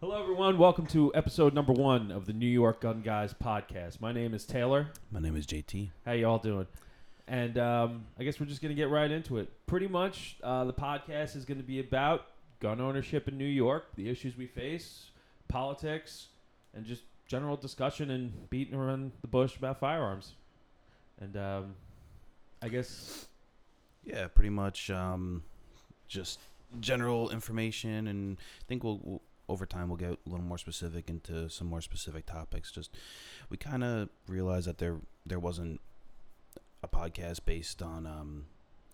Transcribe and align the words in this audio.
Hello, 0.00 0.22
everyone. 0.22 0.58
Welcome 0.58 0.86
to 0.88 1.12
episode 1.12 1.54
number 1.54 1.72
one 1.72 2.12
of 2.12 2.26
the 2.26 2.32
New 2.32 2.46
York 2.46 2.82
Gun 2.82 3.02
Guys 3.02 3.34
podcast. 3.34 4.00
My 4.00 4.12
name 4.12 4.32
is 4.32 4.44
Taylor. 4.44 4.90
My 5.10 5.18
name 5.18 5.34
is 5.34 5.44
JT. 5.44 5.90
How 6.06 6.12
you 6.12 6.24
all 6.24 6.38
doing? 6.38 6.68
And 7.26 7.58
um, 7.58 8.06
I 8.16 8.22
guess 8.22 8.38
we're 8.38 8.46
just 8.46 8.62
going 8.62 8.70
to 8.70 8.80
get 8.80 8.90
right 8.90 9.10
into 9.10 9.38
it. 9.38 9.50
Pretty 9.66 9.88
much, 9.88 10.36
uh, 10.44 10.62
the 10.66 10.72
podcast 10.72 11.34
is 11.34 11.44
going 11.44 11.58
to 11.58 11.64
be 11.64 11.80
about 11.80 12.26
gun 12.60 12.80
ownership 12.80 13.26
in 13.26 13.36
New 13.36 13.44
York, 13.44 13.86
the 13.96 14.08
issues 14.08 14.36
we 14.36 14.46
face, 14.46 15.10
politics, 15.48 16.28
and 16.74 16.84
just 16.84 17.02
general 17.26 17.56
discussion 17.56 18.12
and 18.12 18.48
beating 18.50 18.76
around 18.76 19.10
the 19.20 19.26
bush 19.26 19.56
about 19.56 19.80
firearms. 19.80 20.34
And 21.20 21.36
um, 21.36 21.74
I 22.62 22.68
guess 22.68 23.26
Yeah, 24.04 24.28
pretty 24.28 24.50
much 24.50 24.90
um, 24.90 25.42
just 26.06 26.38
general 26.80 27.30
information, 27.30 28.06
and 28.06 28.36
I 28.38 28.64
think 28.68 28.84
we'll, 28.84 29.00
we'll 29.02 29.22
over 29.48 29.66
time 29.66 29.88
we'll 29.88 29.96
get 29.96 30.10
a 30.10 30.18
little 30.26 30.44
more 30.44 30.58
specific 30.58 31.08
into 31.08 31.48
some 31.48 31.66
more 31.66 31.80
specific 31.80 32.26
topics. 32.26 32.70
Just 32.70 32.94
we 33.48 33.56
kind 33.56 33.82
of 33.82 34.08
realized 34.26 34.66
that 34.66 34.78
there 34.78 34.96
there 35.26 35.38
wasn't 35.38 35.80
a 36.82 36.88
podcast 36.88 37.40
based 37.44 37.82
on 37.82 38.06
um, 38.06 38.46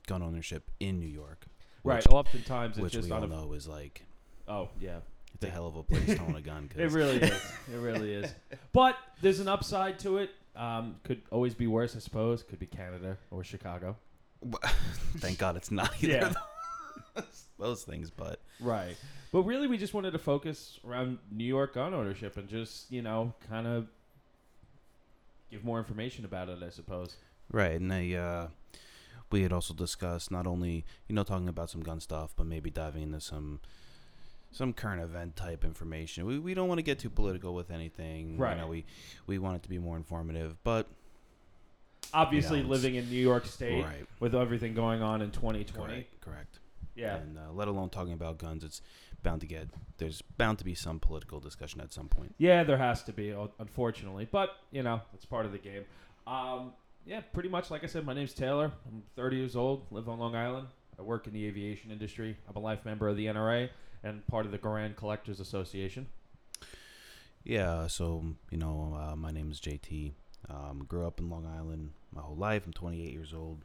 gun 0.07 0.23
ownership 0.23 0.71
in 0.81 0.99
New 1.01 1.09
York, 1.09 1.47
right. 1.83 1.97
which, 1.97 2.07
Oftentimes, 2.07 2.77
it's 2.77 2.83
which 2.83 2.93
just 2.93 3.09
we 3.09 3.15
all 3.15 3.23
a 3.23 3.27
know 3.27 3.53
is 3.53 3.67
like 3.67 4.03
oh 4.49 4.69
yeah. 4.81 4.99
it's 5.35 5.45
a 5.45 5.51
hell 5.51 5.67
of 5.67 5.77
a 5.77 5.83
place 5.83 6.07
to 6.07 6.21
own 6.23 6.37
a 6.37 6.41
gun. 6.41 6.71
it 6.77 6.91
really 6.91 7.17
is. 7.17 7.43
It 7.73 7.77
really 7.77 8.13
is. 8.13 8.33
But 8.73 8.97
there's 9.21 9.41
an 9.41 9.49
upside 9.49 9.99
to 10.01 10.19
it. 10.19 10.31
Um, 10.57 10.97
could 11.03 11.23
always 11.33 11.55
be 11.55 11.67
worse, 11.67 11.97
I 11.97 11.99
suppose. 11.99 12.43
Could 12.45 12.61
be 12.61 12.67
Canada 12.67 13.19
or 13.31 13.43
Chicago. 13.43 13.97
thank 15.19 15.39
God 15.39 15.57
it's 15.57 15.71
not 15.71 15.91
either 16.03 16.13
Yeah. 16.13 16.33
those, 17.59 17.83
things, 17.83 18.11
but 18.11 18.41
Right. 18.61 18.97
But 19.33 19.43
really, 19.43 19.67
we 19.67 19.79
just 19.79 19.95
wanted 19.95 20.13
to 20.13 20.19
focus 20.19 20.79
around 20.87 21.19
New 21.31 21.45
York 21.45 21.75
gun 21.75 21.93
ownership 21.93 22.37
and 22.37 22.49
just, 22.49 22.91
you 22.91 23.03
know, 23.03 23.35
kind 23.49 23.67
of 23.67 23.89
give 25.51 25.65
more 25.65 25.79
information 25.79 26.25
about 26.25 26.49
it, 26.49 26.59
I 26.65 26.71
suppose. 26.71 27.17
Right, 27.51 27.81
and 27.81 27.91
they, 27.91 28.17
uh, 28.17 28.49
we 29.31 29.43
had 29.43 29.53
also 29.53 29.75
discussed 29.75 30.31
not 30.31 30.47
only 30.47 30.85
you 31.09 31.15
know 31.15 31.25
talking 31.25 31.49
about 31.49 31.71
some 31.71 31.83
gun 31.83 32.01
stuff, 32.01 32.33
but 32.37 32.47
maybe 32.47 32.71
diving 32.71 33.03
into 33.03 33.21
some 33.21 33.61
some 34.53 34.73
current 34.73 35.03
event 35.03 35.35
type 35.35 35.65
information. 35.65 36.25
We 36.27 36.39
we 36.39 36.55
don't 36.55 36.69
want 36.69 36.79
to 36.79 36.83
get 36.83 37.01
too 37.01 37.11
political 37.11 37.55
with 37.55 37.71
anything. 37.71 38.39
Right. 38.39 38.55
You 38.55 38.63
know, 38.63 38.69
we 38.69 38.85
we 39.27 39.39
want 39.39 39.57
it 39.57 39.63
to 39.65 39.69
be 39.69 39.79
more 39.79 39.97
informative, 39.97 40.57
but 40.63 40.87
Obviously, 42.13 42.63
living 42.63 42.95
in 42.95 43.09
New 43.11 43.21
York 43.21 43.47
State 43.47 43.83
right, 43.83 44.07
with 44.21 44.35
everything 44.35 44.75
going 44.75 45.03
on 45.03 45.21
in 45.21 45.31
2020. 45.31 45.93
correct, 45.93 46.21
correct. 46.21 46.59
Yeah. 46.95 47.17
And 47.17 47.39
uh, 47.39 47.53
let 47.53 47.69
alone 47.69 47.91
talking 47.91 48.13
about 48.13 48.39
guns, 48.39 48.65
it's 48.65 48.81
bound 49.23 49.41
to 49.41 49.47
get 49.47 49.69
there's 49.99 50.23
bound 50.23 50.59
to 50.59 50.65
be 50.65 50.75
some 50.75 51.01
political 51.01 51.41
discussion 51.41 51.81
at 51.81 51.93
some 51.93 52.09
point. 52.09 52.35
Yeah, 52.39 52.65
there 52.65 52.79
has 52.79 53.03
to 53.05 53.13
be, 53.13 53.35
unfortunately. 53.59 54.29
But, 54.31 54.51
you 54.71 54.83
know, 54.83 55.01
it's 55.15 55.25
part 55.25 55.47
of 55.47 55.53
the 55.53 55.59
game. 55.59 55.85
Um, 56.27 56.73
yeah, 57.07 57.21
pretty 57.33 57.49
much 57.49 57.71
like 57.71 57.85
I 57.85 57.87
said, 57.87 58.07
my 58.07 58.15
name's 58.15 58.33
Taylor. 58.33 58.73
I'm 58.87 59.03
30 59.17 59.37
years 59.37 59.57
old, 59.57 59.87
live 59.91 60.09
on 60.09 60.19
Long 60.19 60.35
Island. 60.35 60.69
I 60.99 61.03
work 61.03 61.27
in 61.27 61.33
the 61.33 61.47
aviation 61.47 61.91
industry. 61.91 62.37
I'm 62.49 62.57
a 62.57 62.61
life 62.61 62.85
member 62.85 63.09
of 63.09 63.17
the 63.17 63.27
NRA 63.27 63.69
and 64.03 64.27
part 64.27 64.47
of 64.47 64.53
the 64.53 64.59
Garand 64.59 64.97
Collectors 64.97 65.41
Association. 65.41 66.07
Yeah, 67.43 67.89
so 67.89 68.25
you 68.51 68.59
know, 68.59 68.99
uh, 68.99 69.17
my 69.17 69.31
name 69.31 69.51
is 69.51 69.61
JT. 69.61 70.13
Um, 70.49 70.85
grew 70.87 71.07
up 71.07 71.19
in 71.19 71.29
Long 71.29 71.47
Island 71.47 71.93
my 72.13 72.23
whole 72.23 72.37
life. 72.37 72.63
I'm 72.67 72.73
28 72.73 73.13
years 73.13 73.35
old. 73.35 73.63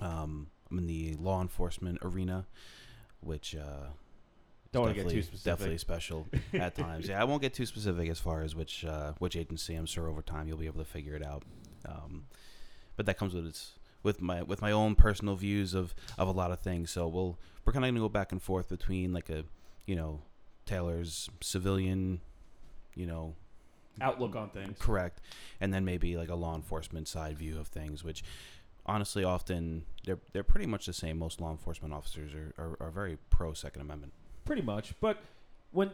Um, 0.00 0.48
I'm 0.70 0.78
in 0.78 0.86
the 0.86 1.14
law 1.14 1.40
enforcement 1.42 1.98
arena, 2.02 2.46
which 3.20 3.54
uh, 3.56 3.86
Don't 4.72 4.82
wanna 4.82 4.94
get 4.94 5.08
too 5.08 5.20
definitely- 5.20 5.22
specific. 5.22 5.44
Definitely 5.44 5.78
special 5.78 6.26
at 6.54 6.74
times. 6.76 7.08
Yeah, 7.08 7.20
I 7.20 7.24
won't 7.24 7.42
get 7.42 7.54
too 7.54 7.66
specific 7.66 8.08
as 8.08 8.18
far 8.20 8.42
as 8.42 8.54
which 8.54 8.84
uh, 8.84 9.12
which 9.18 9.36
agency. 9.36 9.74
I'm 9.74 9.86
sure 9.86 10.08
over 10.08 10.22
time 10.22 10.48
you'll 10.48 10.58
be 10.58 10.66
able 10.66 10.78
to 10.80 10.90
figure 10.90 11.14
it 11.14 11.24
out. 11.24 11.42
Um, 11.88 12.26
but 12.96 13.06
that 13.06 13.16
comes 13.18 13.34
with 13.34 13.46
its 13.46 13.72
with 14.02 14.20
my 14.22 14.42
with 14.42 14.62
my 14.62 14.70
own 14.72 14.94
personal 14.94 15.34
views 15.36 15.74
of 15.74 15.94
of 16.18 16.28
a 16.28 16.32
lot 16.32 16.50
of 16.52 16.60
things. 16.60 16.90
So 16.90 17.08
we'll 17.08 17.38
we're 17.64 17.72
kind 17.72 17.84
of 17.84 17.90
gonna 17.90 18.00
go 18.00 18.08
back 18.08 18.32
and 18.32 18.40
forth 18.42 18.68
between 18.68 19.12
like 19.12 19.28
a 19.28 19.44
you 19.86 19.96
know 19.96 20.20
Taylor's 20.66 21.28
civilian, 21.40 22.20
you 22.94 23.06
know 23.06 23.34
Outlook 24.00 24.34
on 24.36 24.48
things. 24.50 24.78
Correct. 24.78 25.20
And 25.60 25.74
then 25.74 25.84
maybe 25.84 26.16
like 26.16 26.30
a 26.30 26.34
law 26.34 26.54
enforcement 26.54 27.06
side 27.08 27.36
view 27.36 27.58
of 27.58 27.66
things, 27.68 28.02
which 28.04 28.22
honestly 28.90 29.24
often 29.24 29.84
they're 30.04 30.18
they're 30.32 30.42
pretty 30.42 30.66
much 30.66 30.86
the 30.86 30.92
same. 30.92 31.18
Most 31.18 31.40
law 31.40 31.50
enforcement 31.50 31.94
officers 31.94 32.32
are, 32.34 32.52
are, 32.58 32.76
are 32.86 32.90
very 32.90 33.16
pro 33.30 33.52
Second 33.52 33.82
Amendment. 33.82 34.12
Pretty 34.44 34.62
much. 34.62 34.94
But 35.00 35.18
when 35.70 35.90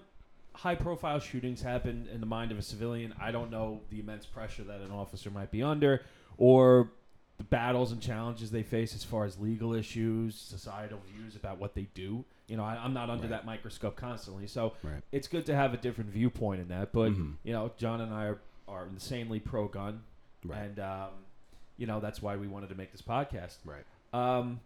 high 0.54 0.74
profile 0.74 1.18
shootings 1.20 1.60
happen 1.62 2.08
in 2.12 2.20
the 2.20 2.26
mind 2.26 2.50
of 2.52 2.58
a 2.58 2.62
civilian, 2.62 3.14
I 3.20 3.30
don't 3.30 3.50
know 3.50 3.80
the 3.90 4.00
immense 4.00 4.24
pressure 4.26 4.64
that 4.64 4.80
an 4.80 4.90
officer 4.90 5.30
might 5.30 5.50
be 5.50 5.62
under 5.62 6.02
or 6.38 6.90
the 7.36 7.44
battles 7.44 7.92
and 7.92 8.00
challenges 8.00 8.50
they 8.50 8.62
face 8.62 8.94
as 8.94 9.04
far 9.04 9.26
as 9.26 9.38
legal 9.38 9.74
issues, 9.74 10.34
societal 10.34 10.98
views 11.14 11.36
about 11.36 11.58
what 11.58 11.74
they 11.74 11.86
do. 11.92 12.24
You 12.48 12.56
know, 12.56 12.64
I, 12.64 12.76
I'm 12.82 12.94
not 12.94 13.10
under 13.10 13.24
Right. 13.24 13.30
that 13.30 13.44
microscope 13.44 13.94
constantly. 13.96 14.46
So 14.46 14.72
Right. 14.82 15.02
it's 15.12 15.28
good 15.28 15.44
to 15.46 15.54
have 15.54 15.74
a 15.74 15.76
different 15.76 16.08
viewpoint 16.10 16.62
in 16.62 16.68
that. 16.68 16.92
But, 16.92 17.12
Mhm. 17.12 17.34
you 17.44 17.52
know, 17.52 17.72
John 17.76 18.00
and 18.00 18.14
I 18.14 18.24
are, 18.28 18.38
are 18.66 18.86
insanely 18.86 19.38
pro 19.40 19.68
gun. 19.68 20.02
Right. 20.46 20.62
And, 20.62 20.78
um, 20.80 21.10
you 21.76 21.86
know, 21.86 22.00
that's 22.00 22.22
why 22.22 22.36
we 22.36 22.48
wanted 22.48 22.68
to 22.70 22.74
make 22.74 22.92
this 22.92 23.02
podcast. 23.02 23.58
right. 23.64 23.84
Um, 24.12 24.60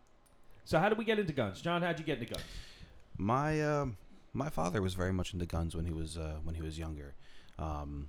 so, 0.65 0.79
how 0.79 0.89
did 0.89 0.99
we 0.99 1.05
get 1.05 1.19
into 1.19 1.33
guns? 1.33 1.61
John, 1.61 1.83
how'd 1.83 1.99
you 1.99 2.05
get 2.05 2.19
into 2.19 2.33
guns? 2.33 2.45
My 3.19 3.61
um 3.63 3.97
my 4.33 4.49
father 4.49 4.81
was 4.81 4.95
very 4.95 5.13
much 5.13 5.33
into 5.33 5.47
guns 5.47 5.75
when 5.75 5.85
he 5.85 5.93
was 5.93 6.17
uh, 6.17 6.37
when 6.45 6.55
he 6.55 6.63
was 6.63 6.79
younger. 6.79 7.15
Um, 7.59 8.09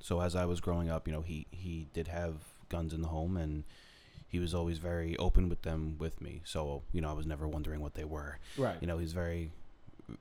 so 0.00 0.20
as 0.20 0.34
I 0.34 0.44
was 0.46 0.60
growing 0.60 0.88
up, 0.88 1.06
you 1.06 1.12
know, 1.12 1.22
he 1.22 1.46
he 1.50 1.86
did 1.92 2.08
have 2.08 2.36
guns 2.68 2.94
in 2.94 3.02
the 3.02 3.08
home 3.08 3.36
and 3.36 3.64
he 4.28 4.38
was 4.38 4.54
always 4.54 4.78
very 4.78 5.16
open 5.18 5.48
with 5.48 5.62
them 5.62 5.96
with 5.98 6.20
me. 6.20 6.40
So, 6.44 6.82
you 6.92 7.00
know, 7.00 7.10
I 7.10 7.12
was 7.12 7.26
never 7.26 7.48
wondering 7.48 7.80
what 7.80 7.94
they 7.94 8.04
were. 8.04 8.38
Right. 8.56 8.76
you 8.80 8.86
know 8.86 8.98
he's 8.98 9.12
very 9.12 9.50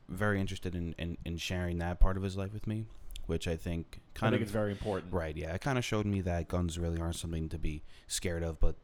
very 0.07 0.39
interested 0.39 0.75
in, 0.75 0.93
in, 0.99 1.17
in 1.25 1.37
sharing 1.37 1.79
that 1.79 1.99
part 1.99 2.15
of 2.15 2.21
his 2.21 2.37
life 2.37 2.53
with 2.53 2.67
me 2.67 2.85
which 3.29 3.47
i 3.47 3.55
think 3.55 3.99
I 4.15 4.19
kind 4.19 4.33
think 4.33 4.41
of 4.41 4.47
it's 4.47 4.51
very 4.51 4.71
important. 4.71 5.13
right 5.13 5.35
yeah. 5.37 5.53
It 5.53 5.61
kind 5.61 5.77
of 5.77 5.85
showed 5.85 6.05
me 6.05 6.19
that 6.21 6.49
guns 6.49 6.77
really 6.77 6.99
aren't 6.99 7.15
something 7.15 7.47
to 7.49 7.57
be 7.57 7.83
scared 8.07 8.43
of 8.43 8.59
but 8.59 8.75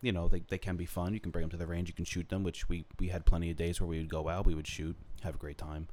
you 0.00 0.12
know 0.12 0.26
they, 0.28 0.40
they 0.48 0.56
can 0.56 0.76
be 0.76 0.86
fun. 0.86 1.12
You 1.12 1.20
can 1.20 1.30
bring 1.30 1.42
them 1.42 1.50
to 1.50 1.58
the 1.58 1.66
range. 1.66 1.88
You 1.88 1.94
can 1.94 2.06
shoot 2.06 2.30
them 2.30 2.42
which 2.42 2.68
we, 2.70 2.86
we 2.98 3.08
had 3.08 3.26
plenty 3.26 3.50
of 3.50 3.56
days 3.58 3.78
where 3.80 3.88
we 3.88 3.98
would 3.98 4.08
go 4.08 4.28
out 4.30 4.46
we 4.46 4.54
would 4.54 4.66
shoot 4.66 4.96
have 5.22 5.34
a 5.34 5.38
great 5.38 5.58
time. 5.58 5.88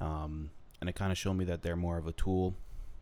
Um, 0.00 0.50
and 0.80 0.90
it 0.90 0.96
kind 0.96 1.12
of 1.12 1.18
showed 1.18 1.34
me 1.34 1.44
that 1.44 1.62
they're 1.62 1.76
more 1.76 1.98
of 1.98 2.08
a 2.08 2.12
tool 2.12 2.56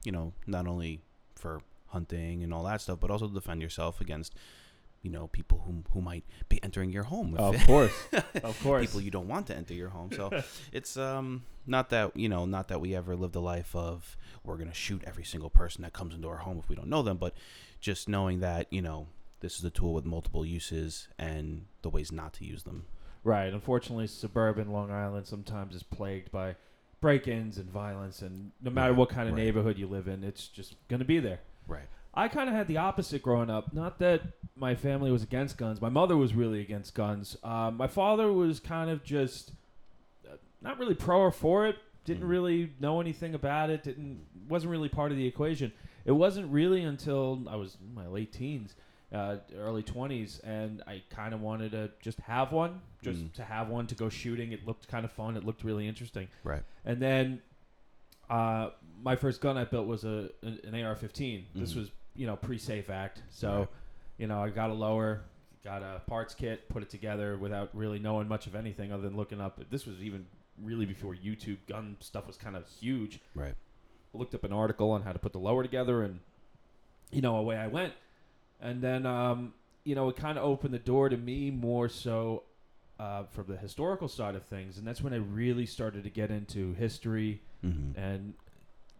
you 0.04 0.12
know 0.12 0.32
not 0.46 0.66
only 0.66 1.00
for 1.34 1.62
hunting 1.86 2.42
and 2.42 2.52
all 2.52 2.64
that 2.64 2.80
stuff 2.80 2.98
but 3.00 3.10
also 3.10 3.28
to 3.28 3.34
defend 3.34 3.62
yourself 3.62 4.00
against 4.00 4.34
you 5.02 5.10
know 5.10 5.26
people 5.28 5.62
who, 5.66 5.82
who 5.92 6.00
might 6.00 6.24
be 6.48 6.62
entering 6.62 6.90
your 6.90 7.02
home 7.04 7.36
Of 7.36 7.56
course. 7.66 7.92
of 8.42 8.58
course. 8.62 8.86
people 8.86 9.00
you 9.00 9.10
don't 9.10 9.28
want 9.28 9.46
to 9.48 9.56
enter 9.56 9.74
your 9.74 9.88
home. 9.90 10.10
So 10.12 10.30
it's 10.72 10.96
um 10.96 11.42
not 11.66 11.90
that 11.90 12.16
you 12.16 12.28
know 12.28 12.44
not 12.46 12.68
that 12.68 12.80
we 12.80 12.94
ever 12.94 13.14
lived 13.16 13.34
a 13.36 13.40
life 13.40 13.74
of 13.76 14.16
we're 14.44 14.56
gonna 14.56 14.74
shoot 14.74 15.02
every 15.06 15.24
single 15.24 15.50
person 15.50 15.82
that 15.82 15.92
comes 15.92 16.14
into 16.14 16.28
our 16.28 16.38
home 16.38 16.58
if 16.58 16.68
we 16.68 16.76
don't 16.76 16.88
know 16.88 17.02
them, 17.02 17.16
but 17.18 17.34
just 17.80 18.08
knowing 18.08 18.40
that 18.40 18.66
you 18.72 18.80
know 18.82 19.08
this 19.40 19.58
is 19.58 19.64
a 19.64 19.70
tool 19.70 19.92
with 19.92 20.04
multiple 20.04 20.46
uses 20.46 21.08
and 21.18 21.66
the 21.82 21.90
ways 21.90 22.12
not 22.12 22.32
to 22.34 22.44
use 22.44 22.62
them. 22.62 22.86
right. 23.24 23.52
Unfortunately, 23.52 24.06
suburban 24.06 24.70
Long 24.70 24.90
Island 24.92 25.26
sometimes 25.26 25.74
is 25.74 25.82
plagued 25.82 26.30
by 26.30 26.54
break-ins 27.00 27.58
and 27.58 27.68
violence, 27.68 28.22
and 28.22 28.52
no 28.62 28.70
matter 28.70 28.92
Right, 28.92 28.98
what 28.98 29.08
kind 29.08 29.28
of 29.28 29.34
right. 29.34 29.42
neighborhood 29.44 29.76
you 29.78 29.88
live 29.88 30.06
in, 30.06 30.22
it's 30.22 30.46
just 30.46 30.76
going 30.86 31.00
to 31.00 31.04
be 31.04 31.18
there. 31.18 31.40
Right. 31.66 31.88
I 32.14 32.28
kind 32.28 32.48
of 32.48 32.54
had 32.54 32.68
the 32.68 32.76
opposite 32.76 33.22
growing 33.22 33.48
up. 33.50 33.72
Not 33.72 33.98
that 34.00 34.22
my 34.56 34.74
family 34.74 35.10
was 35.10 35.22
against 35.22 35.56
guns. 35.56 35.80
My 35.80 35.88
mother 35.88 36.16
was 36.16 36.34
really 36.34 36.60
against 36.60 36.94
guns. 36.94 37.36
Um, 37.42 37.76
my 37.76 37.86
father 37.86 38.32
was 38.32 38.60
kind 38.60 38.90
of 38.90 39.02
just 39.02 39.52
uh, 40.28 40.34
not 40.60 40.78
really 40.78 40.94
pro 40.94 41.18
or 41.20 41.32
for 41.32 41.66
it. 41.66 41.76
Didn't 42.04 42.24
Mhm. 42.24 42.28
really 42.30 42.72
know 42.80 43.00
anything 43.00 43.34
about 43.34 43.70
it. 43.70 43.82
Didn't 43.84 44.26
wasn't 44.48 44.70
really 44.72 44.88
part 44.88 45.10
of 45.12 45.16
the 45.16 45.26
equation. 45.26 45.72
It 46.04 46.12
wasn't 46.12 46.52
really 46.52 46.82
until 46.82 47.42
I 47.48 47.56
was 47.56 47.76
in 47.80 47.94
my 47.94 48.06
late 48.08 48.32
teens, 48.32 48.74
uh, 49.12 49.36
early 49.56 49.82
twenties, 49.84 50.40
and 50.40 50.82
I 50.86 51.02
kind 51.10 51.32
of 51.32 51.40
wanted 51.40 51.70
to 51.72 51.90
just 52.00 52.18
have 52.20 52.50
one, 52.52 52.80
just 53.02 53.20
Mm. 53.20 53.32
to 53.34 53.44
have 53.44 53.68
one 53.68 53.86
to 53.86 53.94
go 53.94 54.08
shooting. 54.08 54.52
It 54.52 54.66
looked 54.66 54.88
kind 54.88 55.04
of 55.04 55.12
fun. 55.12 55.36
It 55.36 55.44
looked 55.46 55.62
really 55.64 55.86
interesting. 55.88 56.28
Right. 56.44 56.62
And 56.84 57.00
then 57.00 57.40
uh, 58.30 58.70
my 59.02 59.14
first 59.16 59.40
gun 59.40 59.56
I 59.58 59.64
built 59.64 59.86
was 59.86 60.04
a 60.04 60.30
an 60.42 60.74
AR-15. 60.74 61.44
This 61.54 61.72
Mhm. 61.72 61.76
was 61.76 61.90
you 62.14 62.26
know 62.26 62.36
pre-safe 62.36 62.90
act, 62.90 63.22
so 63.30 63.58
Right. 63.58 63.68
you 64.18 64.26
know 64.26 64.42
I 64.42 64.50
got 64.50 64.70
a 64.70 64.74
lower, 64.74 65.22
got 65.64 65.82
a 65.82 66.00
parts 66.06 66.34
kit, 66.34 66.68
put 66.68 66.82
it 66.82 66.90
together 66.90 67.36
without 67.38 67.70
really 67.74 67.98
knowing 67.98 68.28
much 68.28 68.46
of 68.46 68.54
anything 68.54 68.92
other 68.92 69.02
than 69.02 69.16
looking 69.16 69.40
up. 69.40 69.60
This 69.70 69.86
was 69.86 70.00
even 70.02 70.26
really 70.62 70.84
before 70.86 71.14
YouTube 71.14 71.56
gun 71.66 71.96
stuff 72.00 72.26
was 72.26 72.36
kind 72.36 72.56
of 72.56 72.66
huge. 72.80 73.20
Right. 73.34 73.54
looked 74.12 74.34
up 74.34 74.44
an 74.44 74.52
article 74.52 74.90
on 74.90 75.02
how 75.02 75.12
to 75.12 75.18
put 75.18 75.32
the 75.32 75.38
lower 75.38 75.62
together, 75.62 76.02
and 76.02 76.20
you 77.10 77.20
know 77.22 77.36
away 77.36 77.56
I 77.56 77.66
went. 77.68 77.92
And 78.60 78.82
then 78.82 79.06
um, 79.06 79.54
you 79.84 79.94
know 79.94 80.08
it 80.08 80.16
kind 80.16 80.36
of 80.38 80.44
opened 80.44 80.74
the 80.74 80.78
door 80.78 81.08
to 81.08 81.16
me 81.16 81.50
more 81.50 81.88
so 81.88 82.42
uh, 83.00 83.24
from 83.30 83.46
the 83.48 83.56
historical 83.56 84.06
side 84.08 84.34
of 84.34 84.44
things, 84.44 84.76
and 84.78 84.86
that's 84.86 85.00
when 85.00 85.12
I 85.14 85.16
really 85.16 85.66
started 85.66 86.04
to 86.04 86.10
get 86.10 86.30
into 86.30 86.74
history 86.74 87.40
Mm-hmm. 87.64 87.96
and 87.96 88.34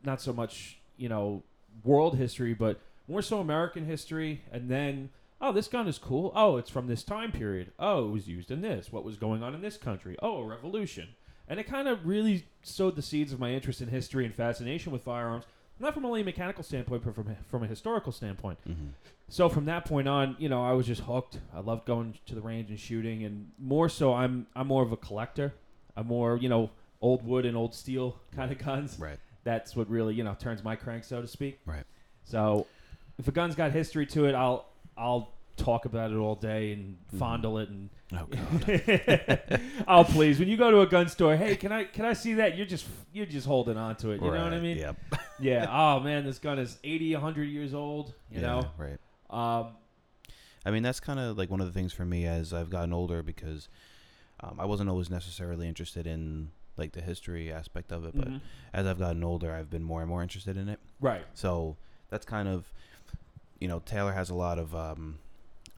not 0.04 0.20
so 0.20 0.32
much 0.32 0.78
you 0.96 1.08
know 1.08 1.42
world 1.84 2.16
history, 2.16 2.54
but 2.54 2.80
more 3.08 3.22
so 3.22 3.40
American 3.40 3.84
history. 3.84 4.42
And 4.50 4.68
then, 4.68 5.10
oh, 5.40 5.52
this 5.52 5.68
gun 5.68 5.88
is 5.88 5.98
cool. 5.98 6.32
Oh, 6.34 6.56
it's 6.56 6.70
from 6.70 6.86
this 6.86 7.02
time 7.02 7.32
period. 7.32 7.72
Oh, 7.78 8.06
it 8.06 8.10
was 8.10 8.28
used 8.28 8.50
in 8.50 8.60
this. 8.60 8.92
What 8.92 9.04
was 9.04 9.16
going 9.16 9.42
on 9.42 9.54
in 9.54 9.60
this 9.60 9.76
country? 9.76 10.16
Oh, 10.22 10.38
a 10.38 10.46
revolution. 10.46 11.08
And 11.48 11.58
it 11.58 11.64
kind 11.64 11.88
of 11.88 12.06
really 12.06 12.46
sowed 12.62 12.96
the 12.96 13.02
seeds 13.02 13.32
of 13.32 13.40
my 13.40 13.50
interest 13.50 13.80
in 13.80 13.88
history 13.88 14.24
and 14.24 14.34
fascination 14.34 14.92
with 14.92 15.02
firearms, 15.02 15.44
not 15.80 15.92
from 15.92 16.06
only 16.06 16.20
a 16.20 16.24
mechanical 16.24 16.62
standpoint, 16.62 17.04
but 17.04 17.14
from 17.14 17.36
from 17.48 17.64
a 17.64 17.66
historical 17.66 18.12
standpoint. 18.12 18.58
Mm-hmm. 18.66 18.88
So 19.28 19.48
from 19.48 19.64
that 19.64 19.84
point 19.84 20.06
on, 20.06 20.36
you 20.38 20.48
know, 20.48 20.64
I 20.64 20.72
was 20.72 20.86
just 20.86 21.02
hooked. 21.02 21.38
I 21.54 21.60
loved 21.60 21.84
going 21.84 22.14
to 22.26 22.34
the 22.34 22.40
range 22.40 22.70
and 22.70 22.78
shooting, 22.78 23.24
and 23.24 23.50
more 23.58 23.88
so, 23.88 24.14
I'm 24.14 24.46
I'm 24.54 24.68
more 24.68 24.82
of 24.82 24.92
a 24.92 24.96
collector. 24.96 25.52
I'm 25.96 26.06
more, 26.06 26.36
you 26.36 26.48
know, 26.48 26.70
old 27.00 27.26
wood 27.26 27.44
and 27.44 27.56
old 27.56 27.74
steel 27.74 28.16
kind 28.34 28.52
of 28.52 28.58
guns. 28.58 28.96
Right. 28.98 29.18
That's 29.44 29.74
what 29.74 29.90
really, 29.90 30.14
you 30.14 30.24
know, 30.24 30.36
turns 30.38 30.62
my 30.62 30.76
crank, 30.76 31.04
so 31.04 31.20
to 31.20 31.26
speak. 31.26 31.60
Right. 31.66 31.84
So, 32.24 32.66
if 33.18 33.28
a 33.28 33.32
gun's 33.32 33.54
got 33.54 33.72
history 33.72 34.06
to 34.06 34.24
it, 34.26 34.34
I'll 34.34 34.66
I'll 34.96 35.32
talk 35.56 35.84
about 35.84 36.10
it 36.10 36.16
all 36.16 36.34
day 36.34 36.72
and 36.72 36.96
Mhm. 37.14 37.18
fondle 37.18 37.58
it 37.58 37.68
and 37.68 37.90
Oh 38.14 38.26
god. 38.26 39.60
oh 39.88 40.04
please 40.04 40.38
when 40.38 40.48
you 40.48 40.56
go 40.56 40.70
to 40.70 40.80
a 40.80 40.86
gun 40.86 41.08
store 41.08 41.36
hey 41.36 41.56
can 41.56 41.70
i 41.70 41.84
can 41.84 42.04
i 42.06 42.14
see 42.14 42.34
that 42.34 42.56
you're 42.56 42.66
just 42.66 42.86
you're 43.12 43.26
just 43.26 43.46
holding 43.46 43.76
on 43.76 43.94
to 43.96 44.10
it 44.12 44.22
you 44.22 44.30
know 44.30 44.44
what 44.44 44.54
i 44.54 44.58
mean 44.60 44.78
Yep. 44.78 44.96
yeah 45.40 45.66
oh 45.70 46.00
man 46.00 46.24
this 46.24 46.38
gun 46.38 46.58
is 46.58 46.78
80 46.82 47.12
100 47.14 47.44
years 47.44 47.74
old 47.74 48.14
you 48.30 48.40
Yeah, 48.40 48.46
know 48.46 48.70
Right. 48.78 48.98
um 49.30 49.72
I 50.64 50.70
mean, 50.70 50.84
that's 50.84 51.00
kind 51.00 51.18
of 51.18 51.36
like 51.36 51.50
one 51.50 51.60
of 51.60 51.66
the 51.66 51.72
things 51.72 51.92
for 51.92 52.04
me 52.04 52.24
as 52.24 52.52
I've 52.52 52.70
gotten 52.70 52.92
older 52.92 53.20
because 53.24 53.68
um, 54.40 54.60
I 54.60 54.64
wasn't 54.64 54.88
always 54.90 55.10
necessarily 55.10 55.66
interested 55.66 56.06
in 56.06 56.52
like 56.76 56.92
the 56.92 57.00
history 57.00 57.52
aspect 57.52 57.90
of 57.90 58.04
it, 58.04 58.14
but 58.16 58.28
mhm. 58.28 58.40
as 58.72 58.86
I've 58.86 58.98
gotten 59.00 59.24
older, 59.24 59.52
I've 59.52 59.70
been 59.70 59.82
more 59.82 60.00
and 60.02 60.08
more 60.08 60.22
interested 60.22 60.56
in 60.56 60.68
it. 60.68 60.78
right 61.00 61.24
So 61.34 61.76
that's 62.10 62.24
kind 62.24 62.46
of, 62.48 62.72
you 63.62 63.68
know, 63.68 63.78
Taylor 63.78 64.12
has 64.12 64.28
a 64.28 64.34
lot 64.34 64.58
of 64.58 64.74
um, 64.74 65.18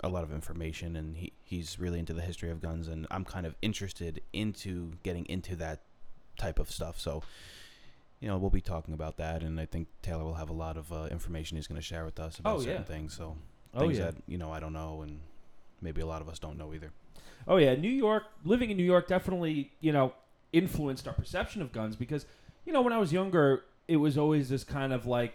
a 0.00 0.08
lot 0.08 0.24
of 0.24 0.32
information, 0.32 0.96
and 0.96 1.16
he 1.16 1.32
he's 1.44 1.78
really 1.78 1.98
into 1.98 2.14
the 2.14 2.22
history 2.22 2.50
of 2.50 2.62
guns, 2.62 2.88
and 2.88 3.06
I'm 3.10 3.24
kind 3.24 3.44
of 3.44 3.54
interested 3.60 4.22
into 4.32 4.92
getting 5.02 5.26
into 5.26 5.54
that 5.56 5.80
type 6.38 6.58
of 6.58 6.70
stuff. 6.70 6.98
So. 6.98 7.22
You 8.20 8.30
know, 8.30 8.38
we'll 8.38 8.48
be 8.48 8.62
talking 8.62 8.94
about 8.94 9.18
that, 9.18 9.42
and 9.42 9.60
I 9.60 9.66
think 9.66 9.86
Taylor 10.00 10.24
will 10.24 10.34
have 10.34 10.48
a 10.48 10.54
lot 10.54 10.78
of 10.78 10.90
uh, 10.90 11.08
information 11.10 11.58
he's 11.58 11.66
going 11.66 11.78
to 11.78 11.84
share 11.86 12.06
with 12.06 12.18
us 12.18 12.38
about 12.38 12.56
Oh, 12.56 12.58
certain 12.60 12.76
yeah. 12.76 12.82
things. 12.84 13.14
So 13.14 13.36
oh 13.74 13.80
things 13.80 13.98
yeah 13.98 14.12
that 14.12 14.14
you 14.26 14.38
know 14.38 14.50
I 14.50 14.60
don't 14.60 14.72
know, 14.72 15.02
and 15.02 15.20
maybe 15.82 16.00
a 16.00 16.06
lot 16.06 16.22
of 16.22 16.28
us 16.30 16.38
don't 16.38 16.56
know 16.56 16.72
either. 16.72 16.90
Oh 17.46 17.58
yeah, 17.58 17.74
New 17.74 17.90
York. 17.90 18.22
Living 18.42 18.70
in 18.70 18.78
New 18.78 18.84
York 18.84 19.08
definitely, 19.08 19.72
you 19.80 19.92
know, 19.92 20.14
influenced 20.54 21.06
our 21.06 21.12
perception 21.12 21.60
of 21.60 21.70
guns 21.72 21.96
because, 21.96 22.24
you 22.64 22.72
know, 22.72 22.80
when 22.80 22.94
I 22.94 22.98
was 22.98 23.12
younger, 23.12 23.64
it 23.88 23.96
was 23.96 24.16
always 24.16 24.48
this 24.48 24.64
kind 24.64 24.94
of 24.94 25.04
like 25.04 25.34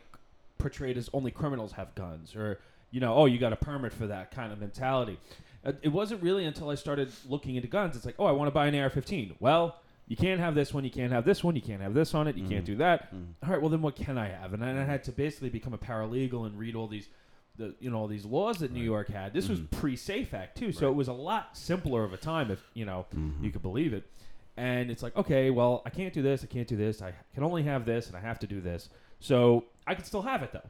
portrayed 0.60 0.98
as 0.98 1.10
only 1.14 1.32
criminals 1.32 1.72
have 1.72 1.96
guns, 1.96 2.36
or 2.36 2.60
you 2.92 3.00
know, 3.00 3.14
oh, 3.16 3.26
you 3.26 3.38
got 3.40 3.54
a 3.54 3.56
permit 3.56 3.94
for 3.94 4.08
that 4.08 4.32
kind 4.32 4.52
of 4.54 4.60
mentality. 4.60 5.18
Uh, 5.66 5.74
It 5.82 5.90
wasn't 5.90 6.22
really 6.22 6.46
until 6.46 6.70
I 6.70 6.76
started 6.76 7.12
looking 7.28 7.56
into 7.56 7.68
guns. 7.68 7.96
It's 7.96 8.06
like, 8.06 8.16
oh, 8.20 8.26
I 8.26 8.32
want 8.32 8.48
to 8.48 8.52
buy 8.52 8.68
an 8.68 8.76
AR-15. 8.76 9.36
Well, 9.40 9.76
you 10.08 10.16
can't 10.18 10.40
have 10.40 10.56
this 10.56 10.74
one. 10.74 10.84
You 10.84 10.90
can't 10.90 11.12
have 11.12 11.24
this 11.26 11.44
one. 11.44 11.56
You 11.56 11.62
can't 11.62 11.82
have 11.82 11.94
this 11.94 12.16
on 12.16 12.28
it. 12.28 12.36
You 12.36 12.48
can't 12.48 12.64
Mhm. 12.64 12.68
do 12.68 12.76
that. 12.78 13.14
Mm. 13.14 13.26
All 13.44 13.50
right, 13.52 13.62
well 13.62 13.70
then 13.70 13.82
what 13.84 13.96
can 13.96 14.18
I 14.18 14.28
have? 14.30 14.54
And 14.54 14.62
then 14.64 14.78
I 14.78 14.84
had 14.86 15.04
to 15.06 15.12
basically 15.12 15.50
become 15.50 15.74
a 15.74 15.78
paralegal 15.78 16.46
and 16.48 16.58
read 16.58 16.76
all 16.76 16.88
these, 16.88 17.10
the 17.58 17.76
you 17.80 17.92
know 17.92 17.98
all 18.00 18.08
these 18.08 18.26
laws 18.26 18.58
that 18.60 18.72
New 18.72 18.84
York 18.84 19.10
had. 19.10 19.34
This 19.34 19.48
was 19.50 19.60
Mhm. 19.60 19.70
pre-Safe 19.72 20.34
Act 20.34 20.58
too, 20.58 20.72
so 20.72 20.88
Right. 20.88 20.92
it 20.94 20.96
was 20.96 21.10
a 21.10 21.14
lot 21.14 21.56
simpler 21.58 22.04
of 22.04 22.12
a 22.14 22.18
time 22.18 22.50
if 22.50 22.68
you 22.74 22.86
know 22.86 23.06
Mhm. 23.16 23.44
you 23.44 23.52
could 23.52 23.62
believe 23.62 23.94
it. 23.94 24.10
And 24.58 24.90
it's 24.90 25.04
like, 25.04 25.16
okay, 25.16 25.52
well, 25.52 25.84
I 25.86 25.90
can't 25.92 26.14
do 26.14 26.22
this. 26.24 26.44
I 26.44 26.48
can't 26.48 26.68
do 26.68 26.76
this. 26.76 27.02
I 27.04 27.14
can 27.36 27.44
only 27.44 27.64
have 27.64 27.86
this, 27.86 28.08
and 28.08 28.18
I 28.18 28.20
have 28.22 28.40
to 28.40 28.48
do 28.48 28.60
this. 28.62 28.90
So 29.20 29.66
I 29.90 29.96
could 29.96 30.06
still 30.06 30.22
have 30.22 30.44
it 30.44 30.52
though. 30.54 30.68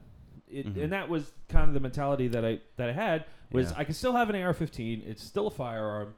It, 0.48 0.66
Mhm. 0.74 0.82
And 0.84 0.92
that 0.92 1.08
was 1.08 1.32
kind 1.48 1.68
of 1.68 1.74
the 1.74 1.80
mentality 1.80 2.26
that 2.28 2.44
I 2.44 2.60
that 2.76 2.88
I 2.90 2.92
had 2.92 3.24
was 3.52 3.70
Yeah. 3.70 3.78
I 3.78 3.84
can 3.84 3.94
still 3.94 4.12
have 4.14 4.30
an 4.30 4.36
AR-15. 4.36 5.02
It's 5.06 5.22
still 5.22 5.46
a 5.46 5.50
firearm, 5.50 6.14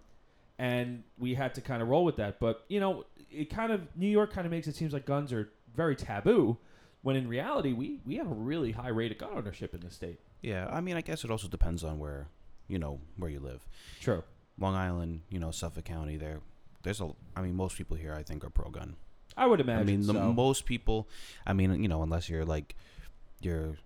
and 0.59 1.05
we 1.19 1.35
had 1.35 1.55
to 1.55 1.61
kind 1.61 1.83
of 1.83 1.89
roll 1.89 2.05
with 2.05 2.17
that. 2.17 2.39
But 2.41 2.65
you 2.69 2.81
know, 2.81 3.05
it 3.31 3.47
kind 3.51 3.73
of 3.73 3.95
New 3.97 4.09
York 4.09 4.33
kind 4.33 4.47
of 4.47 4.51
makes 4.51 4.67
it 4.69 4.75
seems 4.75 4.93
like 4.93 5.05
guns 5.07 5.33
are 5.33 5.51
very 5.75 5.97
taboo, 5.97 6.59
when 7.03 7.17
in 7.17 7.29
reality 7.29 7.73
we 7.73 8.01
we 8.07 8.17
have 8.17 8.31
a 8.31 8.35
really 8.35 8.73
high 8.73 8.89
rate 8.89 9.13
of 9.13 9.19
gun 9.19 9.31
ownership 9.35 9.75
in 9.75 9.81
the 9.81 9.91
state. 9.91 10.21
Yeah, 10.41 10.67
I 10.71 10.81
mean, 10.81 10.97
I 10.97 11.03
guess 11.03 11.25
it 11.25 11.31
also 11.31 11.47
depends 11.49 11.85
on 11.85 11.99
where, 12.01 12.27
you 12.69 12.79
know, 12.79 13.01
where 13.17 13.31
you 13.31 13.39
live. 13.39 13.67
True. 14.01 14.23
Long 14.59 14.75
Island, 14.75 15.23
you 15.31 15.39
know, 15.39 15.51
Suffolk 15.51 15.85
County. 15.85 16.17
There, 16.17 16.41
there's 16.83 17.01
a. 17.01 17.11
I 17.37 17.43
mean, 17.43 17.55
most 17.55 17.77
people 17.77 17.97
here, 17.97 18.13
I 18.15 18.23
think, 18.23 18.45
are 18.45 18.51
pro 18.51 18.71
gun. 18.71 18.97
I 19.37 19.47
would 19.47 19.61
imagine. 19.61 19.81
I 19.83 19.85
mean, 19.91 20.07
the 20.07 20.13
so. 20.15 20.33
most 20.33 20.67
people. 20.67 21.09
I 21.47 21.53
mean, 21.53 21.83
you 21.83 21.89
know, 21.89 22.03
unless 22.03 22.29
you're 22.29 22.45
like, 22.45 22.75
you're 23.41 23.77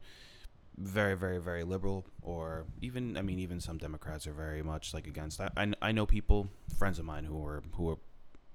very, 0.78 1.16
very, 1.16 1.38
very 1.38 1.64
liberal, 1.64 2.04
or 2.22 2.66
even, 2.82 3.16
I 3.16 3.22
mean, 3.22 3.38
even 3.38 3.60
some 3.60 3.78
Democrats 3.78 4.26
are 4.26 4.32
very 4.32 4.62
much 4.62 4.92
like 4.92 5.06
against 5.06 5.38
that. 5.38 5.52
I, 5.56 5.72
I 5.80 5.92
know 5.92 6.04
people, 6.06 6.48
friends 6.78 6.98
of 6.98 7.04
mine, 7.04 7.24
who 7.24 7.44
are 7.46 7.62
who 7.72 7.90
are, 7.90 7.96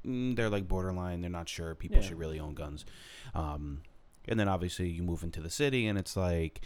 mm, 0.05 0.35
they're 0.35 0.49
like 0.49 0.67
borderline. 0.67 1.21
They're 1.21 1.29
not 1.31 1.49
sure 1.49 1.73
people 1.75 1.97
Yeah. 1.97 2.03
should 2.03 2.19
really 2.19 2.39
own 2.39 2.53
guns. 2.53 2.85
Um, 3.33 3.81
and 4.27 4.39
then 4.39 4.47
obviously 4.47 4.89
you 4.89 5.01
move 5.01 5.23
into 5.23 5.41
the 5.41 5.49
city, 5.49 5.87
and 5.87 5.97
it's 5.97 6.15
like, 6.15 6.61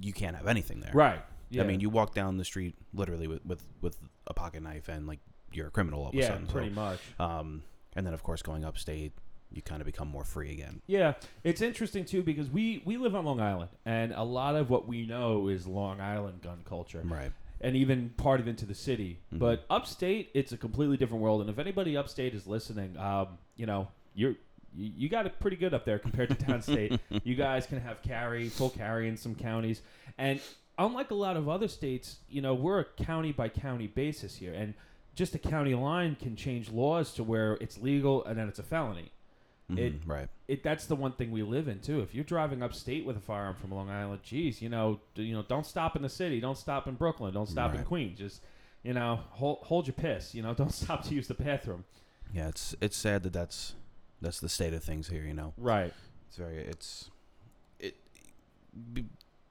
you 0.00 0.12
can't 0.12 0.36
have 0.36 0.46
anything 0.46 0.80
there. 0.80 0.92
right. 0.94 1.20
Yeah. 1.50 1.62
I 1.62 1.66
mean, 1.66 1.78
you 1.80 1.88
walk 1.88 2.14
down 2.14 2.36
the 2.36 2.44
street 2.44 2.74
literally 2.92 3.28
with, 3.28 3.44
with, 3.46 3.62
with 3.80 3.96
a 4.26 4.34
pocket 4.34 4.62
knife 4.62 4.88
and 4.88 5.06
like 5.06 5.20
you're 5.52 5.68
a 5.68 5.70
criminal 5.70 6.02
all 6.02 6.08
of 6.08 6.14
a 6.14 6.18
yeah, 6.18 6.28
sudden. 6.28 6.46
pretty 6.48 6.70
So, 6.70 6.74
much. 6.74 6.98
um, 7.20 7.62
and 7.96 8.06
then 8.06 8.14
of 8.14 8.22
course 8.22 8.42
going 8.42 8.64
upstate, 8.64 9.12
you 9.50 9.62
kind 9.62 9.80
of 9.80 9.86
become 9.86 10.08
more 10.08 10.24
free 10.24 10.50
again. 10.52 10.82
Yeah, 10.86 11.14
it's 11.44 11.60
interesting 11.62 12.04
too 12.04 12.22
because 12.22 12.50
we 12.50 12.82
we 12.84 12.96
live 12.96 13.14
on 13.14 13.24
Long 13.24 13.40
Island, 13.40 13.70
and 13.84 14.12
a 14.12 14.22
lot 14.24 14.56
of 14.56 14.70
what 14.70 14.86
we 14.88 15.06
know 15.06 15.48
is 15.48 15.66
Long 15.66 16.00
Island 16.00 16.42
gun 16.42 16.62
culture, 16.64 17.02
Right. 17.04 17.30
and 17.60 17.76
even 17.76 18.10
part 18.16 18.40
of 18.40 18.48
into 18.48 18.66
the 18.66 18.74
city. 18.74 19.20
Mhm. 19.32 19.38
But 19.38 19.64
upstate, 19.70 20.30
it's 20.34 20.52
a 20.52 20.56
completely 20.56 20.96
different 20.96 21.22
world. 21.22 21.40
And 21.40 21.48
if 21.50 21.58
anybody 21.58 21.96
upstate 21.96 22.34
is 22.34 22.46
listening, 22.46 22.96
um, 22.98 23.38
you 23.56 23.66
know, 23.66 23.88
you're 24.14 24.34
you, 24.76 24.90
you 24.96 25.08
got 25.08 25.24
it 25.24 25.38
pretty 25.38 25.56
good 25.56 25.72
up 25.72 25.84
there 25.84 26.00
compared 26.00 26.30
to 26.30 26.34
downstate. 26.34 26.98
you 27.22 27.36
guys 27.36 27.64
can 27.64 27.80
have 27.80 28.02
carry, 28.02 28.48
full 28.48 28.70
carry 28.70 29.08
in 29.08 29.16
some 29.16 29.36
counties, 29.36 29.82
and 30.18 30.40
unlike 30.78 31.12
a 31.12 31.14
lot 31.14 31.36
of 31.36 31.48
other 31.48 31.68
states, 31.68 32.16
you 32.28 32.40
know, 32.42 32.54
we're 32.54 32.80
a 32.80 32.84
county 32.84 33.30
by 33.30 33.48
county 33.48 33.86
basis 33.86 34.34
here, 34.34 34.52
and 34.52 34.74
just 35.14 35.34
a 35.34 35.38
county 35.38 35.74
line 35.74 36.16
can 36.16 36.36
change 36.36 36.70
laws 36.70 37.12
to 37.14 37.22
where 37.24 37.54
it's 37.60 37.78
legal 37.78 38.24
and 38.24 38.38
then 38.38 38.48
it's 38.48 38.58
a 38.58 38.62
felony 38.62 39.10
It- 39.70 40.00
Mhm, 40.04 40.08
right. 40.08 40.28
it 40.48 40.62
that's 40.62 40.86
the 40.86 40.94
one 40.96 41.12
thing 41.12 41.30
we 41.30 41.42
live 41.42 41.68
in 41.68 41.80
too. 41.80 42.00
If 42.00 42.14
you're 42.14 42.24
driving 42.24 42.62
upstate 42.62 43.06
with 43.06 43.16
a 43.16 43.20
firearm 43.20 43.54
from 43.54 43.70
Long 43.72 43.88
Island, 43.88 44.22
geez, 44.22 44.60
you 44.60 44.68
know, 44.68 45.00
d- 45.14 45.22
you 45.22 45.34
know, 45.34 45.42
don't 45.42 45.64
stop 45.64 45.96
in 45.96 46.02
the 46.02 46.08
city, 46.10 46.38
don't 46.40 46.58
stop 46.58 46.86
in 46.86 46.94
Brooklyn, 46.96 47.32
don't 47.32 47.48
stop 47.48 47.74
in 47.74 47.82
Queens. 47.84 48.18
Just 48.18 48.42
you 48.82 48.92
know, 48.92 49.20
hold 49.30 49.60
hold 49.62 49.86
your 49.86 49.94
piss. 49.94 50.34
You 50.34 50.42
know, 50.42 50.52
don't 50.62 50.72
stop 50.72 51.02
to 51.04 51.14
use 51.14 51.28
the 51.28 51.34
bathroom. 51.34 51.84
Yeah, 52.34 52.48
it's 52.48 52.74
it's 52.82 52.96
sad 52.96 53.22
that 53.22 53.32
that's 53.32 53.74
that's 54.20 54.38
the 54.40 54.50
state 54.50 54.74
of 54.74 54.84
things 54.84 55.08
here. 55.08 55.22
You 55.24 55.32
know, 55.34 55.54
Right. 55.56 55.94
it's 56.28 56.36
very 56.36 56.58
it's 56.58 57.10
it. 57.80 57.96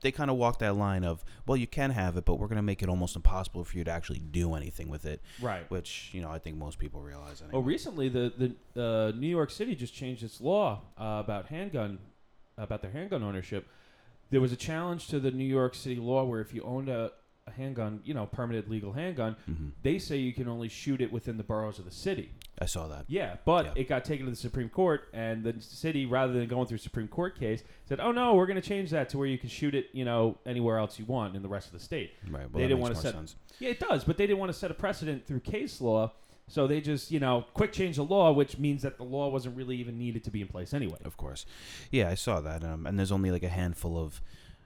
They 0.04 0.12
kind 0.12 0.30
of 0.30 0.38
walk 0.38 0.60
that 0.60 0.76
line 0.76 1.04
of 1.04 1.26
well, 1.48 1.58
you 1.58 1.66
can 1.66 1.90
have 1.92 2.16
it, 2.18 2.26
but 2.26 2.36
we're 2.36 2.48
gonna 2.48 2.62
make 2.62 2.84
it 2.84 2.90
almost 2.90 3.16
impossible 3.16 3.64
for 3.64 3.76
you 3.78 3.84
to 3.86 3.92
actually 3.92 4.20
do 4.20 4.54
anything 4.54 4.88
with 4.90 5.06
it, 5.06 5.22
Right. 5.42 5.70
which 5.72 6.12
you 6.14 6.22
know 6.22 6.30
I 6.30 6.38
think 6.38 6.58
most 6.58 6.78
people 6.78 7.02
realize. 7.02 7.42
Oh, 7.42 7.48
Anyway. 7.50 7.64
recently 7.64 8.10
the 8.10 8.56
the 8.76 8.84
uh, 8.84 9.12
New 9.18 9.28
York 9.28 9.50
City 9.50 9.74
just 9.76 9.94
changed 9.96 10.22
its 10.24 10.40
law 10.40 10.82
uh, 11.00 11.22
about 11.24 11.48
handgun 11.48 11.98
about 12.58 12.82
their 12.84 12.92
handgun 12.92 13.24
ownership. 13.24 13.68
There 14.30 14.42
was 14.42 14.52
a 14.52 14.56
challenge 14.56 15.08
to 15.08 15.20
the 15.20 15.32
New 15.32 15.44
York 15.46 15.74
City 15.76 15.96
law 15.96 16.24
where 16.24 16.42
if 16.42 16.54
you 16.54 16.62
owned 16.64 16.90
a, 16.90 17.12
a 17.48 17.52
handgun, 17.52 18.00
you 18.06 18.14
know, 18.14 18.26
permitted 18.26 18.70
legal 18.70 18.94
handgun, 18.94 19.36
hmm 19.46 19.70
they 19.82 20.00
say 20.00 20.16
you 20.18 20.32
can 20.34 20.48
only 20.48 20.70
shoot 20.70 21.02
it 21.02 21.12
within 21.12 21.36
the 21.38 21.44
boroughs 21.44 21.78
of 21.78 21.84
the 21.86 21.92
city. 21.92 22.32
I 22.60 22.66
saw 22.66 22.88
that. 22.88 23.06
Yeah, 23.08 23.36
but 23.44 23.66
Yeah. 23.66 23.72
it 23.76 23.90
got 23.90 24.06
taken 24.06 24.26
to 24.26 24.30
the 24.32 24.36
Supreme 24.38 24.70
Court, 24.70 25.10
and 25.14 25.44
the 25.44 25.60
city, 25.60 26.06
rather 26.06 26.32
than 26.34 26.48
going 26.48 26.68
through 26.68 26.78
a 26.78 26.80
Supreme 26.80 27.08
Court 27.10 27.38
case, 27.38 27.64
said, 27.86 28.00
"Oh 28.00 28.12
no, 28.12 28.36
we're 28.36 28.46
going 28.46 28.62
to 28.62 28.68
change 28.68 28.92
that 28.92 29.10
to 29.10 29.18
where 29.18 29.28
you 29.28 29.38
can 29.38 29.50
shoot 29.50 29.76
it, 29.76 29.88
you 29.92 30.06
know, 30.06 30.38
anywhere 30.46 30.78
else 30.78 30.98
you 31.00 31.06
want 31.06 31.36
in 31.36 31.42
the 31.42 31.50
rest 31.50 31.68
of 31.68 31.74
the 31.74 31.80
state." 31.80 32.12
Right. 32.30 32.50
Well, 32.50 32.62
They 32.62 32.68
didn't 32.68 32.80
wanna 32.80 32.96
set- 32.96 33.14
sense. 33.14 33.36
Yeah, 33.60 33.70
it 33.70 33.80
does, 33.80 34.04
but 34.06 34.18
they 34.18 34.26
didn't 34.26 34.40
want 34.40 34.52
to 34.54 34.58
set 34.58 34.72
a 34.72 34.76
precedent 34.76 35.26
through 35.28 35.42
case 35.42 35.82
law, 35.82 36.14
so 36.48 36.66
they 36.68 36.80
just, 36.80 37.12
you 37.12 37.20
know, 37.20 37.46
quick 37.54 37.74
change 37.74 37.98
the 37.98 38.04
law, 38.06 38.32
which 38.32 38.58
means 38.58 38.82
that 38.84 38.98
the 38.98 39.04
law 39.04 39.28
wasn't 39.30 39.56
really 39.58 39.76
even 39.78 39.98
needed 39.98 40.24
to 40.24 40.32
be 40.32 40.42
in 40.42 40.48
place 40.48 40.74
anyway. 40.74 40.98
Of 41.04 41.18
course. 41.18 41.46
Yeah, 41.92 42.10
I 42.10 42.16
saw 42.16 42.40
that. 42.42 42.64
Um, 42.64 42.86
and 42.88 42.98
there's 42.98 43.12
only 43.12 43.32
like 43.32 43.44
a 43.44 43.50
handful 43.50 43.98
of 43.98 44.22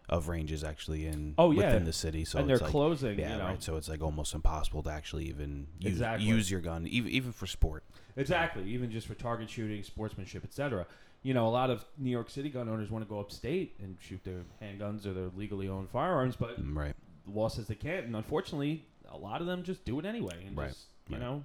of 0.09 0.27
ranges 0.29 0.63
actually 0.63 1.05
in 1.05 1.35
Oh, 1.37 1.51
yeah. 1.51 1.57
within 1.65 1.83
the 1.85 1.93
city. 1.93 2.23
So 2.25 2.39
and 2.39 2.49
it's 2.49 2.59
they're 2.59 2.65
like, 2.67 2.71
closing, 2.71 3.19
yeah, 3.19 3.31
you 3.33 3.37
know. 3.39 3.45
right. 3.45 3.61
So 3.63 3.75
it's 3.75 3.89
like 3.89 4.01
almost 4.01 4.33
impossible 4.33 4.83
to 4.83 4.89
actually 4.89 5.25
even 5.25 5.67
use, 5.79 5.93
Exactly. 5.93 6.27
use 6.27 6.49
your 6.49 6.61
gun, 6.61 6.87
even 6.87 7.11
even 7.11 7.31
for 7.31 7.45
sport. 7.47 7.83
Exactly, 8.15 8.63
even 8.69 8.89
just 8.89 9.05
for 9.07 9.13
target 9.15 9.49
shooting, 9.49 9.83
sportsmanship, 9.83 10.43
etc. 10.43 10.85
You 11.23 11.33
know, 11.33 11.47
a 11.47 11.49
lot 11.49 11.69
of 11.69 11.83
New 11.97 12.09
York 12.11 12.29
City 12.29 12.49
gun 12.49 12.69
owners 12.69 12.89
want 12.89 13.03
to 13.05 13.09
go 13.09 13.19
upstate 13.19 13.75
and 13.81 13.97
shoot 13.99 14.23
their 14.23 14.43
handguns 14.61 15.05
or 15.05 15.13
their 15.13 15.29
legally 15.35 15.67
owned 15.67 15.89
firearms, 15.89 16.35
but 16.35 16.61
Mm, 16.63 16.75
Right. 16.77 16.93
the 17.25 17.31
law 17.31 17.49
says 17.49 17.67
they 17.67 17.75
can't, 17.75 18.05
and 18.05 18.15
unfortunately, 18.15 18.85
a 19.09 19.17
lot 19.17 19.41
of 19.41 19.47
them 19.47 19.63
just 19.63 19.83
do 19.83 19.99
it 19.99 20.05
anyway, 20.05 20.43
and 20.45 20.55
Right, 20.57 20.69
just 20.69 20.85
you 21.09 21.15
right. 21.17 21.21
know 21.21 21.43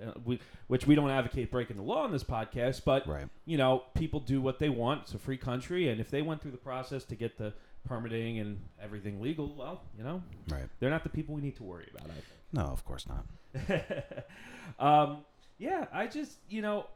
uh, 0.00 0.12
we, 0.24 0.38
which 0.68 0.86
we 0.86 0.94
don't 0.94 1.10
advocate 1.10 1.50
breaking 1.50 1.76
the 1.76 1.82
law 1.82 2.04
on 2.04 2.12
this 2.12 2.22
podcast, 2.22 2.84
but 2.84 3.06
Right. 3.08 3.26
you 3.44 3.56
know, 3.58 3.82
people 3.94 4.20
do 4.20 4.40
what 4.40 4.60
they 4.60 4.68
want. 4.68 5.02
It's 5.02 5.14
a 5.14 5.18
free 5.18 5.36
country, 5.36 5.88
and 5.88 6.00
if 6.00 6.10
they 6.10 6.22
went 6.22 6.40
through 6.40 6.52
the 6.52 6.56
process 6.58 7.02
to 7.06 7.16
get 7.16 7.36
the 7.38 7.52
permitting 7.84 8.38
and 8.38 8.58
everything 8.80 9.20
legal, 9.20 9.54
well, 9.56 9.82
you 9.96 10.04
know, 10.04 10.22
Right. 10.48 10.68
they're 10.78 10.90
not 10.90 11.02
the 11.02 11.08
people 11.08 11.34
we 11.34 11.40
need 11.40 11.56
to 11.56 11.62
worry 11.62 11.88
about. 11.94 12.08
I 12.10 12.14
think. 12.14 12.24
No, 12.52 12.62
of 12.62 12.84
course 12.84 13.06
not. 13.08 13.24
um, 14.78 15.18
yeah, 15.58 15.86
I 15.92 16.06
just 16.06 16.38
you 16.48 16.62
know, 16.62 16.86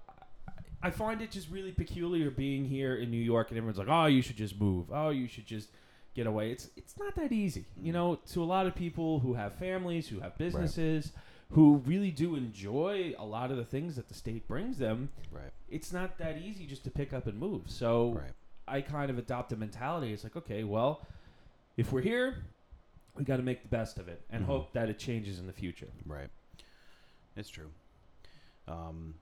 I 0.82 0.90
find 0.90 1.20
it 1.22 1.30
just 1.30 1.50
really 1.50 1.72
peculiar 1.72 2.30
being 2.30 2.64
here 2.64 2.96
in 2.96 3.10
New 3.10 3.20
York, 3.22 3.50
and 3.50 3.58
everyone's 3.58 3.78
like, 3.78 3.88
"Oh, 3.88 4.06
you 4.06 4.22
should 4.22 4.36
just 4.36 4.60
move. 4.60 4.86
Oh, 4.92 5.10
you 5.10 5.28
should 5.28 5.46
just 5.46 5.68
get 6.14 6.26
away." 6.26 6.50
It's 6.52 6.70
it's 6.76 6.98
not 6.98 7.14
that 7.16 7.32
easy, 7.32 7.64
you 7.80 7.92
know. 7.92 8.16
To 8.32 8.42
a 8.42 8.44
lot 8.46 8.66
of 8.66 8.74
people 8.74 9.20
who 9.20 9.34
have 9.34 9.54
families, 9.54 10.08
who 10.08 10.20
have 10.20 10.36
businesses, 10.38 11.12
who 11.50 11.76
really 11.86 12.10
do 12.10 12.36
enjoy 12.36 13.14
a 13.18 13.24
lot 13.24 13.50
of 13.50 13.56
the 13.56 13.64
things 13.64 13.96
that 13.96 14.08
the 14.08 14.14
state 14.14 14.46
brings 14.48 14.78
them, 14.78 15.10
Right. 15.30 15.52
it's 15.68 15.92
not 15.92 16.18
that 16.18 16.38
easy 16.38 16.66
just 16.66 16.84
to 16.84 16.90
pick 16.90 17.12
up 17.12 17.26
and 17.26 17.38
move. 17.38 17.62
So 17.70 18.12
Right. 18.12 18.32
I 18.66 18.80
kind 18.80 19.10
of 19.10 19.18
adopt 19.18 19.52
a 19.52 19.56
mentality. 19.56 20.12
It's 20.12 20.24
like, 20.24 20.36
okay, 20.36 20.64
well, 20.64 21.02
if 21.76 21.92
we're 21.92 22.00
here, 22.02 22.36
we 23.16 23.24
got 23.24 23.36
to 23.36 23.42
make 23.42 23.62
the 23.62 23.68
best 23.68 23.98
of 23.98 24.08
it 24.08 24.22
and 24.30 24.42
Mhm. 24.42 24.46
hope 24.46 24.72
that 24.72 24.88
it 24.88 24.98
changes 24.98 25.38
in 25.38 25.46
the 25.46 25.52
future. 25.52 25.88
Right. 26.06 26.30
It's 27.36 27.48
true. 27.48 27.70
Um, 28.66 29.14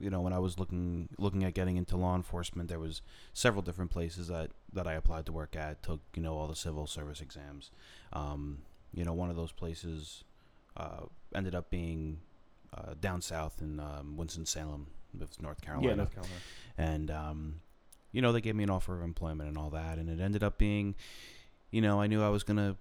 you 0.00 0.10
know, 0.10 0.20
when 0.20 0.32
I 0.32 0.38
was 0.38 0.58
looking 0.58 1.08
looking 1.18 1.42
at 1.44 1.54
getting 1.54 1.76
into 1.76 1.96
law 1.96 2.14
enforcement, 2.14 2.68
there 2.68 2.78
was 2.78 3.02
several 3.32 3.62
different 3.62 3.90
places 3.90 4.28
that 4.28 4.52
that 4.72 4.86
I 4.86 4.94
applied 4.94 5.26
to 5.26 5.32
work 5.32 5.56
at. 5.56 5.82
Took 5.82 6.00
you 6.14 6.22
know 6.22 6.34
all 6.36 6.46
the 6.46 6.54
civil 6.56 6.86
service 6.86 7.20
exams. 7.20 7.70
Um, 8.12 8.62
you 8.94 9.04
know, 9.04 9.12
one 9.12 9.28
of 9.28 9.34
those 9.36 9.50
places 9.52 10.22
uh, 10.76 11.00
ended 11.34 11.54
up 11.54 11.68
being 11.68 12.20
uh, 12.72 12.94
down 13.00 13.20
south 13.22 13.60
in 13.60 13.80
um, 13.80 14.16
Winston 14.16 14.46
Salem, 14.46 14.86
North 15.40 15.60
Carolina. 15.60 15.88
Yeah, 15.88 15.94
North 15.96 16.12
Carolina. 16.14 16.34
and 16.78 17.10
um, 17.10 17.60
you 18.12 18.22
know 18.22 18.32
they 18.32 18.40
gave 18.40 18.56
me 18.56 18.64
an 18.64 18.70
offer 18.70 18.96
of 18.96 19.02
employment 19.02 19.48
and 19.48 19.58
all 19.58 19.70
that 19.70 19.98
and 19.98 20.08
it 20.08 20.20
ended 20.20 20.42
up 20.42 20.58
being 20.58 20.94
you 21.70 21.80
know 21.80 22.00
i 22.00 22.06
knew 22.06 22.22
i 22.22 22.28
was 22.28 22.42
going 22.42 22.56
to 22.56 22.76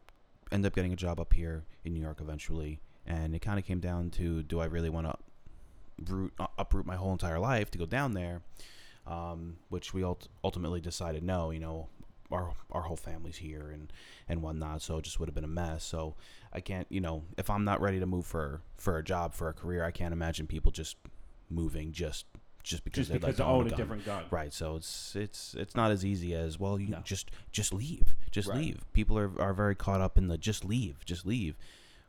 end 0.52 0.66
up 0.66 0.74
getting 0.74 0.94
a 0.94 0.96
job 0.96 1.20
up 1.20 1.34
here 1.34 1.64
in 1.84 1.94
new 1.94 2.02
york 2.02 2.20
eventually 2.22 2.80
and 3.06 3.36
it 3.36 3.40
kind 3.40 3.60
of 3.60 3.66
came 3.66 3.80
down 3.80 4.10
to 4.10 4.44
do 4.44 4.60
i 4.60 4.66
really 4.66 4.90
want 4.90 5.06
to 5.08 5.18
uh, 6.40 6.48
uproot 6.58 6.86
my 6.86 6.96
whole 6.96 7.12
entire 7.12 7.40
life 7.40 7.72
to 7.72 7.78
go 7.78 7.86
down 7.86 8.14
there? 8.14 8.42
Um, 9.06 9.58
which 9.70 9.94
we 9.94 10.04
ult- 10.04 10.28
ultimately 10.44 10.82
decided 10.82 11.24
no 11.24 11.52
you 11.52 11.60
know 11.60 11.88
our 12.30 12.52
our 12.74 12.82
whole 12.82 12.98
family's 12.98 13.38
here 13.38 13.70
and 13.72 13.94
and 14.28 14.42
whatnot 14.42 14.82
so 14.82 14.98
it 14.98 15.04
just 15.04 15.18
would 15.18 15.30
have 15.30 15.36
been 15.36 15.46
a 15.46 15.48
mess. 15.48 15.86
So 15.86 16.16
i 16.52 16.60
can't 16.60 16.86
you 16.90 17.00
know 17.00 17.24
if 17.38 17.50
i'm 17.50 17.64
not 17.64 17.80
ready 17.80 18.02
to 18.02 18.06
move 18.06 18.26
for 18.26 18.62
for 18.78 18.98
a 18.98 19.04
job 19.04 19.34
for 19.34 19.48
a 19.48 19.54
career 19.54 19.86
i 19.86 19.92
can't 19.92 20.12
imagine 20.12 20.46
people 20.46 20.74
just 20.74 20.98
moving 21.50 21.94
just 21.94 22.26
just 22.64 22.84
because 22.84 23.08
Just 23.08 23.12
they'd 23.12 23.20
because 23.20 23.28
like 23.30 23.36
to 23.38 23.44
to 23.44 23.48
own 23.50 23.68
a 23.68 23.70
gun. 23.70 23.78
different 23.80 24.06
gun. 24.06 24.24
Right. 24.30 24.54
So 24.54 24.76
it's 24.76 25.16
it's 25.16 25.54
it's 25.56 25.76
not 25.76 25.92
as 25.92 26.04
easy 26.06 26.34
as 26.36 26.60
well. 26.60 26.80
You 26.80 26.90
No. 26.90 27.00
just 27.04 27.32
just 27.52 27.74
leave, 27.74 28.16
just 28.32 28.48
Right. 28.50 28.58
leave. 28.58 28.86
People 28.94 29.18
are 29.18 29.32
are 29.42 29.54
very 29.54 29.76
caught 29.76 30.02
up 30.02 30.18
in 30.18 30.28
the 30.28 30.38
just 30.38 30.66
leave, 30.66 31.04
just 31.06 31.26
leave. 31.26 31.56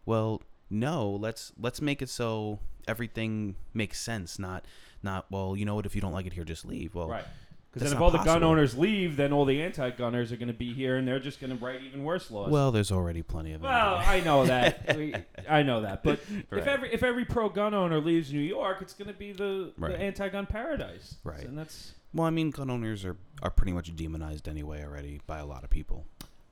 Well, 0.04 0.42
no. 0.70 1.10
Let's 1.10 1.52
let's 1.60 1.80
make 1.80 2.02
it 2.02 2.08
so 2.08 2.58
everything 2.86 3.54
makes 3.74 4.00
sense. 4.00 4.38
Not 4.38 4.64
not 5.02 5.26
well. 5.30 5.56
You 5.56 5.64
know 5.64 5.74
what? 5.76 5.86
If 5.86 5.94
you 5.94 6.00
don't 6.00 6.12
like 6.12 6.26
it 6.26 6.32
here, 6.32 6.44
just 6.44 6.64
leave. 6.64 6.94
Well, 6.94 7.08
Right. 7.08 7.24
Because 7.72 7.90
then 7.90 7.96
if 7.96 8.02
all 8.02 8.10
the 8.10 8.18
gun 8.18 8.42
owners 8.42 8.76
leave, 8.78 9.16
then 9.16 9.30
all 9.32 9.44
the 9.44 9.60
anti-gunners 9.62 10.32
are 10.32 10.36
going 10.36 10.48
to 10.48 10.54
be 10.54 10.72
here, 10.72 10.96
and 10.96 11.06
they're 11.06 11.18
just 11.20 11.38
going 11.38 11.56
to 11.56 11.62
write 11.64 11.82
even 11.82 12.02
worse 12.02 12.30
laws. 12.30 12.50
well, 12.50 12.72
there's 12.72 12.90
already 12.90 13.22
plenty 13.22 13.52
of. 13.52 13.60
Well, 13.62 13.96
I 13.96 14.20
know 14.20 14.46
that. 14.46 14.96
We- 14.96 15.14
I 15.48 15.62
know 15.62 15.82
that. 15.82 16.02
But 16.02 16.20
Right. 16.50 16.60
if 16.62 16.66
every 16.66 16.92
if 16.94 17.02
every 17.02 17.24
pro 17.26 17.48
gun 17.50 17.74
owner 17.74 18.00
leaves 18.00 18.32
New 18.32 18.40
York, 18.40 18.78
it's 18.80 18.94
going 18.94 19.08
to 19.08 19.14
be 19.18 19.32
the, 19.32 19.72
Right. 19.76 19.92
the 19.92 19.98
anti-gun 20.00 20.46
paradise. 20.46 21.16
Right. 21.24 21.44
And 21.44 21.56
that's 21.58 21.94
well, 22.14 22.26
I 22.26 22.30
mean, 22.30 22.50
gun 22.50 22.70
owners 22.70 23.04
are 23.04 23.16
are 23.42 23.50
pretty 23.50 23.72
much 23.72 23.94
demonized 23.94 24.48
anyway 24.48 24.82
already 24.82 25.20
by 25.26 25.38
a 25.38 25.46
lot 25.46 25.62
of 25.62 25.68
people. 25.70 26.06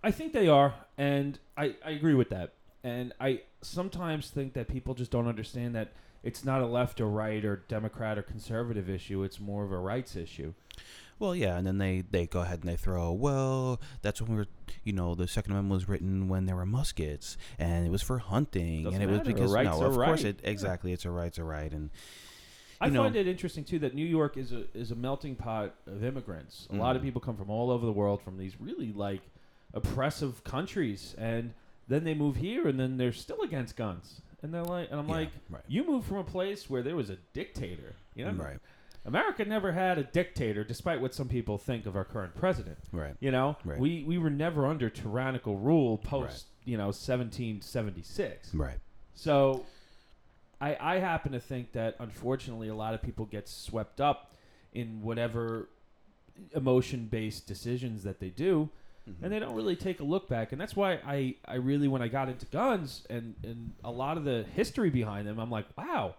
I 0.04 0.10
think 0.10 0.32
they 0.34 0.46
are, 0.48 0.74
and 0.98 1.38
I, 1.56 1.74
I 1.84 1.90
agree 1.92 2.14
with 2.14 2.28
that. 2.28 2.52
And 2.84 3.12
I 3.18 3.40
sometimes 3.62 4.30
think 4.30 4.52
that 4.52 4.68
people 4.68 4.94
just 4.94 5.10
don't 5.10 5.26
understand 5.26 5.74
that 5.74 5.92
it's 6.22 6.44
not 6.44 6.60
a 6.60 6.66
left 6.66 7.00
or 7.00 7.08
right 7.08 7.44
or 7.44 7.56
Democrat 7.68 8.16
or 8.18 8.22
conservative 8.22 8.88
issue. 8.88 9.24
It's 9.24 9.40
more 9.40 9.64
of 9.64 9.72
a 9.72 9.78
rights 9.78 10.14
issue. 10.14 10.52
Well, 11.18 11.34
yeah, 11.34 11.56
and 11.56 11.66
then 11.66 11.78
they, 11.78 12.02
they 12.10 12.26
go 12.26 12.40
ahead 12.40 12.60
and 12.60 12.68
they 12.68 12.76
throw, 12.76 13.10
well, 13.12 13.80
that's 14.02 14.20
when 14.20 14.30
we 14.32 14.36
were, 14.36 14.46
you 14.84 14.92
know, 14.92 15.14
the 15.14 15.26
Second 15.26 15.52
Amendment 15.52 15.72
was 15.72 15.88
written 15.88 16.28
when 16.28 16.44
there 16.44 16.56
were 16.56 16.66
muskets, 16.66 17.38
and 17.58 17.86
it 17.86 17.90
was 17.90 18.02
for 18.02 18.18
hunting, 18.18 18.84
Doesn't 18.84 19.00
and 19.00 19.02
it 19.02 19.10
was 19.10 19.18
matter, 19.20 19.30
a 19.30 19.34
because 19.34 19.52
no, 19.52 19.82
a 19.82 19.86
of 19.88 19.94
course 19.94 20.24
it 20.24 20.40
exactly, 20.44 20.92
it's 20.92 21.06
a 21.06 21.10
right's 21.10 21.38
a 21.38 21.44
right, 21.44 21.72
and 21.72 21.88
I 22.82 22.90
know- 22.90 23.04
find 23.04 23.16
it 23.16 23.26
interesting 23.26 23.64
too 23.64 23.78
that 23.78 23.94
New 23.94 24.04
York 24.04 24.36
is 24.36 24.52
a 24.52 24.64
is 24.76 24.90
a 24.90 24.94
melting 24.94 25.34
pot 25.36 25.74
of 25.86 26.04
immigrants. 26.04 26.68
A 26.70 26.74
lot 26.76 26.94
of 26.96 27.00
Mhm. 27.00 27.06
people 27.06 27.20
come 27.22 27.36
from 27.36 27.48
all 27.48 27.70
over 27.70 27.86
the 27.86 27.92
world 27.92 28.20
from 28.20 28.36
these 28.36 28.60
really 28.60 28.92
like 28.92 29.22
oppressive 29.72 30.44
countries, 30.44 31.14
and 31.16 31.54
then 31.88 32.04
they 32.04 32.12
move 32.14 32.36
here, 32.36 32.68
and 32.68 32.78
then 32.78 32.98
they're 32.98 33.12
still 33.12 33.40
against 33.42 33.76
guns, 33.76 34.20
and 34.42 34.52
they're 34.52 34.62
like, 34.64 34.90
and 34.90 35.00
I'm 35.00 35.08
yeah, 35.08 35.14
like, 35.14 35.30
right, 35.48 35.62
you 35.68 35.86
moved 35.86 36.06
from 36.06 36.18
a 36.18 36.24
place 36.24 36.68
where 36.68 36.82
there 36.82 36.96
was 36.96 37.08
a 37.08 37.16
dictator. 37.32 37.94
You 38.14 38.26
know, 38.26 38.32
right, 38.32 38.58
America 39.06 39.44
never 39.44 39.72
had 39.72 39.98
a 39.98 40.02
dictator, 40.02 40.64
despite 40.64 41.00
what 41.00 41.14
some 41.14 41.28
people 41.28 41.56
think 41.58 41.86
of 41.86 41.94
our 41.96 42.04
current 42.04 42.34
president. 42.34 42.78
right, 42.92 43.14
You 43.20 43.30
know, 43.30 43.56
Right. 43.64 43.78
we 43.78 44.02
we 44.04 44.18
were 44.18 44.30
never 44.30 44.66
under 44.66 44.90
tyrannical 44.90 45.56
rule 45.56 45.96
post 45.98 46.46
you 46.64 46.76
know 46.76 46.86
1776. 46.90 48.54
right, 48.54 48.78
So, 49.14 49.64
I 50.60 50.76
I 50.80 50.98
happen 50.98 51.32
to 51.32 51.40
think 51.40 51.72
that 51.72 51.96
unfortunately 52.00 52.68
a 52.68 52.74
lot 52.74 52.94
of 52.94 53.02
people 53.02 53.24
get 53.26 53.48
swept 53.48 54.00
up 54.00 54.32
in 54.72 55.00
whatever 55.02 55.68
emotion 56.54 57.06
based 57.06 57.46
decisions 57.46 58.02
that 58.02 58.20
they 58.20 58.28
do, 58.30 58.68
Mm-hmm. 59.08 59.22
and 59.24 59.32
they 59.32 59.38
don't 59.38 59.54
really 59.54 59.76
take 59.76 60.00
a 60.00 60.02
look 60.02 60.28
back. 60.28 60.50
And 60.50 60.60
that's 60.60 60.74
why 60.74 60.94
I 61.06 61.36
I 61.46 61.54
really 61.54 61.86
when 61.86 62.02
I 62.02 62.08
got 62.08 62.28
into 62.28 62.44
guns 62.46 63.06
and 63.08 63.36
and 63.44 63.72
a 63.84 63.90
lot 63.92 64.16
of 64.18 64.24
the 64.24 64.44
history 64.54 64.90
behind 64.90 65.28
them, 65.28 65.38
I'm 65.38 65.48
like, 65.50 65.66
wow. 65.78 66.16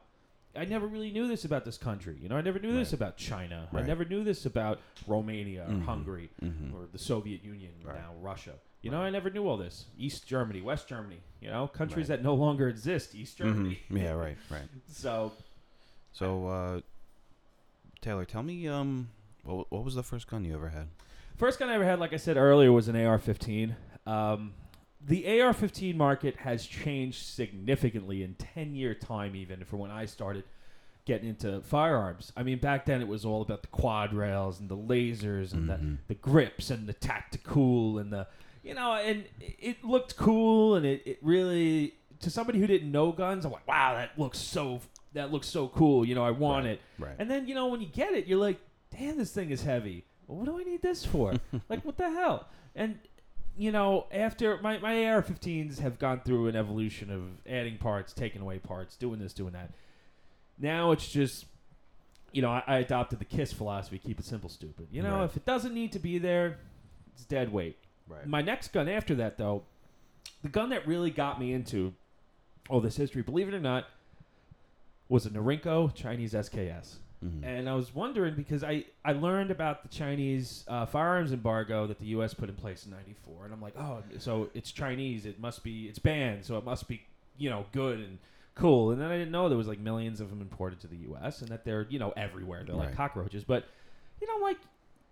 I 0.57 0.65
never 0.65 0.87
really 0.87 1.11
knew 1.11 1.27
this 1.27 1.45
about 1.45 1.63
this 1.65 1.77
country. 1.77 2.17
You 2.21 2.29
know, 2.29 2.35
I 2.37 2.41
never 2.41 2.59
knew 2.59 2.73
this 2.73 2.91
about 2.93 3.15
China. 3.17 3.69
I 3.73 3.81
never 3.83 4.03
knew 4.03 4.23
this 4.23 4.45
about 4.45 4.79
Romania 5.05 5.65
or 5.67 5.73
Mhm. 5.73 5.85
Hungary 5.85 6.29
hmm 6.39 6.73
or 6.73 6.87
the 6.91 6.97
Soviet 6.97 7.43
Union, 7.43 7.71
Right. 7.83 7.95
now 7.95 8.13
Russia. 8.21 8.53
You 8.81 8.91
know, 8.91 9.01
I 9.01 9.09
never 9.09 9.29
knew 9.29 9.47
all 9.47 9.57
this. 9.57 9.85
East 9.97 10.27
Germany, 10.27 10.61
West 10.61 10.87
Germany, 10.87 11.19
you 11.41 11.49
know, 11.49 11.67
countries 11.67 12.09
Right. 12.09 12.17
that 12.17 12.23
no 12.23 12.33
longer 12.35 12.67
exist, 12.69 13.13
East 13.15 13.37
Germany. 13.37 13.79
yeah, 13.89 14.11
right, 14.11 14.37
right. 14.49 14.67
So, 14.87 15.33
So, 16.11 16.47
uh, 16.47 16.81
Taylor, 18.01 18.25
tell 18.25 18.43
me, 18.43 18.67
um, 18.67 19.09
what, 19.43 19.71
what 19.71 19.83
was 19.83 19.95
the 19.95 20.03
first 20.03 20.27
gun 20.27 20.43
you 20.45 20.55
ever 20.55 20.69
had? 20.69 20.87
first 21.35 21.59
gun 21.59 21.69
I 21.69 21.75
ever 21.75 21.85
had, 21.85 21.99
like 21.99 22.13
I 22.13 22.17
said 22.17 22.35
earlier, 22.37 22.71
was 22.71 22.87
an 22.87 22.95
AR 22.95 23.19
15. 23.19 23.75
Um, 24.07 24.53
the 25.07 25.39
AR 25.41 25.53
15 25.53 25.97
market 25.97 26.35
has 26.37 26.65
changed 26.65 27.25
significantly 27.25 28.23
in 28.23 28.35
10 28.35 28.75
year 28.75 28.93
time, 28.93 29.35
even 29.35 29.63
from 29.65 29.79
when 29.79 29.89
I 29.91 30.05
started 30.05 30.43
getting 31.05 31.29
into 31.29 31.61
firearms. 31.61 32.33
I 32.35 32.43
mean, 32.43 32.59
back 32.59 32.85
then 32.85 33.01
it 33.01 33.07
was 33.07 33.23
all 33.23 33.41
about 33.41 33.61
the 33.61 33.69
quad 33.69 34.13
rails 34.13 34.59
and 34.59 34.67
the 34.67 34.75
lasers 34.75 35.53
and 35.53 35.69
Mhm. 35.69 35.97
the, 36.07 36.13
the 36.13 36.15
grips 36.15 36.69
and 36.69 36.85
the 36.87 36.93
tactical 36.93 37.97
and 37.99 38.11
the, 38.11 38.27
you 38.63 38.73
know, 38.73 38.93
and 38.95 39.23
it 39.39 39.81
looked 39.85 40.17
cool 40.17 40.75
and 40.75 40.85
it, 40.85 41.01
it 41.05 41.19
really, 41.21 41.93
to 42.19 42.29
somebody 42.29 42.59
who 42.59 42.67
didn't 42.67 42.91
know 42.91 43.13
guns, 43.13 43.45
I'm 43.45 43.53
like, 43.53 43.65
wow, 43.67 43.93
that 43.93 44.19
looks 44.19 44.37
so, 44.39 44.81
that 45.13 45.31
looks 45.31 45.47
so 45.47 45.69
cool. 45.69 46.05
You 46.05 46.15
know, 46.15 46.25
I 46.25 46.31
want 46.31 46.65
Right. 46.65 46.73
it. 46.73 46.81
Right. 46.99 47.15
And 47.17 47.31
then, 47.31 47.47
you 47.47 47.55
know, 47.55 47.67
when 47.67 47.79
you 47.79 47.87
get 47.87 48.11
it, 48.13 48.27
you're 48.27 48.39
like, 48.39 48.59
damn, 48.91 49.17
this 49.17 49.31
thing 49.31 49.51
is 49.51 49.63
heavy. 49.63 50.03
What 50.25 50.43
do 50.45 50.59
I 50.59 50.63
need 50.63 50.81
this 50.81 51.05
for? 51.05 51.33
like, 51.69 51.85
what 51.85 51.95
the 51.97 52.09
hell? 52.09 52.47
And, 52.75 52.99
you 53.57 53.71
know, 53.71 54.05
after 54.11 54.57
my, 54.61 54.77
my 54.77 55.05
AR 55.05 55.21
15s 55.23 55.79
have 55.79 55.97
gone 55.99 56.21
through 56.23 56.47
an 56.47 56.55
evolution 56.55 57.09
of 57.11 57.23
adding 57.51 57.77
parts, 57.77 58.13
taking 58.13 58.41
away 58.41 58.59
parts, 58.59 58.95
doing 58.95 59.19
this, 59.19 59.33
doing 59.33 59.53
that. 59.53 59.71
Now 60.59 60.91
it's 60.91 61.07
just, 61.07 61.45
you 62.31 62.41
know, 62.41 62.49
I, 62.51 62.63
I 62.67 62.77
adopted 62.77 63.19
the 63.19 63.25
KISS 63.25 63.53
philosophy 63.53 63.97
keep 63.99 64.19
it 64.19 64.25
simple, 64.25 64.49
stupid. 64.49 64.87
You 64.91 65.01
know, 65.03 65.17
Right. 65.17 65.25
if 65.25 65.37
it 65.37 65.45
doesn't 65.45 65.73
need 65.73 65.91
to 65.93 65.99
be 65.99 66.17
there, 66.17 66.57
it's 67.13 67.25
dead 67.25 67.51
weight. 67.51 67.77
right. 68.07 68.27
My 68.27 68.41
next 68.41 68.73
gun 68.73 68.87
after 68.87 69.15
that, 69.15 69.37
though, 69.37 69.63
the 70.43 70.49
gun 70.49 70.69
that 70.69 70.87
really 70.87 71.09
got 71.09 71.39
me 71.39 71.51
into 71.53 71.93
all 72.69 72.79
this 72.81 72.97
history, 72.97 73.21
believe 73.21 73.47
it 73.47 73.53
or 73.53 73.59
not, 73.59 73.85
was 75.09 75.25
a 75.25 75.29
Norinco 75.29 75.93
Chinese 75.95 76.33
SKS. 76.33 76.97
Mhm. 77.25 77.43
And 77.43 77.67
I 77.69 77.73
was 77.73 77.93
wondering 77.95 78.35
because 78.35 78.63
I, 78.63 78.85
I 79.03 79.13
learned 79.13 79.49
about 79.49 79.81
the 79.81 79.89
Chinese 79.89 80.63
uh, 80.67 80.85
firearms 80.85 81.31
embargo 81.33 81.87
that 81.87 81.99
the 81.99 82.05
U.S. 82.07 82.33
put 82.35 82.47
in 82.49 82.55
place 82.55 82.85
in 82.85 82.91
'94, 82.91 83.45
and 83.45 83.53
I'm 83.53 83.61
like, 83.61 83.75
oh, 83.77 84.03
so 84.19 84.49
it's 84.53 84.71
Chinese. 84.71 85.25
It 85.25 85.39
must 85.39 85.63
be 85.63 85.85
it's 85.87 85.97
banned, 85.99 86.45
so 86.45 86.57
it 86.57 86.63
must 86.63 86.87
be 86.87 87.01
you 87.37 87.49
know 87.49 87.65
good 87.71 87.99
and 87.99 88.19
cool. 88.53 88.91
And 88.91 89.01
then 89.01 89.09
I 89.09 89.17
didn't 89.17 89.31
know 89.31 89.49
there 89.49 89.57
was 89.57 89.67
like 89.67 89.79
millions 89.79 90.21
of 90.21 90.29
them 90.29 90.41
imported 90.41 90.79
to 90.81 90.87
the 90.87 90.97
U.S. 91.09 91.41
and 91.41 91.49
that 91.49 91.65
they're 91.65 91.87
you 91.89 91.97
know 91.97 92.13
everywhere. 92.15 92.63
They're 92.63 92.75
like 92.75 92.95
cockroaches. 92.95 93.43
But 93.43 93.65
you 94.21 94.27
know, 94.27 94.43
like 94.45 94.57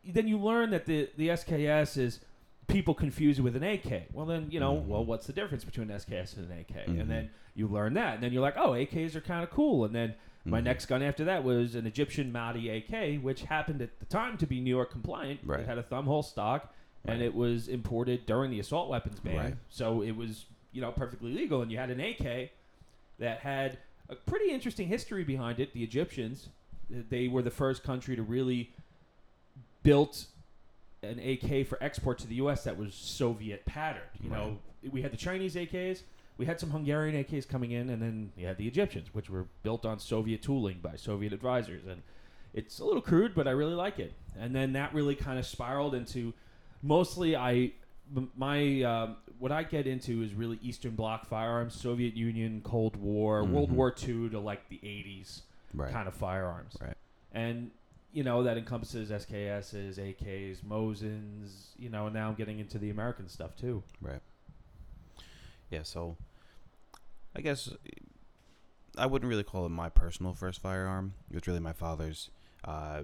then 0.07 0.27
you 0.27 0.37
learn 0.37 0.69
that 0.71 0.85
the 0.85 1.09
the 1.17 1.29
SKS 1.29 1.97
is 1.97 2.19
people 2.67 2.93
confuse 2.93 3.39
it 3.39 3.41
with 3.41 3.55
an 3.55 3.63
AK. 3.63 4.09
Well, 4.13 4.27
then 4.27 4.47
you 4.51 4.59
know, 4.59 4.75
Mhm. 4.75 4.85
well, 4.85 5.03
what's 5.05 5.25
the 5.25 5.33
difference 5.33 5.63
between 5.63 5.89
an 5.89 5.95
SKS 5.99 6.37
and 6.37 6.51
an 6.51 6.59
AK? 6.59 6.85
Mhm. 6.87 7.01
And 7.01 7.09
then 7.09 7.29
you 7.55 7.67
learn 7.67 7.95
that, 7.95 8.15
and 8.15 8.23
then 8.23 8.31
you're 8.31 8.41
like, 8.43 8.57
oh, 8.57 8.71
AKs 8.75 9.15
are 9.15 9.21
kind 9.21 9.43
of 9.43 9.49
cool. 9.49 9.85
And 9.85 9.95
then 9.95 10.13
My 10.47 10.61
Mhm. 10.61 10.65
next 10.65 10.85
gun 10.85 11.01
after 11.01 11.25
that 11.25 11.43
was 11.43 11.73
an 11.75 11.87
Egyptian 11.87 12.31
Maadi 12.31 12.69
AK, 12.69 13.17
which 13.17 13.41
happened 13.43 13.81
at 13.81 13.99
the 13.99 14.05
time 14.05 14.37
to 14.37 14.45
be 14.45 14.59
New 14.61 14.69
York 14.69 14.91
compliant. 14.91 15.39
Right. 15.43 15.61
It 15.61 15.65
had 15.65 15.77
a 15.79 15.83
thumb 15.83 16.05
hole 16.05 16.21
stock, 16.23 16.73
and 17.03 17.21
it 17.21 17.33
was 17.33 17.67
imported 17.67 18.25
during 18.27 18.51
the 18.51 18.59
assault 18.59 18.89
weapons 18.89 19.19
ban. 19.19 19.37
Right. 19.37 19.55
So 19.69 20.01
it 20.03 20.11
was, 20.11 20.45
you 20.71 20.81
know, 20.81 20.91
perfectly 20.91 21.33
legal. 21.33 21.61
And 21.63 21.71
you 21.71 21.77
had 21.79 21.89
an 21.89 21.99
AK 21.99 22.51
that 23.17 23.39
had 23.39 23.79
a 24.07 24.15
pretty 24.15 24.51
interesting 24.51 24.87
history 24.87 25.23
behind 25.23 25.59
it. 25.59 25.73
The 25.73 25.83
Egyptians, 25.83 26.49
they 26.89 27.27
were 27.27 27.41
the 27.41 27.49
first 27.51 27.81
country 27.83 28.15
to 28.15 28.21
really 28.21 28.69
built 29.81 30.27
an 31.01 31.19
AK 31.19 31.63
for 31.63 31.81
export 31.81 32.17
to 32.19 32.27
the 32.27 32.35
U.S. 32.35 32.63
that 32.63 32.77
was 32.77 32.93
Soviet 32.93 33.65
patterned. 33.65 34.09
You 34.23 34.29
know, 34.29 34.59
we 34.91 35.01
had 35.01 35.11
the 35.11 35.17
Chinese 35.17 35.55
AKs, 35.55 36.03
we 36.37 36.45
had 36.45 36.59
some 36.59 36.71
Hungarian 36.71 37.15
AKs 37.23 37.47
coming 37.47 37.71
in, 37.71 37.89
and 37.89 38.01
then 38.01 38.31
you 38.37 38.45
had 38.47 38.57
the 38.57 38.67
Egyptians, 38.67 39.13
which 39.13 39.29
were 39.29 39.45
built 39.63 39.85
on 39.85 39.99
Soviet 39.99 40.41
tooling 40.41 40.79
by 40.81 40.95
Soviet 40.95 41.31
advisors. 41.33 41.85
And 41.85 42.01
it's 42.53 42.79
a 42.79 42.85
little 42.85 43.01
crude, 43.01 43.33
but 43.35 43.47
I 43.47 43.51
really 43.51 43.73
like 43.73 43.99
it. 43.99 44.13
And 44.37 44.53
then 44.55 44.73
that 44.73 44.93
really 44.93 45.15
kind 45.15 45.39
of 45.39 45.45
spiraled 45.45 45.95
into 45.95 46.33
mostly 46.83 47.35
I 47.35 47.71
my 48.35 48.83
um, 48.83 49.17
what 49.39 49.51
I 49.51 49.63
get 49.63 49.87
into 49.87 50.21
is 50.21 50.33
really 50.33 50.59
Eastern 50.61 50.95
Bloc 50.95 51.25
firearms, 51.25 51.73
Soviet 51.73 52.15
Union, 52.15 52.61
Cold 52.63 52.95
War, 52.95 53.43
World 53.43 53.71
Mhm. 53.71 53.75
War 53.75 53.95
II 54.07 54.29
to 54.29 54.39
like 54.39 54.69
the 54.69 54.79
80s 54.83 55.41
Right. 55.73 55.91
kind 55.91 56.07
of 56.07 56.13
firearms. 56.13 56.77
Right. 56.79 56.95
And 57.33 57.71
you 58.13 58.23
know 58.23 58.43
that 58.43 58.57
encompasses 58.57 59.09
SKSs, 59.11 59.97
AKs, 59.97 60.59
Mosins. 60.63 61.69
You 61.77 61.89
know, 61.89 62.05
and 62.05 62.13
now 62.13 62.29
I'm 62.29 62.35
getting 62.35 62.59
into 62.59 62.77
the 62.77 62.89
American 62.89 63.27
stuff 63.27 63.55
too. 63.57 63.83
Right. 64.01 64.21
Yeah, 65.75 65.83
so 65.83 66.15
I 67.35 67.41
guess 67.41 67.69
I 68.97 69.05
wouldn't 69.05 69.29
really 69.29 69.43
call 69.43 69.65
it 69.65 69.69
my 69.69 69.89
personal 69.89 70.33
first 70.33 70.61
firearm. 70.61 71.13
It 71.29 71.35
was 71.35 71.47
really 71.47 71.59
my 71.59 71.73
father's, 71.73 72.29
uh, 72.63 73.03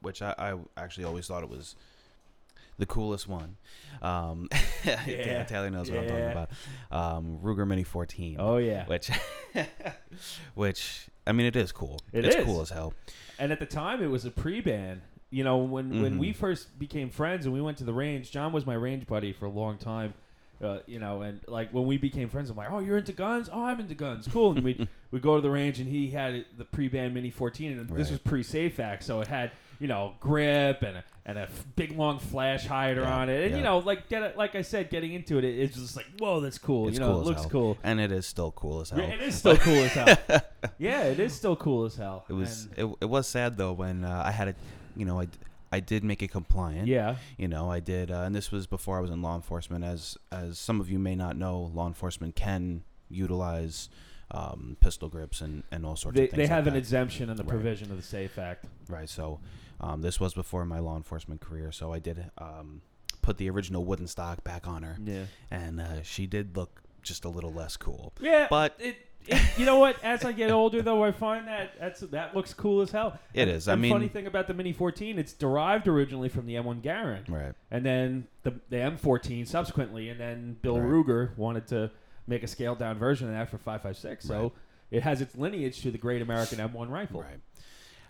which 0.00 0.20
I, 0.20 0.34
I 0.38 0.54
actually 0.76 1.04
always 1.04 1.26
thought 1.26 1.42
it 1.42 1.48
was 1.48 1.74
the 2.78 2.84
coolest 2.86 3.28
one. 3.28 3.56
Um, 4.02 4.48
Yeah. 4.84 5.44
Taylor 5.44 5.70
knows 5.70 5.90
what 5.90 6.00
I'm 6.00 6.08
talking 6.08 6.30
about. 6.30 6.50
Um, 6.90 7.38
Ruger 7.42 7.66
Mini 7.66 7.84
14. 7.84 8.36
Oh 8.38 8.58
yeah. 8.58 8.84
Which, 8.86 9.10
which 10.54 11.06
I 11.26 11.32
mean, 11.32 11.46
it 11.46 11.56
is 11.56 11.72
cool. 11.72 12.00
It 12.12 12.24
it's 12.24 12.36
is. 12.36 12.44
cool 12.44 12.60
as 12.60 12.70
hell. 12.70 12.94
And 13.38 13.52
at 13.52 13.58
the 13.60 13.66
time, 13.66 14.02
it 14.02 14.08
was 14.08 14.24
a 14.24 14.30
pre-ban. 14.30 15.02
You 15.30 15.44
know, 15.44 15.58
when 15.58 16.02
when 16.02 16.16
Mhm. 16.16 16.18
we 16.18 16.32
first 16.34 16.78
became 16.78 17.08
friends 17.08 17.46
and 17.46 17.54
we 17.54 17.62
went 17.62 17.78
to 17.78 17.84
the 17.84 17.92
range, 17.94 18.30
John 18.32 18.52
was 18.52 18.66
my 18.66 18.74
range 18.74 19.06
buddy 19.06 19.32
for 19.32 19.46
a 19.46 19.50
long 19.50 19.78
time. 19.78 20.12
Uh, 20.62 20.78
you 20.86 20.98
know, 21.00 21.22
and 21.22 21.40
like 21.48 21.70
when 21.72 21.86
we 21.86 21.96
became 21.98 22.28
friends, 22.28 22.48
I'm 22.48 22.56
like, 22.56 22.70
"Oh, 22.70 22.78
you're 22.78 22.98
into 22.98 23.12
guns? 23.12 23.50
Oh, 23.52 23.64
I'm 23.64 23.80
into 23.80 23.94
guns. 23.94 24.28
Cool." 24.32 24.52
And 24.52 24.62
we 24.62 24.86
we 25.10 25.18
go 25.18 25.34
to 25.34 25.40
the 25.42 25.50
range, 25.50 25.80
and 25.80 25.88
he 25.88 26.10
had 26.10 26.34
it- 26.34 26.56
the 26.56 26.64
pre-ban 26.64 27.12
Mini 27.12 27.30
14, 27.30 27.72
and 27.78 27.88
this 27.90 28.10
was 28.10 28.20
pre-safe 28.20 28.78
act, 28.78 29.02
so 29.02 29.20
it 29.20 29.26
had 29.26 29.50
you 29.80 29.88
know 29.88 30.14
grip 30.20 30.82
and 30.82 30.98
a, 30.98 31.04
and 31.26 31.36
a 31.38 31.42
f- 31.42 31.64
big 31.74 31.98
long 31.98 32.20
flash 32.20 32.64
hider 32.64 33.00
Yeah, 33.00 33.16
on 33.16 33.28
it, 33.28 33.42
and 33.42 33.50
you 33.50 33.56
yeah. 33.56 33.62
know, 33.64 33.78
like 33.78 34.08
get 34.08 34.22
it, 34.22 34.36
like 34.36 34.54
I 34.54 34.62
said, 34.62 34.88
getting 34.88 35.12
into 35.14 35.36
it, 35.38 35.42
it 35.44 35.58
it's 35.58 35.76
just 35.76 35.96
like, 35.96 36.06
whoa, 36.18 36.38
that's 36.40 36.58
cool. 36.58 36.86
It's 36.86 36.94
you 36.96 37.00
know, 37.00 37.08
cool 37.10 37.18
it 37.18 37.20
as 37.22 37.26
looks 37.26 37.40
hell. 37.42 37.50
cool. 37.50 37.78
And 37.82 37.98
it 38.00 38.12
is 38.12 38.24
still 38.24 38.52
cool 38.52 38.82
as 38.82 38.90
hell. 38.90 39.00
Yeah, 39.00 39.06
It 39.14 39.20
is 39.22 39.34
still 39.34 39.56
cool 39.56 39.74
as 39.82 39.92
hell. 39.92 40.40
Yeah, 40.78 41.02
it 41.06 41.18
is 41.18 41.32
still 41.32 41.56
cool 41.56 41.86
as 41.86 41.96
hell. 41.96 42.24
It 42.28 42.34
was 42.34 42.68
And- 42.76 42.90
it, 42.92 42.96
it 43.02 43.08
was 43.10 43.26
sad 43.26 43.56
though 43.56 43.72
when 43.72 44.04
uh, 44.04 44.22
I 44.24 44.30
had 44.30 44.46
it, 44.46 44.56
you 44.96 45.04
know, 45.04 45.18
I, 45.18 45.24
d- 45.24 45.30
I 45.72 45.80
did 45.80 46.04
make 46.04 46.22
it 46.22 46.30
compliant. 46.30 46.86
yeah. 46.86 47.16
You 47.38 47.48
know, 47.48 47.70
I 47.70 47.80
did, 47.80 48.10
uh, 48.10 48.20
and 48.26 48.34
this 48.34 48.52
was 48.52 48.66
before 48.66 48.98
I 48.98 49.00
was 49.00 49.10
in 49.10 49.22
law 49.22 49.34
enforcement. 49.34 49.84
As 49.84 50.18
as 50.30 50.58
some 50.58 50.80
of 50.80 50.90
you 50.90 50.98
may 50.98 51.14
not 51.16 51.36
know, 51.36 51.70
law 51.74 51.86
enforcement 51.86 52.36
can 52.36 52.82
utilize 53.08 53.88
um, 54.30 54.76
pistol 54.80 55.08
grips 55.08 55.40
and, 55.40 55.62
and 55.70 55.84
all 55.84 55.96
sorts 55.96 56.16
They, 56.16 56.24
of 56.24 56.30
things. 56.30 56.36
they 56.38 56.42
like 56.44 56.50
have 56.50 56.66
an 56.66 56.72
that. 56.74 56.78
exemption 56.78 57.28
in 57.30 57.36
the 57.36 57.42
Right. 57.42 57.50
provision 57.50 57.90
of 57.90 57.96
the 57.96 58.02
SAFE 58.02 58.38
Act. 58.38 58.64
right. 58.88 59.08
So 59.08 59.40
um, 59.80 60.00
this 60.02 60.18
was 60.20 60.32
before 60.34 60.64
my 60.64 60.78
law 60.78 60.96
enforcement 60.96 61.40
career. 61.40 61.70
So 61.72 61.92
I 61.92 61.98
did 61.98 62.30
um, 62.38 62.80
put 63.20 63.36
the 63.38 63.50
original 63.50 63.84
wooden 63.84 64.06
stock 64.06 64.42
back 64.44 64.66
on 64.66 64.82
her, 64.82 64.96
Yeah. 65.04 65.24
and 65.50 65.80
uh, 65.80 66.02
she 66.02 66.26
did 66.26 66.56
look 66.56 66.82
just 67.02 67.24
a 67.24 67.28
little 67.28 67.52
less 67.52 67.76
cool. 67.76 68.12
Yeah, 68.20 68.46
But- 68.48 68.76
it, 68.78 68.96
it, 69.26 69.58
you 69.58 69.64
know 69.66 69.78
what? 69.78 70.02
As 70.02 70.24
I 70.24 70.32
get 70.32 70.50
older, 70.50 70.82
though, 70.82 71.02
I 71.04 71.12
find 71.12 71.46
that 71.48 71.72
that's 71.78 72.00
that 72.00 72.34
looks 72.34 72.52
cool 72.54 72.80
as 72.82 72.90
hell. 72.90 73.18
It 73.34 73.48
is. 73.48 73.68
I 73.68 73.72
and 73.74 73.82
mean- 73.82 73.92
funny 73.92 74.08
thing 74.08 74.26
about 74.26 74.46
the 74.48 74.54
Mini 74.54 74.72
14, 74.72 75.18
it's 75.18 75.32
derived 75.32 75.86
originally 75.88 76.28
from 76.28 76.46
the 76.46 76.54
M1 76.54 76.82
Garand, 76.82 77.28
Right. 77.30 77.54
and 77.70 77.84
then 77.84 78.26
the 78.42 78.54
the 78.70 78.76
M14 78.76 79.46
subsequently, 79.46 80.08
and 80.08 80.18
then 80.20 80.56
Bill 80.62 80.80
Right. 80.80 80.88
Ruger 80.90 81.36
wanted 81.36 81.66
to 81.68 81.90
make 82.26 82.42
a 82.42 82.46
scaled 82.46 82.78
down 82.78 82.98
version 82.98 83.28
of 83.28 83.34
that 83.34 83.48
for 83.50 83.58
556. 83.58 84.24
So 84.24 84.42
Right. 84.42 84.52
it 84.90 85.02
has 85.02 85.20
its 85.20 85.36
lineage 85.36 85.82
to 85.82 85.90
the 85.90 85.98
great 85.98 86.22
American 86.22 86.58
M1 86.58 86.88
rifle. 86.90 87.22
Right. 87.22 87.40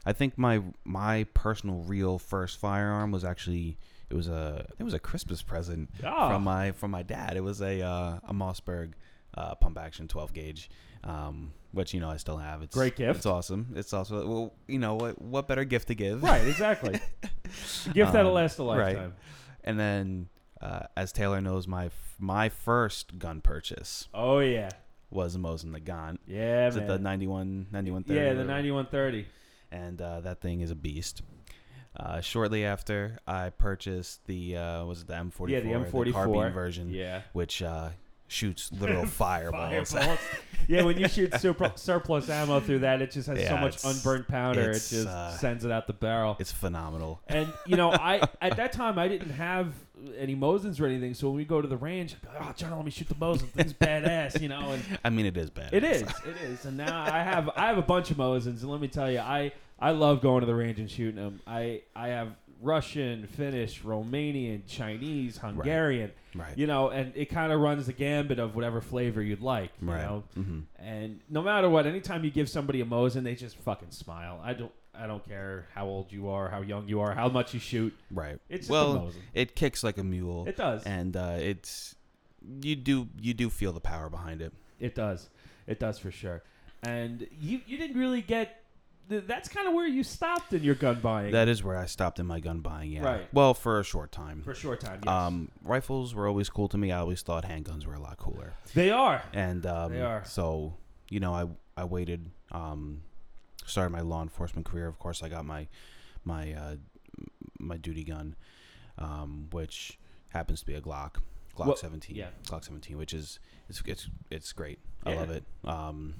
I 0.04 0.12
think 0.12 0.36
my 0.36 0.62
my 0.84 1.24
personal 1.34 1.82
real 1.82 2.18
first 2.18 2.58
firearm 2.58 3.12
was 3.12 3.24
actually 3.24 3.78
it 4.10 4.14
was 4.14 4.28
a 4.28 4.66
it 4.78 4.82
was 4.82 4.92
a 4.94 4.98
Christmas 4.98 5.42
present 5.42 5.88
Ah. 6.04 6.28
from 6.30 6.42
my 6.44 6.72
from 6.72 6.90
my 6.90 7.02
dad. 7.02 7.36
It 7.36 7.42
was 7.42 7.60
a 7.62 7.80
uh, 7.82 8.18
a 8.26 8.34
Mossberg 8.34 8.92
uh, 9.34 9.54
pump 9.54 9.78
action 9.78 10.08
12 10.08 10.34
gauge, 10.34 10.68
um, 11.04 11.52
which 11.72 11.94
you 11.94 12.00
know 12.00 12.10
I 12.10 12.16
still 12.16 12.36
have. 12.38 12.62
It's 12.62 12.74
Great 12.74 12.96
gift. 12.96 13.18
It's 13.18 13.26
awesome. 13.26 13.72
It's 13.76 13.92
also 13.92 14.26
well, 14.26 14.54
you 14.68 14.78
know 14.78 14.94
what 14.94 15.20
what 15.20 15.48
better 15.48 15.64
gift 15.64 15.88
to 15.88 15.94
give? 15.94 16.22
Right, 16.22 16.46
exactly. 16.46 17.00
Gift 17.92 18.12
that'll 18.12 18.28
Um, 18.28 18.34
last 18.34 18.58
a 18.58 18.62
lifetime. 18.62 18.96
right. 18.96 19.12
And 19.64 19.78
then 19.78 20.28
uh, 20.60 20.84
as 20.96 21.12
Taylor 21.12 21.40
knows, 21.40 21.66
my 21.68 21.86
f- 21.86 22.14
my 22.18 22.48
first 22.48 23.18
gun 23.18 23.40
purchase 23.40 24.08
Oh 24.14 24.38
yeah, 24.38 24.70
was 25.10 25.34
a 25.34 25.38
Mosin 25.38 25.76
Nagant. 25.76 26.18
yeah, 26.26 26.68
Is 26.68 26.76
it 26.76 26.80
man. 26.80 26.88
the 26.88 26.98
91 26.98 27.66
91 27.72 28.04
yeah, 28.08 28.32
the 28.34 28.44
9130. 28.44 29.26
and 29.70 30.00
uh, 30.00 30.20
that 30.22 30.40
thing 30.40 30.60
is 30.60 30.70
a 30.70 30.74
beast. 30.74 31.22
Uh, 31.94 32.22
shortly 32.22 32.64
after, 32.64 33.18
I 33.26 33.50
purchased 33.50 34.24
the 34.26 34.56
uh, 34.56 34.84
was 34.86 35.02
it 35.02 35.08
the 35.08 35.12
M44, 35.14 35.48
Yeah, 35.50 35.60
the 35.60 35.68
M44 35.70 36.12
carbine 36.12 36.52
version, 36.52 36.88
Yeah. 36.90 37.20
which 37.34 37.60
uh, 37.62 37.90
shoots 38.32 38.70
literal 38.80 39.06
fireballs. 39.06 39.92
Fireballs. 39.92 40.18
yeah, 40.68 40.82
when 40.82 40.98
you 40.98 41.08
shoot 41.08 41.32
surplus, 41.40 41.80
surplus 41.80 42.28
ammo 42.30 42.60
through 42.60 42.80
that, 42.80 43.02
it 43.02 43.10
just 43.10 43.28
has 43.28 43.46
so 43.46 43.56
much 43.56 43.76
it's- 43.76 43.84
unburned 43.84 44.26
powder. 44.28 44.70
It 44.70 44.74
just 44.74 45.06
uh, 45.06 45.30
sends 45.36 45.64
it 45.64 45.70
out 45.70 45.86
the 45.86 45.92
barrel. 45.92 46.36
it's 46.40 46.52
phenomenal. 46.52 47.20
And 47.28 47.52
you 47.66 47.76
know, 47.76 47.90
I 47.92 48.22
at 48.42 48.56
that 48.56 48.72
time 48.72 48.98
I 48.98 49.08
didn't 49.08 49.30
have 49.30 49.72
any 50.18 50.34
Mosins 50.34 50.80
or 50.80 50.86
anything, 50.86 51.14
so 51.14 51.28
when 51.28 51.36
we 51.36 51.44
go 51.44 51.60
to 51.62 51.68
the 51.68 51.76
range, 51.76 52.14
I'd 52.14 52.22
be 52.22 52.28
like, 52.38 52.48
oh 52.48 52.52
John, 52.56 52.74
let 52.76 52.84
me 52.84 52.90
shoot 52.90 53.08
the 53.08 53.14
Mosin. 53.14 53.48
Thing's 53.50 53.72
badass, 53.74 54.40
you 54.40 54.48
know. 54.48 54.72
And 54.72 54.82
I 55.04 55.10
mean, 55.10 55.26
it 55.26 55.36
is 55.36 55.50
bad. 55.50 55.72
it 55.72 55.84
is, 55.84 56.02
it 56.02 56.36
is. 56.44 56.64
And 56.64 56.76
now 56.76 57.02
I 57.02 57.22
have 57.22 57.50
I 57.56 57.66
have 57.68 57.78
a 57.78 57.82
bunch 57.82 58.10
of 58.10 58.16
Mosins, 58.16 58.62
and 58.62 58.70
let 58.70 58.80
me 58.80 58.88
tell 58.88 59.10
you, 59.10 59.20
I 59.20 59.52
I 59.78 59.90
love 59.92 60.20
going 60.20 60.40
to 60.40 60.46
the 60.46 60.54
range 60.54 60.78
and 60.80 60.90
shooting 60.90 61.16
them. 61.16 61.40
I 61.46 61.82
I 61.94 62.08
have 62.08 62.28
Russian, 62.62 63.26
Finnish, 63.26 63.82
Romanian, 63.82 64.62
Chinese, 64.66 65.36
Hungarian. 65.38 66.12
right. 66.34 66.56
You 66.56 66.66
know, 66.66 66.90
and 66.90 67.12
it 67.16 67.26
kind 67.26 67.52
of 67.52 67.60
runs 67.60 67.86
the 67.86 67.92
gambit 67.92 68.38
of 68.38 68.54
whatever 68.54 68.80
flavor 68.80 69.20
you'd 69.20 69.40
like. 69.42 69.72
You 69.82 69.88
right. 69.90 70.02
know, 70.02 70.24
hmm 70.34 70.60
and 70.78 71.20
no 71.28 71.42
matter 71.42 71.68
what, 71.68 71.86
anytime 71.86 72.24
you 72.24 72.30
give 72.30 72.48
somebody 72.48 72.80
a 72.80 72.84
Mosin, 72.84 73.22
they 73.24 73.34
just 73.34 73.56
fucking 73.58 73.90
smile. 73.90 74.40
I 74.42 74.54
don't. 74.54 74.72
I 74.94 75.06
don't 75.06 75.26
care 75.26 75.66
how 75.74 75.86
old 75.86 76.12
you 76.12 76.28
are, 76.28 76.50
how 76.50 76.60
young 76.60 76.86
you 76.86 77.00
are, 77.00 77.14
how 77.14 77.30
much 77.30 77.54
you 77.54 77.60
shoot. 77.60 77.94
Right. 78.10 78.38
It's 78.50 78.66
just 78.66 78.70
well, 78.70 78.92
a 78.96 79.00
Mosin. 79.00 79.14
it 79.32 79.56
kicks 79.56 79.82
like 79.82 79.96
a 79.96 80.04
mule, 80.04 80.44
It 80.46 80.56
does. 80.56 80.82
and 80.84 81.16
uh, 81.16 81.36
it's 81.38 81.94
you 82.60 82.76
do 82.76 83.08
you 83.20 83.32
do 83.34 83.48
feel 83.48 83.72
the 83.72 83.80
power 83.80 84.10
behind 84.10 84.42
it. 84.42 84.52
It 84.78 84.94
does. 84.94 85.30
It 85.66 85.80
does 85.80 85.98
for 85.98 86.10
sure. 86.10 86.42
And 86.82 87.26
you 87.40 87.60
you 87.66 87.78
didn't 87.78 87.98
really 87.98 88.20
get. 88.22 88.61
Th- 89.08 89.24
That's 89.26 89.48
kind 89.48 89.66
of 89.68 89.74
where 89.74 89.86
you 89.86 90.02
stopped 90.02 90.52
in 90.52 90.62
your 90.62 90.74
gun 90.74 91.00
buying. 91.00 91.32
That 91.32 91.48
is 91.48 91.62
where 91.62 91.76
I 91.76 91.86
stopped 91.86 92.18
in 92.18 92.26
my 92.26 92.40
gun 92.40 92.60
buying. 92.60 92.92
Yeah. 92.92 93.04
Right. 93.04 93.28
Well, 93.32 93.54
for 93.54 93.80
a 93.80 93.84
short 93.84 94.12
time. 94.12 94.42
for 94.42 94.52
a 94.52 94.54
short 94.56 94.80
time. 94.80 95.00
Yes. 95.04 95.12
Um, 95.12 95.50
rifles 95.62 96.14
were 96.14 96.26
always 96.28 96.48
cool 96.48 96.68
to 96.68 96.78
me. 96.78 96.92
I 96.92 96.98
always 96.98 97.22
thought 97.22 97.44
handguns 97.44 97.86
were 97.86 97.94
a 97.94 98.00
lot 98.00 98.16
cooler. 98.18 98.54
they 98.74 98.90
are. 98.90 99.22
and 99.32 99.64
um, 99.66 99.92
They 99.92 100.00
are. 100.02 100.24
so 100.24 100.74
you 101.10 101.20
know 101.20 101.34
I 101.34 101.46
I 101.80 101.84
waited 101.84 102.30
um, 102.52 103.02
started 103.66 103.90
my 103.90 104.00
law 104.00 104.22
enforcement 104.22 104.66
career 104.66 104.86
of 104.88 104.98
course 104.98 105.22
I 105.22 105.28
got 105.28 105.44
my 105.44 105.68
my 106.24 106.52
uh, 106.52 106.76
my 107.58 107.76
duty 107.76 108.04
gun 108.04 108.34
um, 108.98 109.48
which 109.52 109.98
happens 110.28 110.60
to 110.60 110.66
be 110.66 110.74
a 110.74 110.80
Glock 110.80 111.16
Glock 111.56 111.66
Well, 111.66 111.76
17 111.76 112.16
yeah. 112.16 112.28
Glock 112.46 112.64
17 112.64 112.96
which 112.96 113.12
is 113.12 113.38
it's 113.68 113.82
it's 113.86 114.08
it's 114.30 114.52
great 114.52 114.78
I 115.04 115.12
Yeah. 115.12 115.20
love 115.20 115.30
it 115.30 115.44
um, 115.64 116.14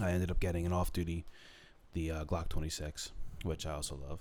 I 0.00 0.10
ended 0.10 0.30
up 0.30 0.40
getting 0.40 0.66
an 0.66 0.72
off 0.72 0.92
duty 0.92 1.24
the 1.94 2.10
uh, 2.10 2.24
Glock 2.24 2.48
26 2.48 3.12
which 3.42 3.66
I 3.66 3.72
also 3.72 3.96
love 3.96 4.20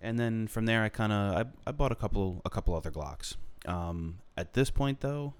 and 0.00 0.18
then 0.18 0.46
from 0.48 0.66
there 0.66 0.82
I 0.82 0.88
kind 0.88 1.12
of 1.12 1.36
I, 1.36 1.44
I 1.68 1.72
bought 1.72 1.92
a 1.92 1.96
couple 1.96 2.42
a 2.44 2.50
couple 2.50 2.74
other 2.74 2.90
Glocks 2.90 3.36
um, 3.66 4.18
at 4.36 4.52
this 4.54 4.70
point 4.70 5.00
though 5.00 5.34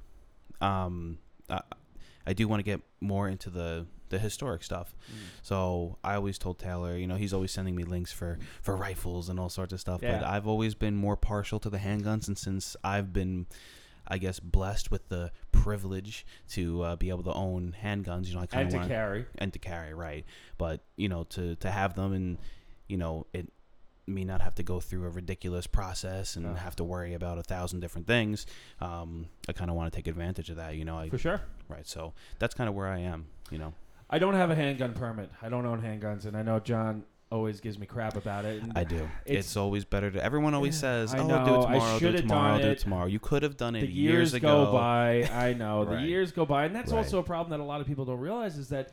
um, 0.60 1.18
I, 1.50 1.60
I 2.26 2.32
do 2.32 2.48
want 2.48 2.60
to 2.60 2.64
get 2.64 2.80
more 3.00 3.28
into 3.28 3.50
the 3.50 3.86
the 4.08 4.18
historic 4.20 4.62
stuff. 4.62 4.94
So 5.42 5.98
I 6.04 6.14
always 6.14 6.38
told 6.38 6.60
Taylor, 6.60 6.96
you 6.96 7.08
know, 7.08 7.16
he's 7.16 7.32
always 7.34 7.50
sending 7.50 7.74
me 7.74 7.82
links 7.84 8.12
for 8.12 8.38
for 8.62 8.76
rifles 8.76 9.28
and 9.28 9.38
all 9.40 9.48
sorts 9.48 9.72
of 9.72 9.80
stuff. 9.80 10.00
But 10.00 10.08
Yeah. 10.20 10.30
I've 10.30 10.46
always 10.46 10.74
been 10.74 10.94
more 10.94 11.16
partial 11.16 11.58
to 11.60 11.70
the 11.70 11.78
handguns, 11.78 12.28
and 12.28 12.38
since 12.38 12.76
I've 12.84 13.12
been 13.12 13.46
I 14.08 14.18
guess 14.18 14.38
blessed 14.40 14.90
with 14.90 15.08
the 15.08 15.32
privilege 15.52 16.24
to 16.50 16.82
uh, 16.82 16.96
be 16.96 17.08
able 17.10 17.24
to 17.24 17.32
own 17.32 17.74
handguns. 17.82 18.28
You 18.28 18.34
know, 18.34 18.40
I 18.40 18.46
kind 18.46 18.68
of 18.68 18.74
and 18.74 18.82
to 18.84 18.88
carry. 18.88 19.26
and 19.38 19.52
to 19.52 19.58
carry, 19.58 19.94
right? 19.94 20.24
But 20.58 20.80
you 20.96 21.08
know, 21.08 21.24
to 21.24 21.56
to 21.56 21.70
have 21.70 21.94
them 21.94 22.12
and 22.12 22.38
you 22.88 22.96
know 22.96 23.26
it 23.32 23.52
me 24.08 24.24
not 24.24 24.40
have 24.40 24.54
to 24.54 24.62
go 24.62 24.78
through 24.78 25.04
a 25.04 25.08
ridiculous 25.10 25.66
process 25.66 26.36
and 26.36 26.46
Uh. 26.46 26.54
have 26.54 26.76
to 26.76 26.84
worry 26.84 27.12
about 27.14 27.38
a 27.38 27.42
thousand 27.42 27.80
different 27.80 28.06
things. 28.06 28.46
Um, 28.80 29.26
I 29.48 29.52
kind 29.52 29.68
of 29.68 29.76
want 29.76 29.92
to 29.92 29.96
take 29.96 30.06
advantage 30.06 30.48
of 30.48 30.56
that. 30.56 30.76
You 30.76 30.84
know, 30.84 30.96
I 30.96 31.08
For 31.08 31.18
sure. 31.18 31.40
right. 31.68 31.84
So 31.86 32.12
that's 32.38 32.54
kind 32.54 32.68
of 32.68 32.74
where 32.76 32.86
I 32.86 33.00
am. 33.00 33.26
You 33.50 33.58
know, 33.58 33.74
I 34.08 34.20
don't 34.20 34.34
have 34.34 34.52
a 34.52 34.54
handgun 34.54 34.92
permit. 34.94 35.30
I 35.42 35.48
don't 35.48 35.66
own 35.66 35.82
handguns, 35.82 36.24
and 36.24 36.36
I 36.36 36.42
know 36.42 36.60
John 36.60 37.02
always 37.36 37.60
gives 37.60 37.78
me 37.78 37.86
crap 37.86 38.16
about 38.16 38.44
it. 38.44 38.62
and 38.62 38.72
I 38.76 38.82
do. 38.84 39.08
It's, 39.24 39.30
It's- 39.30 39.56
always 39.56 39.84
better 39.84 40.10
to. 40.10 40.22
Everyone 40.24 40.54
always 40.54 40.76
says, 40.78 41.14
I 41.14 41.18
"Oh, 41.18 41.22
do 41.22 41.28
know, 41.28 41.36
it 41.36 41.66
I 41.68 41.72
tomorrow. 41.74 41.98
Do 42.00 42.08
it 42.08 42.16
tomorrow. 42.16 42.52
done 42.52 42.60
Do 42.62 42.66
it. 42.68 42.72
it 42.72 42.78
tomorrow." 42.80 43.06
You 43.06 43.18
could 43.20 43.42
have 43.44 43.56
done 43.56 43.76
it 43.76 43.82
the 43.82 43.86
years, 43.86 44.12
years 44.12 44.34
ago. 44.34 44.66
go 44.66 44.72
by. 44.72 45.22
I 45.32 45.52
know 45.52 45.84
the 45.84 46.00
years 46.02 46.32
go 46.32 46.44
by, 46.44 46.64
and 46.64 46.74
that's 46.74 46.90
Right. 46.90 46.98
also 46.98 47.18
a 47.18 47.22
problem 47.22 47.50
that 47.56 47.62
a 47.62 47.66
lot 47.66 47.80
of 47.80 47.86
people 47.86 48.04
don't 48.04 48.18
realize 48.20 48.56
is 48.58 48.68
that 48.70 48.92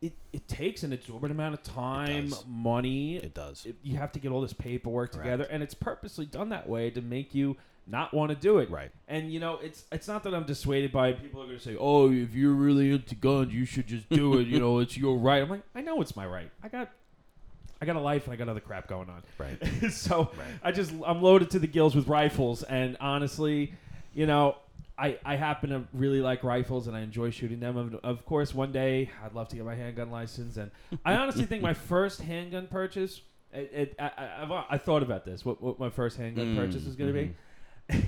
it, 0.00 0.14
it 0.32 0.48
takes 0.48 0.82
an 0.82 0.94
exorbitant 0.94 1.38
amount 1.38 1.52
of 1.52 1.62
time, 1.62 2.28
does. 2.30 2.44
money. 2.48 3.16
It 3.16 3.34
does. 3.34 3.66
It- 3.66 3.76
you 3.82 3.96
have 3.98 4.12
to 4.12 4.18
get 4.18 4.32
all 4.32 4.40
this 4.40 4.54
paperwork 4.54 5.12
Correct. 5.12 5.24
together, 5.26 5.44
and 5.50 5.62
it's 5.62 5.74
purposely 5.74 6.24
done 6.24 6.48
that 6.48 6.66
way 6.68 6.88
to 6.90 7.02
make 7.02 7.34
you 7.34 7.56
not 7.86 8.14
want 8.14 8.30
to 8.30 8.36
do 8.36 8.58
it. 8.58 8.70
Right. 8.70 8.90
And 9.08 9.32
you 9.32 9.40
know, 9.40 9.58
it's 9.62 9.84
it's 9.90 10.06
not 10.06 10.22
that 10.22 10.32
I'm 10.34 10.44
dissuaded 10.44 10.92
by 10.92 11.08
it. 11.08 11.20
people 11.20 11.42
are 11.42 11.46
going 11.46 11.58
to 11.58 11.62
say, 11.62 11.76
"Oh, 11.78 12.10
if 12.10 12.34
you're 12.34 12.52
really 12.54 12.92
into 12.92 13.14
guns, 13.16 13.52
you 13.52 13.64
should 13.64 13.88
just 13.88 14.08
do 14.08 14.38
it." 14.38 14.46
you 14.46 14.58
know, 14.64 14.78
it's 14.78 14.96
your 14.96 15.18
right. 15.18 15.42
I'm 15.42 15.50
like, 15.50 15.62
I 15.74 15.80
know 15.82 16.00
it's 16.00 16.14
my 16.14 16.24
right. 16.26 16.50
I 16.62 16.68
got 16.68 16.88
I 17.80 17.86
got 17.86 17.96
a 17.96 18.00
life 18.00 18.24
and 18.24 18.32
I 18.32 18.36
got 18.36 18.48
other 18.48 18.60
crap 18.60 18.88
going 18.88 19.08
on. 19.08 19.22
Right. 19.38 19.58
so 19.90 20.30
Right. 20.36 20.46
I 20.62 20.72
just 20.72 20.92
I'm 21.06 21.22
loaded 21.22 21.50
to 21.50 21.58
the 21.58 21.66
gills 21.66 21.94
with 21.94 22.08
rifles, 22.08 22.62
and 22.62 22.96
honestly, 23.00 23.72
you 24.14 24.26
know, 24.26 24.56
I 24.98 25.18
I 25.24 25.36
happen 25.36 25.70
to 25.70 25.84
really 25.94 26.20
like 26.20 26.44
rifles 26.44 26.86
and 26.88 26.96
I 26.96 27.00
enjoy 27.00 27.30
shooting 27.30 27.60
them. 27.60 27.76
Of, 27.76 27.94
of 28.04 28.24
course, 28.26 28.54
one 28.54 28.70
day 28.72 29.10
I'd 29.24 29.32
love 29.34 29.48
to 29.48 29.56
get 29.56 29.64
my 29.64 29.74
handgun 29.74 30.10
license, 30.10 30.56
and 30.56 30.70
I 31.04 31.14
honestly 31.14 31.46
think 31.46 31.62
my 31.62 31.74
first 31.92 32.20
handgun 32.20 32.66
purchase. 32.66 33.22
It, 33.52 33.70
it, 33.74 33.94
I, 33.98 34.10
I, 34.16 34.42
I've, 34.42 34.64
I 34.70 34.78
thought 34.78 35.02
about 35.02 35.24
this. 35.24 35.44
What, 35.44 35.60
what 35.60 35.80
my 35.80 35.90
first 35.90 36.16
handgun 36.16 36.54
Mm, 36.54 36.56
purchase 36.56 36.86
is 36.86 36.94
going 36.94 37.12
to 37.12 37.18
mhm. 37.20 37.32
be. 37.88 38.04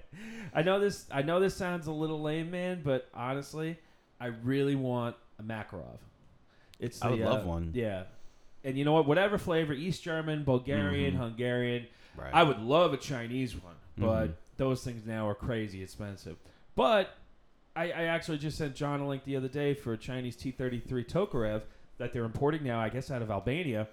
I 0.54 0.62
know 0.62 0.80
this. 0.80 1.04
I 1.10 1.22
know 1.22 1.40
this 1.40 1.54
sounds 1.54 1.88
a 1.88 1.92
little 1.92 2.22
lame, 2.22 2.50
man, 2.50 2.80
but 2.82 3.08
honestly, 3.12 3.76
I 4.20 4.26
really 4.26 4.76
want 4.76 5.16
a 5.38 5.42
Makarov. 5.42 5.98
It's 6.80 7.02
I 7.02 7.10
would 7.10 7.20
the, 7.20 7.24
love 7.26 7.44
uh, 7.44 7.48
one. 7.48 7.70
Yeah, 7.74 8.04
and 8.64 8.76
you 8.78 8.84
know 8.84 8.92
what? 8.92 9.06
Whatever 9.06 9.38
flavor, 9.38 9.72
East 9.72 10.02
German, 10.02 10.44
Bulgarian, 10.44 11.14
Mhm. 11.14 11.18
Hungarian. 11.18 11.86
Right. 12.16 12.32
I 12.34 12.42
would 12.42 12.60
love 12.60 12.92
a 12.92 12.96
Chinese 12.96 13.54
one, 13.56 13.74
but 13.96 14.28
Mhm. 14.30 14.34
those 14.56 14.82
things 14.84 15.06
now 15.06 15.28
are 15.28 15.34
crazy 15.34 15.82
expensive. 15.82 16.36
But 16.74 17.14
I, 17.76 17.84
I 17.92 18.02
actually 18.04 18.38
just 18.38 18.58
sent 18.58 18.74
John 18.74 19.00
a 19.00 19.08
link 19.08 19.24
the 19.24 19.36
other 19.36 19.48
day 19.48 19.74
for 19.74 19.92
a 19.92 19.96
Chinese 19.96 20.36
T33 20.36 21.04
Tokarev 21.04 21.62
that 21.98 22.12
they're 22.12 22.24
importing 22.24 22.64
now, 22.64 22.80
I 22.80 22.88
guess, 22.88 23.10
out 23.10 23.22
of 23.22 23.30
Albania. 23.30 23.88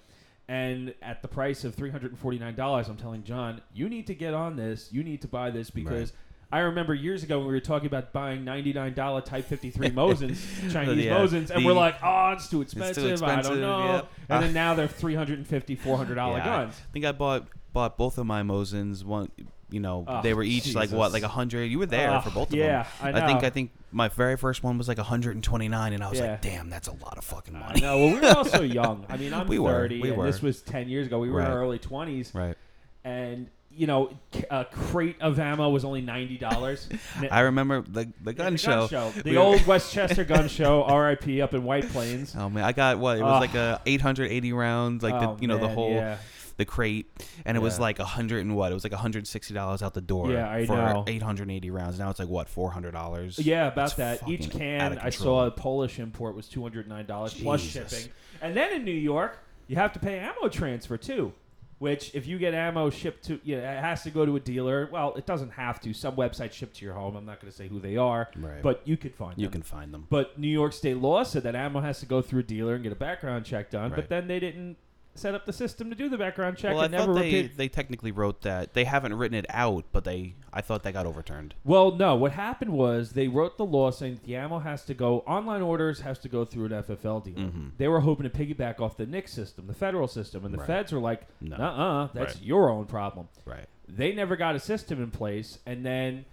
And 0.47 0.93
at 1.01 1.21
the 1.23 1.27
price 1.27 1.63
of 1.63 1.75
$349, 1.75 2.87
I'm 2.89 2.97
telling 2.97 3.23
John, 3.23 3.61
you 3.73 3.89
need 3.89 4.07
to 4.07 4.13
get 4.15 4.33
on 4.33 4.55
this. 4.55 4.91
You 4.93 5.03
need 5.03 5.21
to 5.21 5.27
buy 5.27 5.49
this 5.51 5.69
because 5.69 6.13
I 6.51 6.59
remember 6.59 6.93
years 6.93 7.23
ago 7.23 7.39
when 7.39 7.47
we 7.47 7.53
were 7.53 7.59
talking 7.59 7.87
about 7.87 8.13
buying 8.13 8.45
$99 8.45 9.25
Type 9.25 9.45
53 9.45 9.89
Mosins, 9.91 10.71
Chinese 10.73 11.05
Yeah, 11.05 11.17
Mosins, 11.17 11.49
and 11.49 11.61
the- 11.63 11.65
we're 11.65 11.73
like, 11.73 11.95
oh, 12.03 12.31
it's 12.33 12.47
too 12.49 12.57
too 12.57 12.61
expensive. 12.61 13.23
I 13.23 13.41
don't 13.41 13.59
know. 13.61 13.85
yep. 13.95 14.11
And 14.29 14.37
Ah. 14.37 14.39
then 14.41 14.53
now 14.53 14.73
they're 14.75 14.87
$350, 14.87 15.77
$400 15.77 16.15
Yeah. 16.37 16.45
guns. 16.45 16.75
I 16.79 16.91
think 16.93 17.05
I 17.05 17.11
bought 17.11 17.47
bought 17.73 17.97
both 17.97 18.17
of 18.17 18.25
my 18.25 18.41
Mosins. 18.41 19.03
One, 19.03 19.29
you 19.69 19.79
know, 19.81 20.05
Oh, 20.07 20.21
they 20.21 20.33
were 20.33 20.43
each 20.43 20.73
like 20.75 20.91
what, 20.91 21.11
like 21.11 21.23
a 21.23 21.27
hundred. 21.27 21.65
You 21.65 21.79
were 21.79 21.85
there 21.87 22.09
Ah, 22.11 22.21
for 22.21 22.29
both 22.29 22.43
of 22.47 22.51
them. 22.51 22.59
yeah, 22.59 22.85
I 23.01 23.11
know. 23.11 23.25
think 23.25 23.43
I 23.43 23.49
think 23.49 23.71
my 23.91 24.07
very 24.07 24.37
first 24.37 24.63
one 24.63 24.77
was 24.77 24.87
like 24.87 24.97
129, 24.97 25.91
and 25.93 26.01
I 26.03 26.09
was 26.09 26.19
Yeah. 26.19 26.31
like, 26.31 26.41
damn, 26.41 26.69
that's 26.69 26.87
a 26.87 26.93
lot 26.93 27.17
of 27.17 27.23
fucking 27.25 27.57
money. 27.57 27.81
No, 27.81 27.97
Well, 27.97 28.13
we 28.13 28.19
were 28.21 28.27
also 28.37 28.61
young. 28.81 29.05
I 29.09 29.17
mean, 29.17 29.33
I'm 29.33 29.47
We 29.47 29.59
were, 29.59 29.87
we 29.89 30.07
and 30.09 30.17
were. 30.17 30.25
this 30.25 30.41
was 30.41 30.61
10 30.61 30.87
years 30.87 31.07
ago. 31.07 31.19
We 31.19 31.29
were 31.29 31.41
in 31.41 31.47
our 31.47 31.59
early 31.59 31.79
20s, 31.79 32.33
right. 32.33 32.55
and 33.03 33.47
you 33.75 33.87
know, 33.87 34.11
a 34.49 34.65
crate 34.65 35.17
of 35.21 35.39
ammo 35.39 35.69
was 35.69 35.83
only 35.85 36.01
ninety 36.01 36.37
dollars. 36.37 36.87
I 37.31 37.41
remember 37.41 37.81
the 37.81 38.11
the 38.21 38.33
gun 38.33 38.57
show. 38.57 38.87
The 38.87 39.21
We 39.25 39.33
were- 39.37 39.43
old 39.43 39.65
Westchester 39.67 40.23
gun 40.23 40.47
show, 40.47 40.83
R.I.P. 40.83 41.41
up 41.41 41.53
in 41.53 41.63
White 41.63 41.87
Plains. 41.89 42.35
Oh 42.37 42.49
man, 42.49 42.63
I 42.63 42.71
got 42.71 42.99
what? 42.99 43.17
It 43.17 43.23
was 43.23 43.31
Ah. 43.33 43.39
like 43.39 43.55
a 43.55 43.81
880 43.85 44.53
rounds, 44.53 45.03
like 45.03 45.13
Oh, 45.13 45.35
the 45.35 45.41
you 45.41 45.47
know 45.47 45.57
the 45.57 45.67
whole 45.67 45.91
Yeah. 45.93 46.17
the 46.57 46.63
crate, 46.65 47.07
and 47.45 47.57
it 47.57 47.59
was 47.59 47.79
like 47.79 47.99
a 47.99 48.05
hundred 48.05 48.39
and 48.41 48.55
what? 48.55 48.71
It 48.71 48.75
was 48.75 48.83
like 48.85 48.93
160 48.93 49.53
dollars 49.53 49.81
out 49.83 49.93
the 49.93 50.01
door. 50.01 50.31
Yeah, 50.31 50.49
I 50.49 50.65
for 50.65 50.75
know. 50.77 51.03
880 51.07 51.69
rounds. 51.69 51.99
Now 51.99 52.09
it's 52.09 52.19
like 52.19 52.29
what? 52.29 52.47
400 52.47 52.91
dollars. 52.91 53.37
Yeah, 53.39 53.67
about 53.67 53.87
It's 53.87 53.93
that. 53.95 54.27
Each 54.29 54.49
can, 54.49 54.97
I 54.99 55.09
saw 55.09 55.45
a 55.45 55.51
Polish 55.51 55.99
import 55.99 56.35
was 56.35 56.47
two 56.47 56.61
hundred 56.61 56.87
nine 56.87 57.05
dollars 57.05 57.33
plus 57.33 57.61
shipping, 57.61 58.09
and 58.41 58.55
then 58.55 58.73
in 58.73 58.85
New 58.85 58.91
York, 58.91 59.37
you 59.67 59.75
have 59.75 59.91
to 59.93 59.99
pay 59.99 60.19
ammo 60.19 60.47
transfer 60.47 60.97
too. 60.97 61.33
Which, 61.77 62.15
if 62.15 62.25
you 62.25 62.37
get 62.39 62.53
ammo 62.53 62.89
shipped 62.89 63.25
to, 63.25 63.39
you 63.43 63.57
know, 63.57 63.63
it 63.63 63.79
has 63.81 64.03
to 64.03 64.09
go 64.09 64.25
to 64.25 64.37
a 64.37 64.39
dealer. 64.39 64.87
Well, 64.91 65.13
it 65.15 65.25
doesn't 65.25 65.49
have 65.51 65.81
to. 65.81 65.93
Some 65.93 66.15
websites 66.15 66.53
ship 66.53 66.73
to 66.75 66.85
your 66.85 66.93
home. 66.93 67.17
I'm 67.17 67.25
not 67.25 67.41
going 67.41 67.51
to 67.51 67.55
say 67.57 67.67
who 67.67 67.79
they 67.81 67.97
are, 67.97 68.29
Right. 68.37 68.61
but 68.63 68.81
you 68.85 68.95
could 68.95 69.13
find 69.13 69.33
you 69.37 69.47
them. 69.47 69.51
can 69.51 69.61
find 69.61 69.93
them. 69.93 70.07
But 70.09 70.39
New 70.39 70.47
York 70.47 70.71
state 70.71 70.97
law 70.97 71.23
said 71.23 71.43
that 71.43 71.53
ammo 71.53 71.81
has 71.81 71.99
to 71.99 72.05
go 72.05 72.21
through 72.21 72.39
a 72.39 72.43
dealer 72.43 72.75
and 72.75 72.83
get 72.83 72.93
a 72.93 72.95
background 72.95 73.43
check 73.45 73.71
done. 73.71 73.91
But 73.93 74.07
then 74.07 74.27
they 74.27 74.39
didn't 74.39 74.77
set 75.15 75.35
up 75.35 75.45
the 75.45 75.53
system 75.53 75.89
to 75.89 75.95
do 75.95 76.07
the 76.09 76.17
background 76.17 76.57
check 76.57 76.73
well, 76.75 76.83
I 76.83 76.87
never 76.87 77.13
thought 77.13 77.19
they, 77.21 77.33
repeat. 77.43 77.57
they 77.57 77.67
technically 77.69 78.11
wrote 78.11 78.41
that 78.41 78.73
they 78.73 78.83
haven't 78.85 79.13
written 79.13 79.37
it 79.37 79.45
out, 79.49 79.85
but 79.91 80.03
they 80.05 80.35
I 80.57 80.61
thought 80.61 80.83
that 80.83 80.93
got 80.93 81.05
overturned. 81.05 81.53
Well, 81.65 81.91
no. 81.97 82.15
What 82.15 82.31
happened 82.31 82.71
was 82.71 83.11
they 83.11 83.27
wrote 83.27 83.57
the 83.57 83.65
law 83.65 83.91
saying 83.91 84.21
the 84.23 84.37
ammo 84.37 84.59
has 84.59 84.85
to 84.85 84.93
go 84.93 85.19
online 85.27 85.61
orders 85.61 85.99
has 85.99 86.17
to 86.19 86.29
go 86.29 86.45
through 86.45 86.67
an 86.67 86.71
FFL 86.71 87.19
dealer. 87.19 87.49
Mhm. 87.49 87.71
They 87.77 87.89
were 87.89 87.99
hoping 87.99 88.23
to 88.23 88.29
piggyback 88.29 88.79
off 88.79 88.95
the 88.95 89.05
NICS 89.05 89.33
system, 89.33 89.67
the 89.67 89.73
federal 89.73 90.07
system, 90.07 90.45
and 90.45 90.53
the 90.53 90.59
Right. 90.59 90.67
feds 90.67 90.93
were 90.93 90.99
like, 90.99 91.27
No. 91.41 91.57
"Uh-uh, 91.57 92.07
that's 92.13 92.35
Right. 92.35 92.43
your 92.43 92.69
own 92.69 92.85
problem." 92.85 93.27
Right. 93.43 93.65
They 93.87 94.15
never 94.15 94.37
got 94.37 94.55
a 94.55 94.59
system 94.59 95.03
in 95.03 95.11
place, 95.11 95.59
and 95.65 95.85
then 95.85 96.23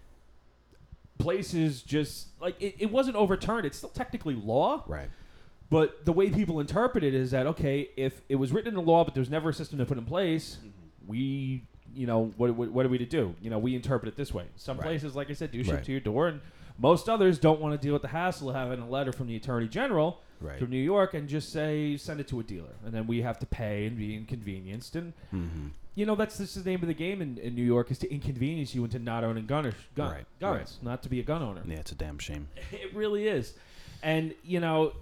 places 1.19 1.83
just 1.83 2.29
like 2.41 2.61
it, 2.61 2.77
it 2.79 2.91
wasn't 2.93 3.17
overturned. 3.17 3.67
It's 3.67 3.79
still 3.79 3.91
technically 3.91 4.35
law, 4.35 4.85
Right. 4.87 5.11
But 5.71 6.05
the 6.05 6.13
way 6.13 6.29
people 6.29 6.61
interpret 6.61 7.03
it 7.03 7.15
is 7.15 7.31
that 7.31 7.47
okay, 7.47 7.89
if 7.97 8.21
it 8.29 8.37
was 8.37 8.53
written 8.53 8.69
in 8.69 8.75
the 8.75 8.83
law, 8.83 9.05
but 9.05 9.15
there 9.15 9.23
was 9.23 9.31
never 9.31 9.49
a 9.51 9.55
system 9.55 9.79
to 9.79 9.87
put 9.87 9.97
in 9.97 10.05
place, 10.05 10.59
we, 11.07 11.65
you 11.95 12.07
know, 12.07 12.33
what, 12.37 12.55
what, 12.55 12.71
what 12.71 12.87
are 12.87 12.89
we 12.89 12.99
to 12.99 13.07
do? 13.07 13.35
You 13.41 13.51
know, 13.51 13.59
we 13.59 13.75
interpret 13.75 14.09
it 14.09 14.17
this 14.17 14.33
way. 14.33 14.45
Some 14.57 14.77
Right. 14.79 14.85
places, 14.85 15.15
like 15.15 15.31
I 15.31 15.35
said, 15.35 15.51
do 15.53 15.63
ship 15.63 15.75
Right. 15.75 15.85
to 15.85 15.93
your 15.93 16.01
door, 16.01 16.29
and 16.29 16.41
most 16.79 17.09
others 17.09 17.39
don't 17.39 17.61
want 17.61 17.79
to 17.79 17.85
deal 17.87 17.93
with 17.93 18.03
the 18.03 18.09
hassle 18.09 18.49
of 18.51 18.57
having 18.57 18.81
a 18.81 18.89
letter 18.89 19.13
from 19.13 19.27
the 19.27 19.37
attorney 19.37 19.69
general 19.69 20.21
Right. 20.41 20.59
from 20.59 20.71
New 20.71 20.79
York 20.83 21.15
and 21.15 21.29
just 21.29 21.53
say 21.53 21.97
send 21.97 22.19
it 22.21 22.27
to 22.29 22.41
a 22.41 22.43
dealer, 22.43 22.75
and 22.85 22.93
then 22.93 23.07
we 23.07 23.23
have 23.23 23.39
to 23.41 23.47
pay 23.47 23.87
and 23.87 23.97
be 23.97 24.15
inconvenienced. 24.17 24.97
And 24.97 25.13
Mm-hmm. 25.33 25.69
you 25.95 26.07
know, 26.07 26.15
that's 26.15 26.39
just 26.39 26.55
the 26.63 26.69
name 26.69 26.81
of 26.83 26.89
the 26.89 26.95
game 26.95 27.21
in, 27.23 27.37
in 27.39 27.55
New 27.55 27.63
York 27.63 27.91
is 27.91 27.99
to 27.99 28.11
inconvenience 28.13 28.75
you 28.75 28.83
into 28.85 28.99
not 28.99 29.23
owning 29.25 29.47
gunners, 29.47 29.75
gun, 29.95 30.11
Right, 30.13 30.25
guns, 30.41 30.79
not 30.83 31.03
to 31.03 31.09
be 31.11 31.21
a 31.21 31.23
gun 31.23 31.43
owner. 31.43 31.63
Yeah, 31.67 31.77
it's 31.77 31.93
a 31.93 31.95
damn 31.95 32.19
shame. 32.19 32.49
It 32.73 32.95
really 32.95 33.29
is. 33.29 33.55
And, 34.03 34.35
you 34.43 34.59
know, 34.59 34.95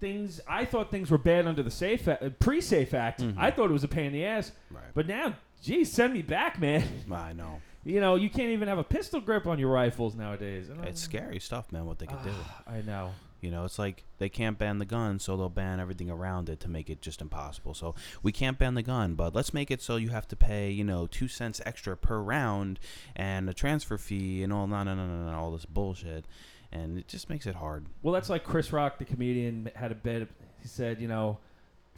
things, 0.00 0.40
I 0.48 0.64
thought 0.64 0.90
things 0.90 1.10
were 1.10 1.18
bad 1.18 1.46
under 1.46 1.62
the 1.62 1.70
Safe 1.70 2.08
Act, 2.08 2.22
uh, 2.22 2.30
pre-Safe 2.40 2.92
Act. 2.94 3.20
Mhm. 3.22 3.34
I 3.38 3.50
thought 3.50 3.70
it 3.70 3.72
was 3.72 3.84
a 3.84 3.88
pain 3.88 4.06
in 4.06 4.12
the 4.12 4.24
ass. 4.24 4.50
Right. 4.70 4.82
But 4.94 5.06
now, 5.06 5.34
geez, 5.62 5.92
send 5.92 6.12
me 6.12 6.22
back, 6.22 6.60
man. 6.60 6.84
I 7.12 7.32
know. 7.32 7.60
You 7.84 8.00
know, 8.00 8.14
you 8.14 8.30
can't 8.30 8.50
even 8.50 8.68
have 8.68 8.78
a 8.78 8.84
pistol 8.84 9.20
grip 9.20 9.46
on 9.46 9.58
your 9.58 9.70
rifles 9.70 10.14
nowadays. 10.14 10.70
And 10.70 10.82
It's 10.86 11.00
scary 11.02 11.38
stuff, 11.38 11.70
man. 11.70 11.84
What 11.84 11.98
they 11.98 12.06
could 12.06 12.22
do. 12.22 12.30
Ah, 12.32 12.62
I 12.66 12.80
know. 12.80 13.10
You 13.42 13.50
know, 13.50 13.66
it's 13.66 13.78
like 13.78 14.04
they 14.16 14.30
can't 14.30 14.58
ban 14.58 14.78
the 14.78 14.86
gun, 14.86 15.18
so 15.18 15.36
they'll 15.36 15.50
ban 15.50 15.78
everything 15.78 16.08
around 16.08 16.48
it 16.48 16.60
to 16.60 16.70
make 16.70 16.88
it 16.88 17.02
just 17.02 17.20
impossible. 17.20 17.74
So 17.74 17.94
we 18.22 18.32
can't 18.32 18.58
ban 18.58 18.72
the 18.72 18.82
gun, 18.82 19.16
but 19.16 19.34
let's 19.34 19.52
make 19.52 19.70
it 19.70 19.82
so 19.82 19.96
you 19.96 20.08
have 20.08 20.26
to 20.28 20.36
pay, 20.36 20.70
you 20.70 20.82
know, 20.82 21.06
two 21.06 21.28
cents 21.28 21.60
extra 21.66 21.94
per 21.94 22.20
round 22.20 22.80
and 23.14 23.50
a 23.50 23.52
transfer 23.52 23.98
fee 23.98 24.42
and 24.42 24.50
all 24.50 24.66
no 24.66 24.82
no 24.82 24.94
no 24.94 25.06
no 25.06 25.30
no 25.30 25.36
all 25.38 25.52
this 25.52 25.66
bullshit, 25.66 26.24
and 26.72 26.96
it 26.96 27.06
just 27.06 27.28
makes 27.28 27.44
it 27.46 27.56
hard. 27.56 27.84
Well, 28.02 28.14
that's 28.14 28.30
like 28.30 28.44
Chris 28.44 28.72
Rock, 28.72 28.96
the 28.96 29.04
comedian, 29.04 29.70
had 29.74 29.92
a 29.92 29.94
bit. 29.94 30.26
He 30.62 30.68
said, 30.68 30.98
you 30.98 31.08
know, 31.08 31.36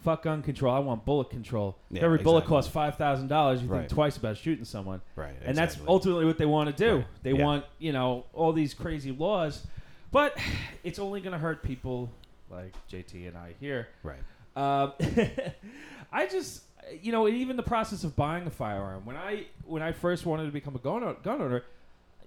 fuck 0.02 0.22
gun 0.22 0.42
control. 0.42 0.72
I 0.74 0.78
want 0.78 1.04
bullet 1.04 1.30
control. 1.30 1.76
if 1.90 1.96
Yeah, 1.98 2.04
every 2.04 2.18
bullet 2.18 2.38
exactly. 2.38 2.54
costs 2.56 2.70
five 2.72 2.96
thousand 2.96 3.28
dollars, 3.28 3.62
you 3.62 3.68
Right. 3.68 3.80
think 3.80 3.90
twice 3.90 4.16
about 4.16 4.36
shooting 4.36 4.64
someone. 4.64 5.00
Right. 5.16 5.34
and 5.44 5.56
that's 5.56 5.78
ultimately 5.88 6.24
what 6.24 6.38
they 6.38 6.46
want 6.46 6.74
to 6.76 6.84
do. 6.84 6.96
Right. 6.98 7.06
They 7.22 7.32
Yeah. 7.32 7.44
want 7.44 7.64
you 7.78 7.92
know 7.92 8.24
all 8.32 8.52
these 8.52 8.72
crazy 8.74 9.10
laws, 9.12 9.66
but 10.12 10.36
it's 10.84 10.98
only 10.98 11.20
going 11.20 11.32
to 11.32 11.38
hurt 11.38 11.62
people 11.62 12.10
like 12.50 12.74
JT 12.88 13.26
and 13.26 13.36
I 13.36 13.54
here. 13.60 13.88
right. 14.02 14.20
Um, 14.54 14.92
I 16.12 16.26
just 16.26 16.62
you 17.02 17.10
know 17.12 17.26
even 17.28 17.56
the 17.56 17.62
process 17.62 18.04
of 18.04 18.14
buying 18.16 18.46
a 18.46 18.50
firearm 18.50 19.04
when 19.04 19.16
I 19.16 19.46
when 19.64 19.82
I 19.82 19.92
first 19.92 20.24
wanted 20.24 20.46
to 20.46 20.52
become 20.52 20.76
a 20.76 20.78
gun 20.78 21.02
o- 21.02 21.16
gun 21.22 21.40
owner. 21.42 21.62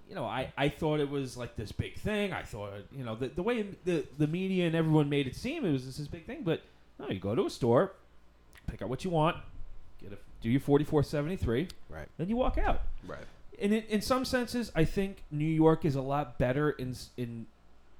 You 0.08 0.16
know, 0.16 0.24
I, 0.24 0.52
I 0.58 0.68
thought 0.70 0.98
it 0.98 1.08
was 1.08 1.36
like 1.36 1.54
this 1.54 1.70
big 1.70 1.94
thing. 1.94 2.32
I 2.32 2.42
thought, 2.42 2.72
you 2.90 3.04
know, 3.04 3.14
the, 3.14 3.28
the 3.28 3.44
way 3.44 3.64
the, 3.84 4.04
the 4.18 4.26
media 4.26 4.66
and 4.66 4.74
everyone 4.74 5.08
made 5.08 5.28
it 5.28 5.36
seem, 5.36 5.64
it 5.64 5.70
was 5.70 5.86
this, 5.86 5.98
this 5.98 6.08
big 6.08 6.26
thing. 6.26 6.42
But 6.42 6.62
no, 7.00 7.08
you 7.08 7.18
go 7.18 7.34
to 7.34 7.46
a 7.46 7.50
store, 7.50 7.92
pick 8.66 8.82
out 8.82 8.88
what 8.88 9.04
you 9.04 9.10
want, 9.10 9.36
get 10.00 10.12
a 10.12 10.18
do 10.40 10.48
your 10.50 10.60
forty 10.60 10.84
four 10.84 11.02
seventy 11.02 11.36
three, 11.36 11.68
Right. 11.88 12.08
then 12.16 12.28
you 12.28 12.36
walk 12.36 12.56
out 12.58 12.82
Right. 13.06 13.24
And 13.60 13.74
in 13.74 13.82
in 13.84 14.00
some 14.00 14.24
senses, 14.24 14.72
I 14.74 14.84
think 14.84 15.22
New 15.30 15.44
York 15.44 15.84
is 15.84 15.94
a 15.96 16.02
lot 16.02 16.38
better 16.38 16.70
in 16.70 16.94
in 17.16 17.46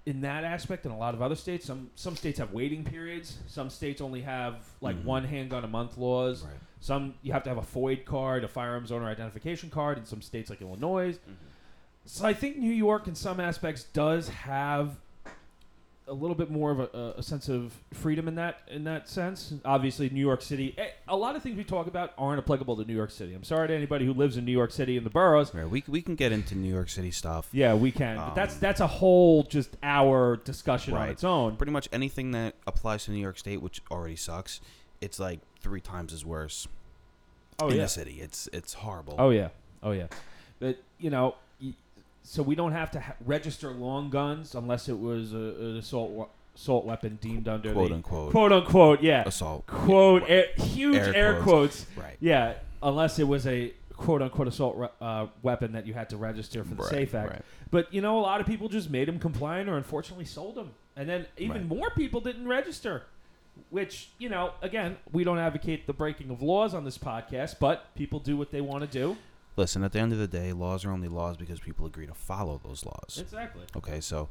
in 0.07 0.23
that 0.23 0.45
aspect 0.45 0.83
than 0.85 0.93
a 0.93 0.97
lot 0.99 1.15
of 1.15 1.21
other 1.21 1.35
states. 1.37 1.67
Some 1.67 1.91
some 1.95 2.17
states 2.17 2.39
have 2.39 2.53
waiting 2.53 2.83
periods. 2.85 3.39
Some 3.47 3.69
states 3.69 4.01
only 4.01 4.23
have 4.23 4.65
like 4.81 4.97
Mhm. 4.97 5.05
one 5.05 5.25
handgun 5.25 5.63
a 5.65 5.69
month 5.69 5.99
laws. 5.99 6.43
Right. 6.45 6.55
Some 6.81 7.15
you 7.23 7.33
have 7.35 7.43
to 7.43 7.51
have 7.51 7.59
a 7.59 7.63
FOID 7.63 8.07
card, 8.07 8.43
a 8.45 8.49
firearms 8.49 8.91
owner 8.91 9.07
identification 9.07 9.69
card. 9.69 9.99
In 9.99 10.07
some 10.07 10.23
states 10.23 10.49
like 10.49 10.63
Illinois, 10.63 11.19
so 12.07 12.25
I 12.27 12.33
think 12.33 12.57
New 12.57 12.73
York, 12.73 13.07
in 13.07 13.15
some 13.15 13.39
aspects, 13.39 13.85
does 13.85 14.31
have 14.31 14.97
a 16.11 16.15
little 16.15 16.35
bit 16.35 16.51
more 16.51 16.71
of 16.73 16.81
a, 16.81 17.15
a- 17.19 17.23
sense 17.23 17.49
of 17.49 17.73
freedom 17.95 18.27
in 18.29 18.35
that 18.35 18.59
in 18.69 18.85
that 18.85 19.09
sense. 19.09 19.55
Obviously, 19.65 20.11
New 20.11 20.21
York 20.21 20.43
City. 20.43 20.75
eh, 20.77 20.89
A 21.09 21.17
lot 21.17 21.37
of 21.37 21.43
things 21.43 21.57
we 21.57 21.65
talk 21.65 21.87
about 21.87 22.13
aren't 22.19 22.39
applicable 22.41 22.77
to 22.77 22.85
New 22.85 22.95
York 22.97 23.11
City. 23.13 23.33
I'm 23.33 23.45
sorry 23.45 23.69
to 23.69 23.75
anybody 23.75 24.05
who 24.05 24.13
lives 24.13 24.37
in 24.37 24.45
New 24.45 24.53
York 24.53 24.73
City 24.73 24.97
and 24.97 25.07
the 25.07 25.11
boroughs. 25.11 25.55
Right. 25.55 25.71
We 25.71 25.85
we 25.89 26.03
can 26.03 26.17
get 26.17 26.33
into 26.33 26.55
New 26.57 26.69
York 26.73 26.89
City 26.91 27.11
stuff. 27.13 27.49
Yeah, 27.53 27.75
we 27.75 27.93
can, 27.93 28.17
but 28.17 28.35
that's 28.35 28.55
Um, 28.55 28.61
that's 28.61 28.81
a 28.81 28.87
whole 28.87 29.45
just 29.45 29.77
hour 29.83 30.37
discussion 30.37 30.95
on 30.95 31.09
its 31.09 31.23
own. 31.25 31.57
Pretty 31.57 31.73
much 31.73 31.89
anything 31.93 32.33
that 32.33 32.57
applies 32.67 33.05
to 33.05 33.13
New 33.13 33.21
York 33.23 33.39
State, 33.39 33.63
which 33.63 33.81
already 33.91 34.17
sucks, 34.17 34.61
it's 35.01 35.19
like 35.21 35.39
three 35.61 35.81
times 35.81 36.13
as 36.13 36.25
worse 36.25 36.67
Oh 37.63 37.69
in 37.69 37.77
yeah. 37.77 37.83
the 37.83 37.89
city. 37.89 38.21
It's 38.21 38.49
it's 38.53 38.75
horrible. 38.75 39.15
Oh 39.19 39.31
yeah. 39.31 39.49
Oh 39.83 39.93
yeah. 39.93 40.07
But 40.59 40.83
you 40.99 41.11
know, 41.11 41.37
so 42.23 42.43
we 42.43 42.55
don't 42.55 42.73
have 42.73 42.91
to 42.93 43.01
ha- 43.01 43.15
register 43.25 43.71
long 43.71 44.11
guns 44.11 44.55
unless 44.55 44.89
it 44.89 44.99
was 44.99 45.33
a, 45.33 45.37
an 45.37 45.77
assault 45.79 46.11
wa- 46.11 46.27
assault 46.55 46.85
weapon 46.85 47.19
deemed 47.21 47.49
under 47.49 47.73
quote 47.73 47.89
the 47.89 47.95
unquote 47.95 48.31
quote 48.31 48.53
unquote 48.53 49.03
yeah 49.03 49.23
assault. 49.27 49.67
quote 49.67 50.23
air, 50.29 50.47
huge 50.57 50.97
Air 50.97 51.15
air, 51.15 51.33
quotes. 51.43 51.85
quotes. 51.85 51.87
Right. 51.97 52.17
yeah 52.21 52.55
unless 52.83 53.19
it 53.19 53.27
was 53.29 53.47
a 53.47 53.73
quote 53.93 54.21
unquote 54.23 54.49
assault 54.49 54.77
re- 54.77 54.89
uh, 55.01 55.27
weapon 55.43 55.73
that 55.73 55.87
you 55.87 55.95
had 55.95 56.09
to 56.11 56.17
register 56.17 56.65
for 56.65 56.75
the 56.75 56.83
Right, 56.83 56.91
safe 56.91 57.15
act 57.15 57.31
right. 57.31 57.43
but 57.71 57.93
you 57.93 58.01
know 58.01 58.19
a 58.19 58.23
lot 58.23 58.41
of 58.41 58.47
people 58.47 58.69
just 58.69 58.91
made 58.91 59.09
them 59.09 59.19
compliant 59.19 59.69
or 59.69 59.77
unfortunately 59.77 60.25
sold 60.25 60.55
them 60.55 60.71
and 60.97 61.09
then 61.09 61.27
even 61.39 61.69
Right. 61.69 61.79
more 61.79 61.91
people 61.91 62.21
didn't 62.21 62.49
register 62.49 63.03
which 63.71 64.09
you 64.19 64.29
know 64.29 64.53
again 64.63 64.97
we 65.13 65.23
don't 65.25 65.39
advocate 65.39 65.87
the 65.87 65.93
breaking 65.93 66.31
of 66.31 66.41
laws 66.43 66.73
on 66.75 66.85
this 66.85 66.97
podcast 66.99 67.57
but 67.61 67.95
people 67.95 68.19
do 68.19 68.37
what 68.37 68.51
they 68.51 68.61
want 68.61 68.83
to 68.83 68.99
do 68.99 69.17
Listen, 69.61 69.85
at 69.85 69.93
the 69.93 69.99
end 69.99 70.13
of 70.15 70.19
the 70.19 70.27
day, 70.27 70.53
laws 70.55 70.87
are 70.87 70.91
only 70.91 71.09
laws 71.09 71.37
because 71.37 71.61
people 71.61 71.85
agree 71.85 72.07
to 72.07 72.15
follow 72.15 72.59
those 72.65 72.85
laws. 72.85 73.19
exactly 73.21 73.63
Okay, 73.77 74.01
so 74.01 74.29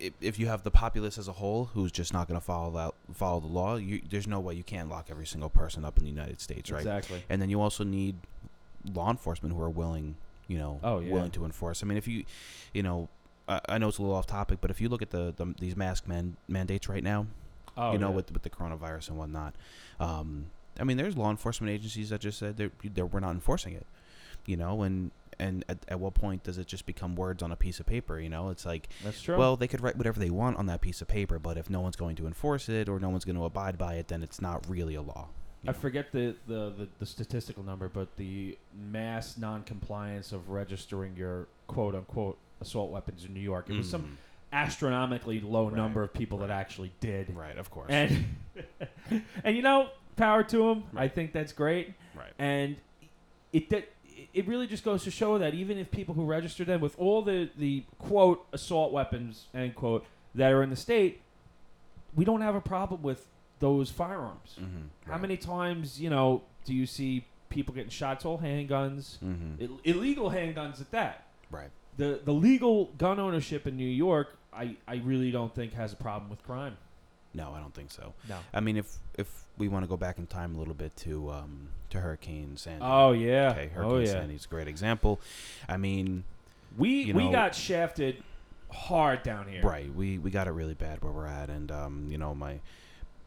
if, 0.00 0.12
if 0.20 0.38
you 0.40 0.46
have 0.48 0.64
the 0.64 0.70
populace 0.72 1.18
as 1.18 1.28
a 1.28 1.32
whole 1.32 1.66
who's 1.72 1.92
just 1.92 2.12
not 2.12 2.26
going 2.28 2.38
to 2.38 2.44
follow 2.44 2.72
that 2.72 2.92
follow 3.14 3.38
the 3.40 3.46
law, 3.46 3.76
you, 3.76 4.02
there's 4.10 4.26
no 4.26 4.40
way 4.40 4.54
you 4.54 4.64
can't 4.64 4.88
lock 4.90 5.06
every 5.08 5.26
single 5.26 5.48
person 5.48 5.84
up 5.84 5.98
in 5.98 6.04
the 6.04 6.10
United 6.10 6.40
States, 6.40 6.70
right? 6.70 6.80
exactly 6.80 7.22
And 7.28 7.40
then 7.40 7.48
you 7.48 7.60
also 7.60 7.84
need 7.84 8.16
law 8.92 9.08
enforcement 9.10 9.54
who 9.54 9.62
are 9.62 9.70
willing, 9.70 10.16
you 10.48 10.58
know, 10.58 10.80
Oh, 10.82 10.98
yeah. 10.98 11.12
willing 11.12 11.30
to 11.32 11.44
enforce. 11.44 11.82
I 11.82 11.86
mean, 11.86 11.96
if 11.96 12.08
you, 12.08 12.24
you 12.74 12.82
know, 12.82 13.08
I, 13.48 13.60
I 13.68 13.78
know 13.78 13.88
it's 13.88 13.98
a 13.98 14.02
little 14.02 14.16
off 14.16 14.26
topic, 14.26 14.58
but 14.60 14.70
if 14.72 14.80
you 14.80 14.88
look 14.88 15.02
at 15.02 15.10
the, 15.10 15.32
the 15.36 15.54
these 15.60 15.76
mask 15.76 16.08
man, 16.08 16.36
mandates 16.48 16.88
right 16.88 17.04
now, 17.04 17.26
oh, 17.76 17.92
you 17.92 17.98
know, 17.98 18.08
yeah. 18.08 18.16
with 18.16 18.32
with 18.32 18.42
the 18.42 18.50
coronavirus 18.50 19.10
and 19.10 19.18
whatnot, 19.18 19.54
um, 20.00 20.46
I 20.78 20.84
mean, 20.84 20.96
there's 20.96 21.16
law 21.16 21.30
enforcement 21.30 21.72
agencies 21.72 22.10
that 22.10 22.20
just 22.20 22.38
said 22.38 22.56
they're, 22.56 22.72
they're 22.84 23.06
we're 23.06 23.20
not 23.20 23.30
enforcing 23.30 23.72
it, 23.72 23.86
you 24.48 24.56
know, 24.56 24.82
and 24.82 25.10
and 25.38 25.64
at, 25.68 25.78
at 25.88 26.00
what 26.00 26.14
point 26.14 26.42
does 26.44 26.56
it 26.56 26.66
just 26.66 26.86
become 26.86 27.14
words 27.14 27.42
on 27.42 27.52
a 27.52 27.56
piece 27.56 27.78
of 27.78 27.86
paper? 27.86 28.18
You 28.18 28.28
know, 28.30 28.48
it's 28.50 28.64
like 28.64 28.88
that's 29.04 29.20
true 29.20 29.36
well, 29.36 29.56
they 29.56 29.68
could 29.68 29.80
write 29.82 29.96
whatever 29.96 30.18
they 30.18 30.30
want 30.30 30.56
on 30.56 30.66
that 30.66 30.80
piece 30.80 31.02
of 31.02 31.08
paper, 31.08 31.38
but 31.38 31.58
if 31.58 31.68
no 31.68 31.80
one's 31.80 31.96
going 31.96 32.16
to 32.16 32.26
enforce 32.26 32.68
it 32.68 32.88
or 32.88 32.98
no 32.98 33.10
one's 33.10 33.24
going 33.24 33.36
to 33.36 33.44
abide 33.44 33.76
by 33.76 33.94
it, 33.96 34.08
then 34.08 34.22
it's 34.22 34.40
not 34.40 34.64
really 34.68 34.94
a 34.94 35.02
law. 35.02 35.28
I 35.64 35.72
know? 35.72 35.78
forget 35.78 36.12
the, 36.12 36.36
the, 36.46 36.70
the, 36.78 36.88
the 37.00 37.06
statistical 37.06 37.64
number, 37.64 37.88
but 37.88 38.16
the 38.16 38.56
mass 38.90 39.36
non-compliance 39.36 40.30
of 40.32 40.48
registering 40.48 41.16
your 41.16 41.48
quote 41.66 41.94
unquote 41.94 42.38
assault 42.60 42.90
weapons 42.92 43.24
in 43.24 43.34
New 43.34 43.40
York, 43.40 43.66
it 43.68 43.76
was 43.76 43.90
some 43.90 44.02
Mhm. 44.02 44.16
astronomically 44.52 45.40
low 45.40 45.64
Right, 45.66 45.76
number 45.76 46.02
of 46.02 46.12
people 46.14 46.38
that 46.38 46.50
actually 46.50 46.92
did. 47.00 47.34
right, 47.36 47.58
of 47.58 47.70
course, 47.70 47.90
And 47.90 48.24
and 49.44 49.56
you 49.56 49.62
know, 49.62 49.88
power 50.16 50.42
to 50.44 50.56
them. 50.58 50.84
I 50.96 51.08
think 51.08 51.32
that's 51.32 51.52
great. 51.52 51.92
right, 52.14 52.32
And 52.38 52.76
it 53.52 53.68
that 53.70 53.88
it 54.36 54.46
really 54.46 54.66
just 54.66 54.84
goes 54.84 55.02
to 55.04 55.10
show 55.10 55.38
that 55.38 55.54
even 55.54 55.78
if 55.78 55.90
people 55.90 56.14
who 56.14 56.24
register 56.24 56.64
them 56.64 56.80
with 56.80 56.94
all 56.98 57.22
the 57.22 57.48
the 57.56 57.84
quote 57.98 58.46
assault 58.52 58.92
weapons 58.92 59.46
end 59.54 59.74
quote 59.74 60.04
that 60.34 60.52
are 60.52 60.62
in 60.62 60.70
the 60.70 60.76
state, 60.76 61.22
we 62.14 62.24
don't 62.24 62.42
have 62.42 62.54
a 62.54 62.60
problem 62.60 63.02
with 63.02 63.26
those 63.58 63.90
firearms. 63.90 64.56
mm-hmm. 64.60 65.10
How 65.10 65.18
many 65.18 65.36
times, 65.38 65.98
you 66.00 66.10
know, 66.10 66.42
do 66.66 66.74
you 66.74 66.84
see 66.86 67.24
people 67.48 67.74
getting 67.74 67.90
shot? 67.90 68.16
It's 68.18 68.24
all 68.26 68.38
handguns, 68.38 69.18
Mm-hmm. 69.24 69.54
Ill- 69.64 69.80
illegal 69.84 70.30
handguns 70.30 70.80
at 70.80 70.90
that. 70.90 71.26
right, 71.50 71.70
The 71.96 72.20
the 72.24 72.32
legal 72.34 72.76
gun 72.98 73.18
ownership 73.18 73.66
in 73.66 73.76
New 73.76 73.88
York, 74.06 74.28
I, 74.52 74.76
I 74.86 74.96
really 74.96 75.30
don't 75.30 75.54
think 75.54 75.72
has 75.72 75.92
a 75.92 75.96
problem 75.96 76.28
with 76.30 76.42
crime. 76.42 76.76
No, 77.36 77.52
I 77.54 77.60
don't 77.60 77.74
think 77.74 77.90
so. 77.90 78.14
No. 78.28 78.38
I 78.54 78.60
mean, 78.60 78.76
if 78.76 78.96
if 79.18 79.28
we 79.58 79.68
want 79.68 79.84
to 79.84 79.88
go 79.88 79.96
back 79.96 80.18
in 80.18 80.26
time 80.26 80.54
a 80.54 80.58
little 80.58 80.74
bit 80.74 80.96
to 80.98 81.30
um 81.30 81.68
to 81.90 82.00
Hurricane 82.00 82.56
Sandy. 82.56 82.80
Oh 82.84 83.12
yeah. 83.12 83.50
Okay, 83.52 83.68
Hurricane 83.68 83.92
oh 83.96 83.98
yeah. 83.98 84.06
Sandy's 84.12 84.44
a 84.44 84.48
great 84.48 84.68
example. 84.68 85.20
I 85.68 85.76
mean, 85.76 86.24
We 86.76 87.12
we 87.12 87.24
know- 87.26 87.32
got 87.32 87.54
shafted 87.54 88.22
hard 88.70 89.22
down 89.22 89.48
here. 89.48 89.62
right? 89.62 89.92
We 89.94 90.18
we 90.18 90.30
got 90.30 90.46
it 90.48 90.50
really 90.52 90.74
bad 90.74 91.02
where 91.02 91.12
we're 91.12 91.26
at, 91.26 91.48
and 91.50 91.70
um, 91.70 92.06
you 92.10 92.18
know, 92.18 92.34
my 92.34 92.60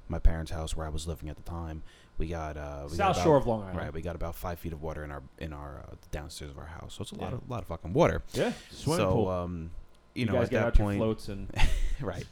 my 0.07 0.19
parents' 0.19 0.51
house 0.51 0.75
where 0.75 0.85
I 0.85 0.89
was 0.89 1.07
living 1.07 1.29
at 1.29 1.35
the 1.37 1.43
time, 1.43 1.83
we 2.17 2.27
got 2.27 2.57
uh, 2.57 2.87
we 2.91 2.97
got 2.97 3.15
South 3.15 3.15
about- 3.17 3.23
Shore 3.23 3.37
of 3.37 3.47
Long 3.47 3.61
Island. 3.61 3.77
Right, 3.77 3.93
we 3.93 4.01
got 4.01 4.15
about 4.15 4.35
five 4.35 4.59
feet 4.59 4.73
of 4.73 4.81
water 4.81 5.03
in 5.03 5.11
our 5.11 5.23
in 5.37 5.53
our 5.53 5.83
uh, 5.89 5.95
downstairs 6.11 6.51
of 6.51 6.57
our 6.57 6.65
house, 6.65 6.95
so 6.95 7.03
it's 7.03 7.11
a 7.11 7.15
lot 7.15 7.29
Yeah. 7.31 7.37
of 7.37 7.49
lot 7.49 7.61
of 7.61 7.67
fucking 7.67 7.93
water. 7.93 8.21
Yeah. 8.33 8.51
Swimming 8.71 9.05
so, 9.05 9.13
pool. 9.13 9.27
um, 9.29 9.71
you, 10.15 10.21
you, 10.21 10.25
know, 10.25 10.33
guys 10.33 10.45
at 10.47 10.51
that 10.51 10.65
out 10.65 10.77
your 10.77 10.85
point, 10.85 10.97
floats 10.99 11.27
and 11.29 11.47
right. 12.01 12.25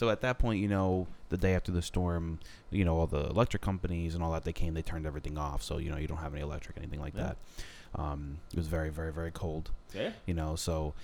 So 0.00 0.08
at 0.08 0.22
that 0.22 0.38
point, 0.38 0.62
you 0.62 0.66
know, 0.68 1.08
the 1.28 1.36
day 1.36 1.54
after 1.54 1.70
the 1.70 1.82
storm, 1.82 2.38
you 2.70 2.86
know, 2.86 2.96
all 2.96 3.06
the 3.06 3.26
electric 3.26 3.60
companies 3.60 4.14
and 4.14 4.24
all 4.24 4.32
that 4.32 4.44
they 4.44 4.52
came, 4.54 4.72
they 4.72 4.80
turned 4.80 5.04
everything 5.06 5.36
off. 5.36 5.62
So 5.62 5.76
you 5.76 5.90
know, 5.90 5.98
you 5.98 6.06
don't 6.08 6.16
have 6.16 6.32
any 6.32 6.40
electric, 6.42 6.78
anything 6.78 7.00
like 7.00 7.12
Yeah. 7.14 7.34
that. 7.94 8.00
Um, 8.00 8.38
it 8.50 8.56
was 8.56 8.66
very, 8.66 8.88
very, 8.88 9.12
very 9.12 9.30
cold. 9.30 9.70
yeah. 9.92 10.12
You 10.24 10.32
know, 10.32 10.56
so 10.56 10.94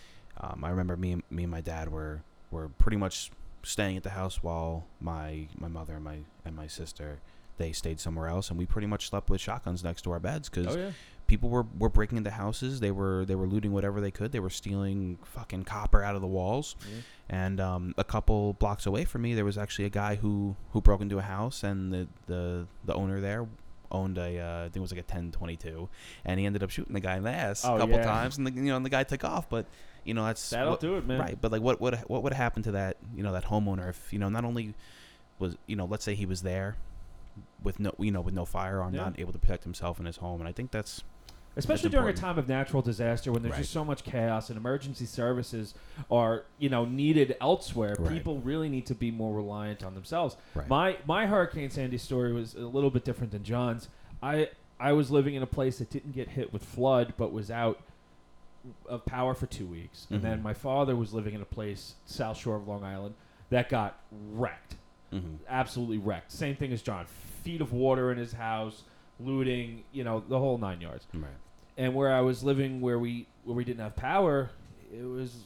um, 0.41 0.65
I 0.65 0.71
remember 0.71 0.97
me 0.97 1.13
and 1.13 1.23
me 1.29 1.43
and 1.43 1.53
my 1.53 1.61
dad 1.61 1.93
were 1.93 2.23
were 2.51 2.71
pretty 2.71 2.97
much 2.97 3.31
staying 3.65 3.99
at 3.99 4.03
the 4.03 4.11
house 4.21 4.43
while 4.43 4.87
my 4.99 5.47
my 5.59 5.69
mother 5.69 5.97
and 5.97 6.05
my 6.05 6.21
and 6.47 6.57
my 6.57 6.67
sister 6.67 7.19
they 7.59 7.73
stayed 7.73 8.01
somewhere 8.01 8.29
else, 8.29 8.49
and 8.49 8.59
we 8.59 8.65
pretty 8.65 8.87
much 8.87 9.11
slept 9.11 9.29
with 9.29 9.43
shotguns 9.43 9.85
next 9.85 10.03
to 10.03 10.11
our 10.13 10.21
beds 10.21 10.49
because 10.49 10.75
Oh 10.75 10.79
yeah. 10.79 10.93
People 11.27 11.49
were, 11.51 11.67
were 11.79 11.89
breaking 11.89 12.19
into 12.19 12.31
houses. 12.31 12.81
They 12.81 12.91
were 12.91 13.25
they 13.25 13.35
were 13.35 13.47
looting 13.47 13.73
whatever 13.73 14.01
they 14.01 14.11
could. 14.11 14.33
They 14.33 14.41
were 14.41 14.51
stealing 14.51 15.19
fucking 15.25 15.65
copper 15.65 16.03
out 16.03 16.15
of 16.15 16.21
the 16.21 16.27
walls. 16.29 16.77
Yeah. 16.89 17.01
And 17.29 17.61
um, 17.61 17.95
a 17.99 18.05
couple 18.05 18.53
blocks 18.55 18.87
away 18.87 19.05
from 19.05 19.23
me, 19.23 19.35
there 19.35 19.45
was 19.45 19.59
actually 19.59 19.87
a 19.87 19.91
guy 19.91 20.15
who, 20.15 20.55
who 20.71 20.81
broke 20.81 21.01
into 21.01 21.19
a 21.19 21.23
house, 21.23 21.63
and 21.65 21.93
the 21.93 22.09
the, 22.27 22.67
the 22.85 22.95
owner 22.95 23.21
there 23.21 23.47
owned 23.93 24.19
a 24.19 24.39
uh, 24.41 24.59
I 24.61 24.63
think 24.65 24.77
it 24.77 24.81
was 24.81 24.91
like 24.93 24.99
a 25.01 25.03
1022, 25.03 25.89
and 26.25 26.39
he 26.41 26.47
ended 26.47 26.63
up 26.63 26.71
shooting 26.71 26.95
the 26.95 27.01
guy 27.01 27.17
in 27.17 27.23
the 27.25 27.31
ass 27.31 27.65
Oh, 27.65 27.77
a 27.77 27.79
couple 27.79 27.97
yeah. 27.97 28.05
times, 28.05 28.39
and 28.39 28.47
the, 28.47 28.53
you 28.53 28.63
know 28.63 28.77
and 28.77 28.85
the 28.87 28.91
guy 28.91 29.03
took 29.05 29.25
off. 29.25 29.49
But 29.49 29.67
you 30.05 30.15
know 30.15 30.25
that's 30.25 30.51
That'll 30.51 30.73
what- 30.73 30.81
do 30.81 30.97
it, 30.97 31.07
man. 31.07 31.19
right. 31.21 31.41
But 31.41 31.51
like 31.53 31.63
what 31.63 31.81
what 31.81 32.09
what 32.09 32.23
would 32.23 32.33
happen 32.33 32.63
to 32.65 32.73
that 32.73 32.97
you 33.15 33.23
know 33.23 33.33
that 33.33 33.45
homeowner 33.47 33.89
if 33.89 34.13
you 34.13 34.19
know 34.21 34.29
not 34.29 34.45
only 34.45 34.75
was 35.39 35.57
you 35.67 35.75
know 35.77 35.85
let's 35.87 36.05
say 36.05 36.15
he 36.15 36.27
was 36.27 36.43
there 36.43 36.77
with 37.63 37.79
no 37.81 37.93
you 37.99 38.11
know 38.13 38.21
with 38.21 38.35
no 38.35 38.45
firearm, 38.45 38.95
Yeah. 38.95 39.03
not 39.03 39.19
able 39.21 39.33
to 39.33 39.39
protect 39.39 39.65
himself 39.65 39.99
in 40.01 40.07
his 40.07 40.17
home, 40.19 40.41
and 40.41 40.49
I 40.49 40.53
think 40.53 40.71
that's 40.71 41.03
Especially 41.57 41.89
during 41.89 42.09
a 42.09 42.13
time 42.13 42.39
of 42.39 42.49
natural 42.49 42.83
disaster 42.83 43.33
when 43.33 43.43
there's 43.43 43.53
Right. 43.53 43.61
just 43.63 43.73
so 43.73 43.85
much 43.85 44.05
chaos 44.05 44.51
and 44.51 44.59
emergency 44.59 45.07
services 45.07 45.75
are, 46.11 46.45
you 46.59 46.69
know, 46.69 46.85
needed 46.85 47.35
elsewhere. 47.41 47.97
Right. 47.99 48.13
People 48.13 48.39
really 48.41 48.69
need 48.69 48.85
to 48.87 48.95
be 48.95 49.11
more 49.11 49.35
reliant 49.35 49.83
on 49.83 49.95
themselves. 49.95 50.37
right. 50.55 50.69
My 50.69 50.99
my 51.07 51.27
Hurricane 51.27 51.71
Sandy 51.71 51.99
story 51.99 52.33
was 52.33 52.55
a 52.55 52.61
little 52.67 52.91
bit 52.91 53.05
different 53.05 53.33
than 53.33 53.43
John's. 53.43 53.89
I 54.23 54.51
I 54.79 54.93
was 54.93 55.11
living 55.11 55.35
in 55.35 55.43
a 55.43 55.47
place 55.47 55.79
that 55.79 55.89
didn't 55.89 56.13
get 56.13 56.29
hit 56.29 56.53
with 56.53 56.63
flood 56.63 57.15
but 57.17 57.33
was 57.33 57.51
out 57.51 57.81
of 58.87 59.07
power 59.07 59.33
for 59.33 59.47
2 59.47 59.65
weeks. 59.67 60.07
And 60.11 60.21
then 60.23 60.41
Mhm. 60.41 60.43
my 60.43 60.53
father 60.55 60.95
was 60.97 61.15
living 61.15 61.35
in 61.35 61.41
a 61.41 61.45
place 61.47 61.95
South 62.05 62.37
Shore 62.37 62.57
of 62.57 62.67
Long 62.69 62.85
Island 62.85 63.15
that 63.51 63.69
got 63.69 63.99
wrecked. 64.13 64.77
mm-hmm. 65.13 65.37
Absolutely 65.49 65.99
wrecked. 65.99 66.33
Same 66.33 66.57
thing 66.57 66.73
as 66.73 66.83
John. 66.83 67.07
Feet 67.07 67.61
of 67.61 67.73
water 67.73 68.11
in 68.11 68.19
his 68.19 68.33
house, 68.33 68.83
looting, 69.21 69.85
you 69.93 70.03
know, 70.05 70.21
the 70.29 70.39
whole 70.39 70.59
9 70.59 70.81
yards 70.81 71.07
right. 71.15 71.31
And 71.77 71.95
where 71.95 72.13
I 72.13 72.21
was 72.21 72.43
living, 72.45 72.81
where 72.81 72.99
we 72.99 73.27
where 73.45 73.55
we 73.57 73.65
didn't 73.65 73.81
have 73.81 73.95
power, 73.97 74.51
it 74.93 75.05
was 75.05 75.37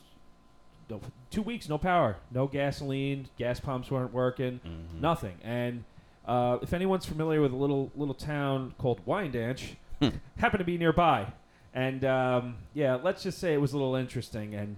no, 0.89 1.01
two 1.31 1.43
weeks, 1.43 1.69
no 1.69 1.79
power, 1.79 2.17
no 2.33 2.47
gasoline, 2.47 3.29
gas 3.39 3.61
pumps 3.61 3.91
weren't 3.91 4.13
working, 4.13 4.61
Mhm. 4.67 5.01
nothing. 5.01 5.37
And 5.45 5.85
uh, 6.27 6.59
if 6.63 6.73
anyone's 6.73 7.07
familiar 7.07 7.41
with 7.41 7.53
a 7.53 7.57
little 7.57 7.91
little 7.95 8.15
town 8.15 8.75
called 8.79 9.05
Wyandanch, 9.07 9.77
Hmm. 10.01 10.09
happened 10.39 10.61
to 10.61 10.65
be 10.65 10.79
nearby, 10.79 11.27
and 11.75 12.05
um, 12.05 12.57
yeah, 12.75 12.95
let's 12.95 13.23
just 13.23 13.39
say 13.39 13.53
it 13.53 13.61
was 13.61 13.73
a 13.75 13.77
little 13.77 13.95
interesting. 13.97 14.55
And 14.55 14.77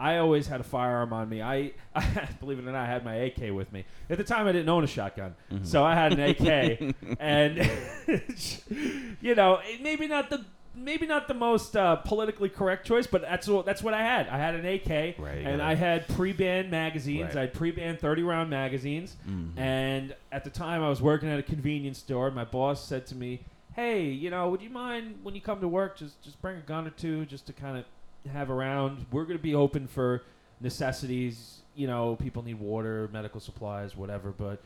I 0.00 0.16
always 0.18 0.48
had 0.48 0.58
a 0.60 0.64
firearm 0.64 1.12
on 1.12 1.28
me. 1.28 1.40
I, 1.40 1.70
I 1.94 2.28
believe 2.40 2.58
it 2.58 2.62
or 2.62 2.72
not, 2.72 2.74
I 2.74 2.86
had 2.86 3.04
my 3.04 3.14
AK 3.14 3.52
with 3.54 3.72
me. 3.72 3.84
At 4.10 4.18
the 4.18 4.24
time, 4.24 4.48
I 4.48 4.52
didn't 4.52 4.68
own 4.68 4.82
a 4.82 4.88
shotgun, 4.88 5.36
Mhm. 5.52 5.64
so 5.64 5.84
I 5.84 5.94
had 5.94 6.12
an 6.12 6.20
AK, 6.20 6.94
and 7.20 7.70
you 9.20 9.34
know, 9.34 9.60
maybe 9.80 10.06
not 10.08 10.30
the 10.30 10.44
maybe 10.74 11.06
not 11.06 11.28
the 11.28 11.34
most 11.34 11.76
uh, 11.76 11.96
politically 11.96 12.48
correct 12.48 12.86
choice, 12.86 13.06
but 13.06 13.22
that's 13.22 13.46
what 13.48 13.64
that's 13.66 13.82
what 13.82 13.94
I 13.94 14.02
had. 14.02 14.28
I 14.28 14.36
had 14.38 14.54
an 14.54 14.64
AK, 14.66 15.16
Right, 15.18 15.38
and 15.38 15.58
gotta- 15.58 15.62
I 15.64 15.74
had 15.74 16.08
pre-banned 16.08 16.70
magazines. 16.70 17.26
Right. 17.28 17.36
I 17.36 17.40
had 17.42 17.54
pre-banned 17.54 18.00
thirty-round 18.00 18.50
magazines, 18.50 19.16
Mhm. 19.28 19.58
and 19.58 20.14
at 20.32 20.44
the 20.44 20.50
time 20.50 20.82
I 20.82 20.88
was 20.88 21.00
working 21.02 21.28
at 21.28 21.38
a 21.38 21.42
convenience 21.42 21.98
store. 21.98 22.30
My 22.30 22.44
boss 22.44 22.86
said 22.86 23.06
to 23.08 23.14
me, 23.14 23.40
"Hey, 23.74 24.04
you 24.08 24.30
know, 24.30 24.48
would 24.50 24.62
you 24.62 24.70
mind 24.70 25.18
when 25.22 25.34
you 25.34 25.40
come 25.40 25.60
to 25.60 25.68
work, 25.68 25.96
just 25.96 26.20
just 26.22 26.40
bring 26.42 26.56
a 26.56 26.60
gun 26.62 26.86
or 26.86 26.90
two, 26.90 27.26
just 27.26 27.46
to 27.46 27.52
kind 27.52 27.78
of 27.78 27.84
have 28.32 28.50
around? 28.50 29.06
We're 29.12 29.24
going 29.24 29.38
to 29.38 29.42
be 29.42 29.54
open 29.54 29.86
for 29.86 30.22
necessities. 30.60 31.60
You 31.76 31.86
know, 31.86 32.16
people 32.16 32.42
need 32.44 32.58
water, 32.60 33.08
medical 33.12 33.40
supplies, 33.40 33.96
whatever, 33.96 34.30
but." 34.36 34.60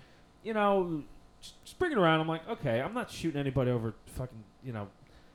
You 0.45 0.55
know, 0.55 1.03
just 1.65 1.79
bring 1.81 1.91
it 1.91 1.99
around. 1.99 2.21
I'm 2.21 2.29
like, 2.29 2.49
okay, 2.49 2.81
I'm 2.81 2.95
not 2.95 3.11
shooting 3.11 3.41
anybody 3.41 3.73
over 3.73 3.93
fucking, 4.07 4.45
you 4.65 4.73
know, 4.73 4.87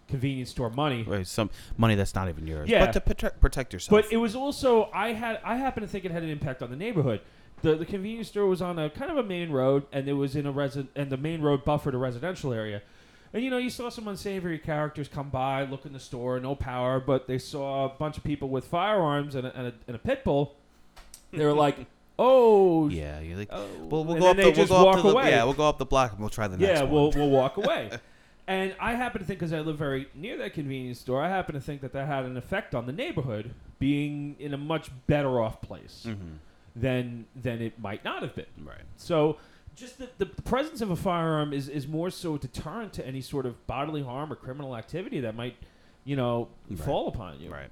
convenience 0.07 0.49
store 0.49 0.69
money. 0.69 1.03
Right, 1.03 1.25
some 1.25 1.49
money 1.77 1.95
that's 1.95 2.15
not 2.15 2.29
even 2.29 2.47
yours. 2.47 2.69
Yeah. 2.69 2.85
But 2.85 2.93
to 2.93 3.01
protect, 3.01 3.39
protect 3.39 3.73
yourself. 3.73 4.03
But 4.03 4.11
it 4.11 4.17
was 4.17 4.35
also 4.35 4.89
I 4.93 5.13
had 5.13 5.39
I 5.43 5.57
happen 5.57 5.81
to 5.81 5.87
think 5.87 6.05
it 6.05 6.11
had 6.11 6.23
an 6.23 6.29
impact 6.29 6.61
on 6.61 6.69
the 6.69 6.75
neighborhood. 6.75 7.21
The 7.61 7.75
the 7.75 7.85
convenience 7.85 8.27
store 8.27 8.45
was 8.47 8.61
on 8.61 8.77
a 8.77 8.89
kind 8.89 9.09
of 9.09 9.17
a 9.17 9.23
main 9.23 9.49
road, 9.51 9.85
and 9.91 10.07
it 10.07 10.13
was 10.13 10.35
in 10.35 10.45
a 10.45 10.53
resi- 10.53 10.87
and 10.95 11.09
the 11.09 11.17
main 11.17 11.41
road 11.41 11.63
buffered 11.63 11.93
a 11.95 11.97
residential 11.97 12.53
area. 12.53 12.81
And 13.33 13.43
you 13.43 13.49
know, 13.49 13.57
you 13.57 13.71
saw 13.71 13.89
some 13.89 14.07
unsavory 14.07 14.59
characters 14.59 15.07
come 15.07 15.29
by, 15.29 15.63
look 15.63 15.85
in 15.85 15.93
the 15.93 15.99
store, 15.99 16.39
no 16.39 16.53
power, 16.53 16.99
but 16.99 17.27
they 17.27 17.39
saw 17.39 17.85
a 17.85 17.89
bunch 17.89 18.17
of 18.17 18.23
people 18.23 18.47
with 18.47 18.65
firearms 18.65 19.33
and 19.33 19.47
a, 19.47 19.57
and 19.57 19.67
a, 19.67 19.73
and 19.87 19.95
a 19.95 19.99
pit 19.99 20.23
bull. 20.23 20.55
They 21.31 21.43
were 21.43 21.53
like, 21.53 21.77
"Oh, 22.19 22.89
yeah, 22.89 23.21
you're 23.21 23.37
like, 23.37 23.49
oh," 23.51 23.65
well, 23.89 24.03
we'll 24.05 24.11
and 24.11 24.21
go 24.21 24.29
up 24.29 24.35
the, 24.35 24.41
they 24.43 24.47
we'll 24.49 24.55
just 24.55 24.69
go 24.69 24.75
up 24.77 24.85
walk 24.85 24.95
to 24.97 25.01
the, 25.01 25.09
away. 25.09 25.31
yeah, 25.31 25.43
we'll 25.45 25.53
go 25.53 25.67
up 25.67 25.79
the 25.79 25.85
block 25.85 26.11
and 26.11 26.19
we'll 26.19 26.29
try 26.29 26.47
the 26.47 26.57
next 26.57 26.79
yeah, 26.79 26.83
one. 26.83 26.91
we'll 26.91 27.11
we'll 27.11 27.29
walk 27.31 27.57
away. 27.63 27.89
And 28.47 28.75
I 28.79 28.93
happen 28.95 29.21
to 29.21 29.25
think, 29.27 29.39
because 29.39 29.53
I 29.53 29.61
live 29.61 29.77
very 29.77 30.07
near 30.13 30.37
that 30.37 30.53
convenience 30.53 30.99
store, 30.99 31.21
I 31.23 31.29
happen 31.29 31.55
to 31.55 31.61
think 31.61 31.81
that 31.81 31.93
that 31.93 32.07
had 32.07 32.25
an 32.25 32.35
effect 32.35 32.75
on 32.75 32.85
the 32.85 32.91
neighborhood, 32.91 33.53
being 33.79 34.35
in 34.39 34.53
a 34.53 34.57
much 34.57 34.89
better 35.07 35.39
off 35.41 35.61
place 35.61 36.05
Mhm. 36.07 36.37
than 36.75 37.25
than 37.35 37.61
it 37.61 37.79
might 37.79 38.03
not 38.03 38.21
have 38.21 38.35
been. 38.35 38.45
Right. 38.61 38.81
So, 38.97 39.37
just 39.75 39.97
the, 39.97 40.09
the 40.17 40.25
presence 40.25 40.81
of 40.81 40.91
a 40.91 40.95
firearm 40.95 41.53
is 41.53 41.69
is 41.69 41.87
more 41.87 42.09
so 42.09 42.35
a 42.35 42.39
deterrent 42.39 42.91
to 42.93 43.07
any 43.07 43.21
sort 43.21 43.45
of 43.45 43.65
bodily 43.65 44.03
harm 44.03 44.31
or 44.31 44.35
criminal 44.35 44.75
activity 44.75 45.19
that 45.21 45.35
might, 45.35 45.55
you 46.03 46.15
know, 46.17 46.49
Right. 46.69 46.79
fall 46.79 47.07
upon 47.07 47.39
you. 47.39 47.49
Right. 47.51 47.69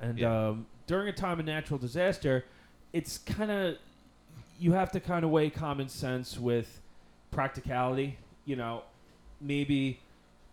And 0.00 0.18
Yeah. 0.18 0.48
um, 0.48 0.66
during 0.86 1.08
a 1.08 1.12
time 1.12 1.38
of 1.38 1.44
natural 1.46 1.78
disaster, 1.78 2.44
it's 2.94 3.18
kind 3.18 3.50
of 3.50 3.76
you 4.58 4.72
have 4.72 4.90
to 4.92 5.00
kind 5.00 5.22
of 5.22 5.30
weigh 5.30 5.50
common 5.50 5.88
sense 5.88 6.38
with 6.38 6.80
practicality. 7.30 8.16
You 8.46 8.56
know, 8.56 8.82
maybe, 9.40 10.00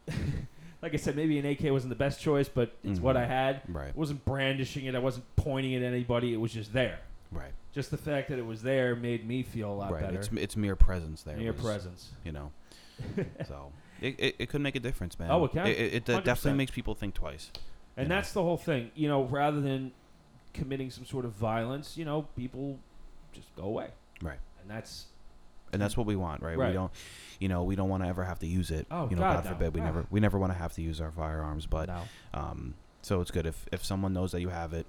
like 0.82 0.94
I 0.94 0.98
said, 0.98 1.16
maybe 1.16 1.38
an 1.40 1.46
AK 1.46 1.72
wasn't 1.72 1.90
the 1.90 1.96
best 1.96 2.20
choice, 2.22 2.50
but 2.50 2.76
it's 2.84 3.00
what 3.00 3.16
Mhm. 3.16 3.20
I 3.20 3.26
had. 3.26 3.62
Right. 3.68 3.90
I 3.90 3.94
wasn't 3.96 4.24
brandishing 4.26 4.86
it. 4.86 4.96
I 4.96 5.00
wasn't 5.00 5.26
pointing 5.36 5.76
at 5.76 5.84
anybody. 5.84 6.34
It 6.34 6.38
was 6.38 6.54
just 6.54 6.74
there. 6.74 7.00
Right. 7.32 7.52
Just 7.74 7.90
the 7.92 7.98
fact 7.98 8.30
that 8.30 8.38
it 8.38 8.46
was 8.46 8.62
there 8.62 8.96
made 8.96 9.28
me 9.28 9.42
feel 9.44 9.72
a 9.72 9.74
lot 9.74 9.92
Right. 9.92 10.02
better. 10.02 10.18
It's 10.20 10.30
it's 10.34 10.56
mere 10.58 10.76
presence 10.76 11.24
there. 11.24 11.38
Mere 11.38 11.54
was, 11.54 11.62
presence. 11.62 12.12
You 12.24 12.32
know. 12.34 12.52
so 13.48 13.72
it, 14.02 14.16
it, 14.20 14.36
it 14.40 14.50
could 14.50 14.62
make 14.62 14.76
a 14.76 14.80
difference, 14.80 15.18
man. 15.18 15.32
Oh, 15.32 15.46
it 15.46 15.52
can. 15.52 15.66
It, 15.68 15.78
it, 15.80 16.10
it 16.10 16.24
definitely 16.24 16.54
makes 16.58 16.72
people 16.72 16.94
think 16.94 17.14
twice. 17.16 17.52
And 17.98 18.06
You 18.06 18.10
know. 18.10 18.16
that's 18.16 18.34
the 18.34 18.42
whole 18.44 18.58
thing. 18.58 18.92
You 18.96 19.08
know, 19.08 19.24
rather 19.24 19.62
than 19.62 19.92
committing 20.54 20.92
some 20.92 21.06
sort 21.06 21.26
of 21.26 21.32
violence, 21.32 21.98
you 21.98 22.06
know, 22.06 22.24
people 22.36 22.78
just 23.32 23.56
go 23.56 23.64
away. 23.64 23.90
Right. 24.22 24.38
And 24.62 24.70
that's 24.70 25.06
and 25.74 25.82
that's 25.82 25.98
what 25.98 26.06
we 26.06 26.16
want, 26.16 26.42
right? 26.42 26.58
Right. 26.58 26.68
We 26.70 26.74
don't, 26.74 26.92
you 27.40 27.50
know, 27.50 27.64
we 27.64 27.76
don't 27.76 27.90
want 27.90 28.04
to 28.04 28.10
ever 28.10 28.24
have 28.24 28.40
to 28.40 28.48
use 28.48 28.72
it. 28.72 28.88
Oh, 28.92 29.10
you 29.10 29.16
know, 29.16 29.22
God, 29.24 29.36
God, 29.44 29.46
no. 29.46 29.52
forbid, 29.52 29.74
we 29.76 29.82
Ah. 29.82 29.86
never, 29.86 30.06
we 30.12 30.20
never 30.20 30.38
want 30.40 30.54
to 30.54 30.58
have 30.58 30.74
to 30.74 30.82
use 30.82 31.02
our 31.02 31.12
firearms. 31.12 31.66
But, 31.66 31.88
no. 31.90 32.02
um, 32.34 32.76
so 33.02 33.20
it's 33.22 33.32
good 33.32 33.46
if 33.46 33.66
if 33.72 33.84
someone 33.84 34.14
knows 34.14 34.32
that 34.32 34.42
you 34.42 34.50
have 34.50 34.72
it, 34.74 34.86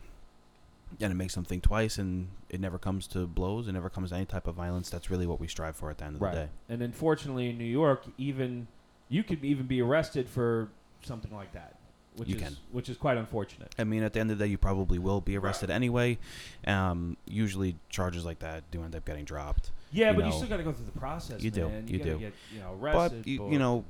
and 1.01 1.11
it 1.11 1.17
makes 1.17 1.35
them 1.35 1.45
think 1.45 1.63
twice, 1.65 1.99
and 1.99 2.29
it 2.49 2.61
never 2.61 2.79
comes 2.79 3.07
to 3.09 3.27
blows, 3.27 3.67
it 3.67 3.73
never 3.73 3.91
comes 3.91 4.11
to 4.11 4.17
any 4.17 4.27
type 4.27 4.47
of 4.47 4.55
violence. 4.55 4.91
That's 4.91 5.11
really 5.11 5.27
what 5.27 5.41
we 5.41 5.49
strive 5.49 5.75
for 5.75 5.91
at 5.91 5.99
the 5.99 6.05
end 6.05 6.17
of 6.17 6.23
Right. 6.23 6.35
the 6.35 6.41
day. 6.43 6.49
And 6.69 6.83
unfortunately, 6.83 7.51
in 7.51 7.59
New 7.59 7.65
York, 7.65 8.05
even 8.19 8.69
you 9.09 9.25
could 9.25 9.45
even 9.45 9.67
be 9.67 9.83
arrested 9.83 10.29
for 10.29 10.69
something 11.03 11.35
like 11.35 11.53
that, 11.53 11.77
which 12.17 12.29
You 12.29 12.37
is 12.37 12.43
can. 12.43 12.57
which 12.71 12.89
is 12.89 12.97
quite 12.97 13.17
unfortunate. 13.17 13.75
I 13.79 13.83
mean, 13.85 14.03
at 14.05 14.13
the 14.13 14.21
end 14.21 14.31
of 14.31 14.39
the 14.39 14.45
day, 14.45 14.51
you 14.51 14.59
probably 14.59 14.99
will 15.01 15.21
be 15.21 15.37
arrested 15.37 15.69
anyway. 15.71 16.19
Um, 16.67 17.17
usually, 17.27 17.77
charges 17.89 18.25
like 18.25 18.39
that 18.39 18.71
do 18.71 18.83
end 18.85 18.95
up 18.95 19.05
getting 19.05 19.25
dropped. 19.25 19.73
Yeah, 19.95 20.11
You 20.11 20.17
but 20.17 20.27
you 20.27 20.33
still 20.33 20.49
got 20.49 20.57
to 20.59 20.63
go 20.65 20.73
through 20.73 20.87
the 20.93 20.99
process. 20.99 21.43
You 21.43 21.51
do, 21.51 21.69
man. 21.69 21.87
you 21.89 21.99
gotta 21.99 22.11
do. 22.11 22.19
Get, 22.19 22.35
you 22.53 22.61
know, 22.61 22.77
arrested. 22.81 23.23
but 23.23 23.27
you, 23.29 23.51
you 23.53 23.59
know, 23.59 23.85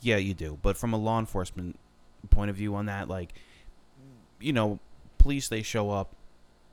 yeah, 0.00 0.16
you 0.16 0.34
do. 0.34 0.58
But 0.62 0.76
from 0.76 0.92
a 0.92 0.96
law 0.96 1.18
enforcement 1.18 1.78
point 2.30 2.48
of 2.50 2.56
view 2.56 2.74
on 2.76 2.86
that, 2.86 3.08
like, 3.08 3.32
you 4.40 4.52
know, 4.52 4.78
police 5.18 5.48
they 5.48 5.62
show 5.62 5.90
up, 5.90 6.14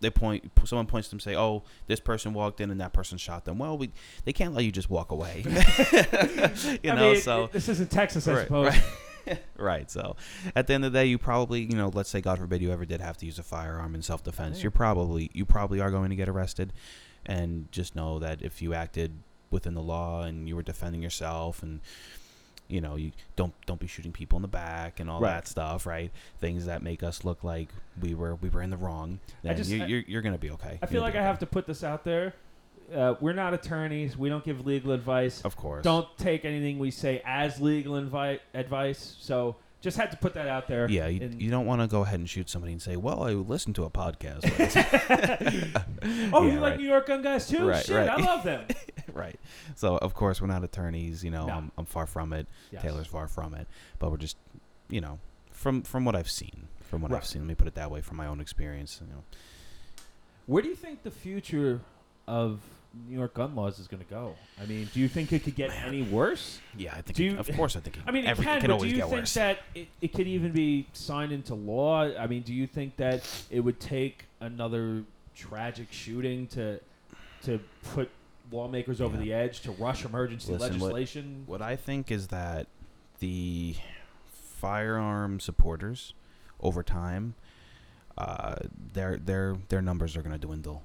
they 0.01 0.09
point, 0.09 0.49
someone 0.65 0.85
points 0.85 1.07
to 1.09 1.11
them, 1.11 1.19
say, 1.19 1.35
"Oh, 1.35 1.63
this 1.87 1.99
person 1.99 2.33
walked 2.33 2.61
in 2.61 2.69
and 2.71 2.79
that 2.79 2.93
person 2.93 3.17
shot 3.17 3.45
them." 3.45 3.57
Well, 3.59 3.77
we 3.77 3.91
they 4.23 4.33
can't 4.33 4.53
let 4.53 4.63
you 4.63 4.71
just 4.71 4.89
walk 4.89 5.11
away, 5.11 5.43
you 5.47 6.91
I 6.91 6.95
know. 6.95 7.11
mean, 7.13 7.21
so 7.21 7.45
it- 7.45 7.51
this 7.51 7.67
isn't 7.69 7.91
Texas, 7.91 8.27
I 8.27 8.33
Right, 8.33 8.43
suppose. 8.43 8.73
right. 9.27 9.43
right. 9.57 9.91
So 9.91 10.15
at 10.55 10.67
the 10.67 10.73
end 10.73 10.85
of 10.85 10.93
the 10.93 10.99
day, 10.99 11.05
you 11.07 11.17
probably, 11.17 11.61
you 11.61 11.75
know, 11.75 11.89
let's 11.93 12.09
say 12.09 12.21
God 12.21 12.39
forbid 12.39 12.61
you 12.61 12.71
ever 12.71 12.85
did 12.85 13.01
have 13.01 13.17
to 13.17 13.25
use 13.25 13.37
a 13.39 13.43
firearm 13.43 13.93
in 13.93 14.01
self 14.01 14.23
defense, 14.23 14.57
Yeah. 14.59 14.63
you're 14.63 14.71
probably 14.71 15.29
you 15.33 15.45
probably 15.45 15.81
are 15.81 15.91
going 15.91 16.09
to 16.11 16.15
get 16.15 16.29
arrested, 16.29 16.71
and 17.29 17.71
just 17.71 17.95
know 17.95 18.17
that 18.19 18.41
if 18.41 18.61
you 18.61 18.73
acted 18.73 19.11
within 19.51 19.75
the 19.75 19.81
law 19.81 20.23
and 20.23 20.47
you 20.49 20.55
were 20.55 20.63
defending 20.63 21.01
yourself 21.01 21.61
and 21.63 21.79
you 22.67 22.81
know 22.81 22.95
you 22.95 23.11
don't 23.35 23.53
don't 23.65 23.79
be 23.79 23.87
shooting 23.87 24.11
people 24.11 24.35
in 24.37 24.41
the 24.41 24.47
back 24.47 24.99
and 24.99 25.09
all 25.09 25.19
Right. 25.21 25.31
that 25.35 25.47
stuff 25.47 25.85
right 25.85 26.11
things 26.39 26.65
that 26.65 26.83
make 26.83 27.01
us 27.03 27.23
look 27.23 27.43
like 27.43 27.69
we 28.01 28.13
were 28.13 28.35
we 28.35 28.49
were 28.49 28.61
in 28.61 28.69
the 28.69 28.77
wrong 28.77 29.19
then 29.43 29.57
just- 29.57 29.69
you, 29.69 29.83
I- 29.83 29.87
you're, 29.87 30.03
you're 30.07 30.21
gonna 30.21 30.37
be 30.37 30.51
okay 30.51 30.77
I 30.81 30.85
feel 30.87 31.01
like 31.01 31.15
I 31.15 31.21
have 31.23 31.39
to 31.39 31.45
put 31.45 31.65
this 31.65 31.83
out 31.83 32.03
there. 32.03 32.33
Uh, 32.93 33.13
we're 33.21 33.33
not 33.33 33.53
attorneys. 33.53 34.17
We 34.17 34.29
don't 34.29 34.43
give 34.43 34.65
legal 34.65 34.91
advice. 34.93 35.41
of 35.45 35.55
course 35.55 35.83
Don't 35.83 36.07
take 36.17 36.43
anything 36.45 36.79
we 36.79 36.89
say 36.89 37.21
as 37.23 37.61
legal 37.61 37.93
invi- 37.93 38.39
advice. 38.55 39.15
So 39.19 39.55
just 39.81 39.97
had 39.97 40.11
to 40.11 40.17
put 40.17 40.33
that 40.33 40.47
out 40.47 40.67
there. 40.67 40.89
yeah 40.89 41.07
you, 41.07 41.21
And- 41.21 41.41
you 41.41 41.49
don't 41.49 41.65
want 41.65 41.81
to 41.81 41.87
go 41.87 42.01
ahead 42.01 42.19
and 42.19 42.29
shoot 42.29 42.49
somebody 42.49 42.73
and 42.73 42.81
say 42.81 42.95
well 42.97 43.23
i 43.23 43.31
listened 43.31 43.75
to 43.75 43.83
a 43.85 43.89
podcast 43.89 44.43
oh, 46.33 46.43
Yeah, 46.45 46.53
you 46.53 46.59
like 46.59 46.71
right. 46.71 46.79
New 46.79 46.87
York 46.87 47.07
gun 47.07 47.21
guys 47.21 47.47
too? 47.47 47.67
Right, 47.67 47.85
Shit, 47.85 47.95
right. 47.95 48.09
I 48.09 48.15
love 48.17 48.43
them. 48.43 48.65
right. 49.13 49.39
So 49.75 49.97
of 49.97 50.13
course 50.13 50.41
we're 50.41 50.47
not 50.47 50.63
attorneys. 50.63 51.23
You 51.23 51.31
know, 51.31 51.45
No. 51.47 51.53
I'm, 51.53 51.71
I'm 51.77 51.85
far 51.85 52.05
from 52.05 52.33
it. 52.33 52.47
Yes. 52.71 52.81
Taylor's 52.81 53.07
far 53.07 53.27
from 53.27 53.53
it. 53.53 53.67
But 53.99 54.11
we're 54.11 54.17
just, 54.17 54.37
you 54.89 55.01
know, 55.01 55.19
from 55.51 55.81
from 55.83 56.05
what 56.05 56.15
I've 56.15 56.29
seen, 56.29 56.67
from 56.81 57.01
what 57.01 57.11
Right. 57.11 57.17
I've 57.17 57.25
seen. 57.25 57.41
Let 57.41 57.47
me 57.47 57.55
put 57.55 57.67
it 57.67 57.75
that 57.75 57.91
way, 57.91 58.01
from 58.01 58.17
my 58.17 58.27
own 58.27 58.39
experience. 58.39 59.01
You 59.05 59.13
know, 59.13 59.23
Where 60.45 60.61
do 60.63 60.69
you 60.69 60.75
think 60.75 61.03
the 61.03 61.11
future 61.11 61.81
of 62.27 62.59
New 63.07 63.17
York 63.17 63.33
gun 63.35 63.55
laws 63.55 63.77
is 63.79 63.87
going 63.87 64.03
to 64.03 64.09
go? 64.09 64.35
I 64.61 64.65
mean, 64.65 64.89
do 64.93 64.99
you 64.99 65.07
think 65.07 65.31
it 65.31 65.43
could 65.43 65.55
get 65.55 65.69
any 65.85 66.01
worse? 66.01 66.59
yeah, 66.77 66.93
I 66.95 67.01
think. 67.01 67.15
Do 67.17 67.23
it- 67.25 67.31
you- 67.33 67.37
of 67.39 67.49
course, 67.55 67.75
I 67.75 67.79
think. 67.81 67.97
It, 67.97 68.03
I 68.07 68.11
mean, 68.11 68.25
it 68.25 68.29
every, 68.29 68.45
can, 68.45 68.59
can 68.61 68.69
but 68.69 68.73
always 68.75 68.91
do 68.91 68.97
you 68.97 69.03
think 69.03 69.13
worse. 69.21 69.33
that 69.35 69.59
it, 69.75 69.87
it 70.01 70.13
could 70.13 70.27
even 70.27 70.51
be 70.51 70.87
signed 70.93 71.31
into 71.31 71.53
law? 71.55 72.01
I 72.17 72.25
mean, 72.27 72.41
do 72.41 72.53
you 72.53 72.65
think 72.67 72.97
that 72.97 73.21
it 73.51 73.59
would 73.59 73.79
take 73.79 74.25
another 74.39 75.03
tragic 75.35 75.87
shooting 75.91 76.47
to 76.47 76.79
to 77.43 77.59
put 77.93 78.09
lawmakers 78.51 78.99
over 78.99 79.15
Yeah. 79.17 79.23
the 79.23 79.33
edge 79.33 79.61
to 79.61 79.71
rush 79.71 80.03
emergency 80.03 80.51
Listen, 80.51 80.79
what- 80.79 80.93
legislation? 80.93 81.43
what 81.45 81.61
I 81.61 81.75
think 81.75 82.11
is 82.11 82.27
that 82.27 82.67
the 83.19 83.75
firearm 84.33 85.39
supporters, 85.39 86.13
over 86.59 86.83
time, 86.83 87.35
uh, 88.17 88.55
their 88.93 89.17
their 89.17 89.57
their 89.69 89.81
numbers 89.81 90.17
are 90.17 90.21
going 90.21 90.37
to 90.37 90.45
dwindle. 90.45 90.83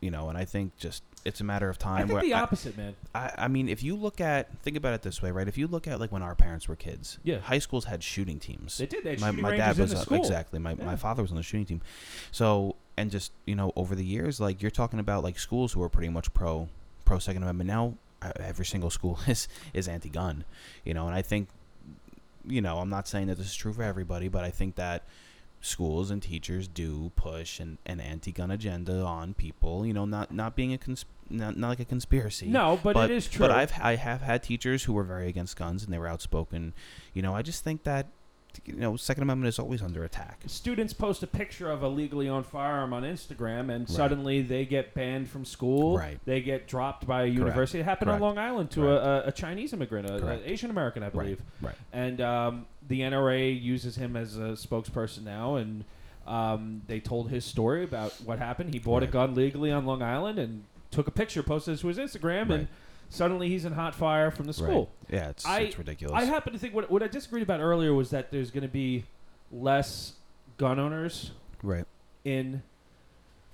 You 0.00 0.10
know, 0.12 0.28
and 0.28 0.38
I 0.38 0.44
think 0.44 0.76
just 0.76 1.02
it's 1.28 1.40
a 1.40 1.44
matter 1.44 1.68
of 1.68 1.78
time. 1.78 1.96
I 1.96 2.00
think 2.00 2.12
where 2.12 2.22
the 2.22 2.32
opposite, 2.32 2.76
man. 2.76 2.96
I, 3.14 3.32
I 3.38 3.48
mean, 3.48 3.68
if 3.68 3.82
you 3.82 3.94
look 3.94 4.20
at 4.20 4.58
think 4.62 4.76
about 4.76 4.94
it 4.94 5.02
this 5.02 5.22
way, 5.22 5.30
right? 5.30 5.46
If 5.46 5.56
you 5.56 5.68
look 5.68 5.86
at 5.86 6.00
like 6.00 6.10
when 6.10 6.22
our 6.22 6.34
parents 6.34 6.66
were 6.66 6.74
kids, 6.76 7.18
Yeah. 7.22 7.38
high 7.38 7.60
schools 7.60 7.84
had 7.84 8.02
shooting 8.02 8.40
teams. 8.40 8.78
They 8.78 8.86
did. 8.86 9.04
They 9.04 9.10
had 9.10 9.20
my, 9.20 9.30
my 9.30 9.56
dad 9.56 9.78
was 9.78 9.94
uh, 9.94 10.04
exactly 10.14 10.58
my, 10.58 10.72
Yeah. 10.72 10.84
my 10.84 10.96
father 10.96 11.22
was 11.22 11.30
on 11.30 11.36
the 11.36 11.42
shooting 11.42 11.66
team 11.66 11.80
so 12.32 12.74
and 12.96 13.10
just 13.10 13.30
you 13.46 13.54
know 13.54 13.72
over 13.76 13.94
the 13.94 14.04
years 14.04 14.40
like 14.40 14.60
you're 14.60 14.70
talking 14.72 14.98
about 14.98 15.22
like 15.22 15.38
schools 15.38 15.72
who 15.72 15.82
are 15.82 15.88
pretty 15.88 16.08
much 16.08 16.32
pro 16.34 16.68
pro 17.04 17.18
second 17.18 17.42
amendment 17.44 17.68
now 17.68 17.94
every 18.40 18.64
single 18.64 18.90
school 18.98 19.18
is 19.28 19.46
is 19.72 19.86
anti-gun 19.86 20.44
you 20.84 20.92
know 20.94 21.06
and 21.06 21.14
i 21.14 21.22
think 21.22 21.48
you 22.46 22.60
know 22.60 22.78
i'm 22.78 22.88
not 22.90 23.06
saying 23.06 23.26
that 23.28 23.36
this 23.38 23.46
is 23.46 23.54
true 23.54 23.72
for 23.72 23.82
everybody 23.84 24.26
but 24.28 24.42
i 24.44 24.50
think 24.50 24.74
that 24.74 25.04
schools 25.60 26.10
and 26.10 26.22
teachers 26.22 26.66
do 26.68 27.10
push 27.16 27.60
an, 27.60 27.78
an 27.86 28.00
anti-gun 28.00 28.50
agenda 28.50 29.02
on 29.02 29.34
people 29.34 29.84
you 29.86 29.92
know 29.92 30.04
not 30.04 30.32
not 30.32 30.54
being 30.56 30.72
a 30.72 30.78
cons- 30.78 31.04
not, 31.30 31.56
not 31.56 31.68
like 31.68 31.80
a 31.80 31.84
conspiracy 31.84 32.46
No, 32.46 32.78
but, 32.82 32.96
it 32.96 33.10
is 33.10 33.26
true. 33.28 33.46
but 33.46 33.50
I've 33.50 33.72
I 33.80 33.96
have 33.96 34.22
had 34.22 34.42
teachers 34.42 34.84
who 34.84 34.92
were 34.92 35.04
very 35.04 35.28
against 35.28 35.56
guns 35.56 35.84
and 35.84 35.92
they 35.92 35.98
were 35.98 36.08
outspoken. 36.08 36.74
You 37.14 37.22
know, 37.22 37.34
I 37.34 37.42
just 37.42 37.64
think 37.64 37.84
that 37.84 38.06
you 38.64 38.74
know, 38.74 38.96
Second 38.96 39.22
Amendment 39.22 39.48
is 39.48 39.58
always 39.58 39.82
under 39.82 40.04
attack. 40.04 40.40
Students 40.46 40.92
post 40.92 41.22
a 41.22 41.26
picture 41.26 41.70
of 41.70 41.82
a 41.82 41.88
legally 41.88 42.28
owned 42.28 42.46
firearm 42.46 42.92
on 42.92 43.02
Instagram, 43.02 43.70
and 43.72 43.80
Right. 43.80 43.88
suddenly 43.88 44.42
they 44.42 44.64
get 44.64 44.94
banned 44.94 45.28
from 45.28 45.44
school. 45.44 45.96
Right. 45.96 46.18
They 46.24 46.40
get 46.40 46.66
dropped 46.66 47.06
by 47.06 47.22
a 47.22 47.24
Correct. 47.26 47.38
university. 47.38 47.80
It 47.80 47.84
happened 47.84 48.10
on 48.10 48.20
Long 48.20 48.38
Island 48.38 48.70
to 48.72 48.90
a, 48.90 49.28
a, 49.28 49.32
Chinese 49.32 49.72
immigrant, 49.72 50.08
an 50.10 50.40
Asian 50.44 50.70
American, 50.70 51.02
I 51.02 51.10
believe. 51.10 51.40
Right. 51.60 51.74
And 51.92 52.20
um, 52.20 52.66
the 52.86 53.00
NRA 53.00 53.60
uses 53.60 53.96
him 53.96 54.16
as 54.16 54.36
a 54.36 54.52
spokesperson 54.52 55.24
now, 55.24 55.56
and 55.56 55.84
um, 56.26 56.82
they 56.86 57.00
told 57.00 57.30
his 57.30 57.44
story 57.44 57.84
about 57.84 58.12
what 58.24 58.38
happened. 58.38 58.72
He 58.74 58.80
bought 58.80 59.02
a 59.02 59.06
gun 59.06 59.34
legally 59.34 59.70
on 59.70 59.86
Long 59.86 60.02
Island 60.02 60.38
and 60.38 60.64
took 60.90 61.06
a 61.08 61.10
picture, 61.10 61.42
posted 61.42 61.74
it 61.74 61.80
to 61.80 61.88
his 61.88 61.98
Instagram, 61.98 62.48
Right. 62.48 62.60
and 62.60 62.68
suddenly 63.10 63.48
he's 63.48 63.64
in 63.64 63.72
hot 63.74 63.94
fire 63.94 64.30
from 64.30 64.46
the 64.46 64.52
school. 64.52 64.90
Right. 65.10 65.18
Yeah, 65.20 65.28
it's 65.30 65.44
I- 65.46 65.60
it's 65.60 65.78
ridiculous. 65.78 66.14
I 66.14 66.24
happen 66.24 66.52
to 66.52 66.58
think 66.58 66.74
what, 66.74 66.90
what 66.90 67.02
I 67.02 67.08
disagreed 67.08 67.42
about 67.42 67.60
earlier 67.60 67.92
was 67.94 68.10
that 68.10 68.30
there's 68.30 68.50
going 68.50 68.62
to 68.62 68.68
be 68.68 69.04
less 69.52 70.14
gun 70.56 70.78
owners 70.78 71.30
right. 71.62 71.84
in 72.24 72.62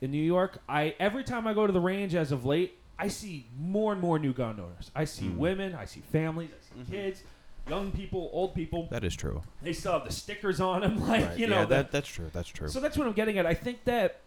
in 0.01 0.11
New 0.11 0.23
York. 0.23 0.59
I 0.69 0.95
every 0.99 1.25
time 1.25 1.47
I 1.47 1.55
go 1.55 1.67
to 1.67 1.73
the 1.73 1.81
range 1.81 2.15
as 2.15 2.33
of 2.33 2.45
late, 2.45 2.79
I 2.99 3.09
see 3.09 3.47
more 3.59 3.93
and 3.93 4.01
more 4.01 4.19
new 4.19 4.33
gun 4.33 4.61
owners. 4.61 4.91
I 4.95 5.05
see 5.05 5.27
Mm. 5.27 5.37
women, 5.37 5.75
I 5.75 5.85
see 5.87 6.01
families, 6.01 6.51
I 6.53 6.63
see 6.75 6.81
Mhm. 6.85 6.91
kids, 6.91 7.23
young 7.69 7.91
people, 7.93 8.29
old 8.33 8.55
people. 8.55 8.89
That 8.91 9.05
is 9.05 9.15
true. 9.17 9.43
They 9.63 9.73
still 9.73 9.93
have 9.93 10.05
the 10.05 10.13
stickers 10.13 10.61
on 10.61 10.81
them, 10.83 11.01
like 11.09 11.25
right. 11.27 11.39
you 11.39 11.47
know. 11.47 11.61
yeah, 11.61 11.65
the- 11.65 11.75
that 11.77 11.93
that's 11.93 12.09
true. 12.09 12.31
That's 12.33 12.49
true. 12.49 12.69
so 12.69 12.81
that's 12.81 12.97
what 12.99 13.07
I'm 13.07 13.13
getting 13.15 13.39
at. 13.39 13.47
I 13.47 13.55
think 13.55 13.85
that 13.85 14.21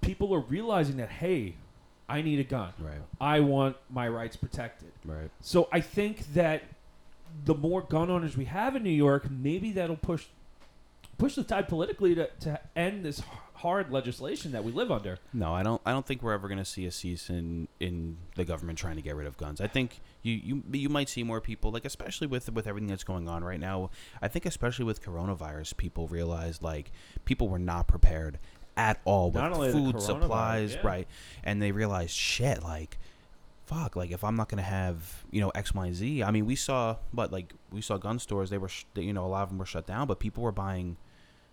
people 0.00 0.34
are 0.34 0.40
realizing 0.40 0.96
that 0.98 1.08
hey, 1.10 1.54
I 2.10 2.22
need 2.22 2.40
a 2.40 2.44
gun. 2.44 2.72
right. 2.80 3.00
I 3.20 3.40
want 3.40 3.76
my 3.88 4.08
rights 4.08 4.36
protected. 4.36 4.90
Right. 5.04 5.30
So 5.40 5.68
I 5.70 5.80
think 5.80 6.34
that 6.34 6.64
the 7.44 7.54
more 7.54 7.82
gun 7.82 8.10
owners 8.10 8.36
we 8.36 8.46
have 8.46 8.74
in 8.74 8.82
New 8.82 8.90
York, 8.90 9.30
maybe 9.30 9.72
that'll 9.72 9.96
push 9.96 10.26
push 11.18 11.34
the 11.34 11.44
tide 11.44 11.68
politically 11.68 12.14
to, 12.14 12.28
to 12.40 12.58
end 12.74 13.04
this 13.04 13.22
hard 13.54 13.92
legislation 13.92 14.52
that 14.52 14.64
we 14.64 14.72
live 14.72 14.90
under. 14.90 15.18
No, 15.34 15.52
I 15.52 15.62
don't. 15.62 15.80
I 15.84 15.92
don't 15.92 16.06
think 16.06 16.22
we're 16.22 16.32
ever 16.32 16.48
going 16.48 16.58
to 16.58 16.64
see 16.64 16.86
a 16.86 16.90
cease 16.90 17.30
in 17.30 17.68
in 17.78 18.16
the 18.34 18.44
government 18.44 18.78
trying 18.78 18.96
to 18.96 19.02
get 19.02 19.14
rid 19.14 19.26
of 19.26 19.36
guns. 19.36 19.60
I 19.60 19.66
think 19.66 20.00
you 20.22 20.32
you 20.32 20.62
you 20.72 20.88
might 20.88 21.08
see 21.08 21.22
more 21.22 21.40
people, 21.40 21.70
like 21.70 21.84
especially 21.84 22.26
with 22.26 22.50
with 22.52 22.66
everything 22.66 22.88
that's 22.88 23.04
going 23.04 23.28
on 23.28 23.44
right 23.44 23.60
now. 23.60 23.90
I 24.20 24.28
think 24.28 24.46
especially 24.46 24.86
with 24.86 25.02
coronavirus, 25.02 25.76
people 25.76 26.08
realize 26.08 26.62
like 26.62 26.90
people 27.24 27.48
were 27.48 27.58
not 27.58 27.86
prepared 27.86 28.38
at 28.80 29.00
all 29.04 29.30
with 29.30 29.72
food 29.72 30.00
supplies, 30.00 30.74
yeah. 30.74 30.86
right? 30.86 31.08
And 31.44 31.60
they 31.62 31.72
realized 31.72 32.10
shit, 32.16 32.62
like. 32.62 32.98
Fuck! 33.66 33.94
Like 33.94 34.10
if 34.10 34.24
I'm 34.24 34.34
not 34.34 34.48
gonna 34.48 34.62
have 34.62 35.24
you 35.30 35.40
know 35.40 35.50
X, 35.50 35.72
Y, 35.72 35.92
Z. 35.92 36.24
I 36.24 36.32
mean, 36.32 36.44
we 36.44 36.56
saw, 36.56 36.96
but 37.12 37.30
like 37.30 37.54
we 37.70 37.80
saw 37.80 37.98
gun 37.98 38.18
stores. 38.18 38.50
They 38.50 38.58
were, 38.58 38.66
sh- 38.68 38.84
you 38.96 39.12
know, 39.12 39.24
a 39.24 39.28
lot 39.28 39.44
of 39.44 39.50
them 39.50 39.58
were 39.58 39.64
shut 39.64 39.86
down, 39.86 40.08
but 40.08 40.18
people 40.18 40.42
were 40.42 40.50
buying, 40.50 40.96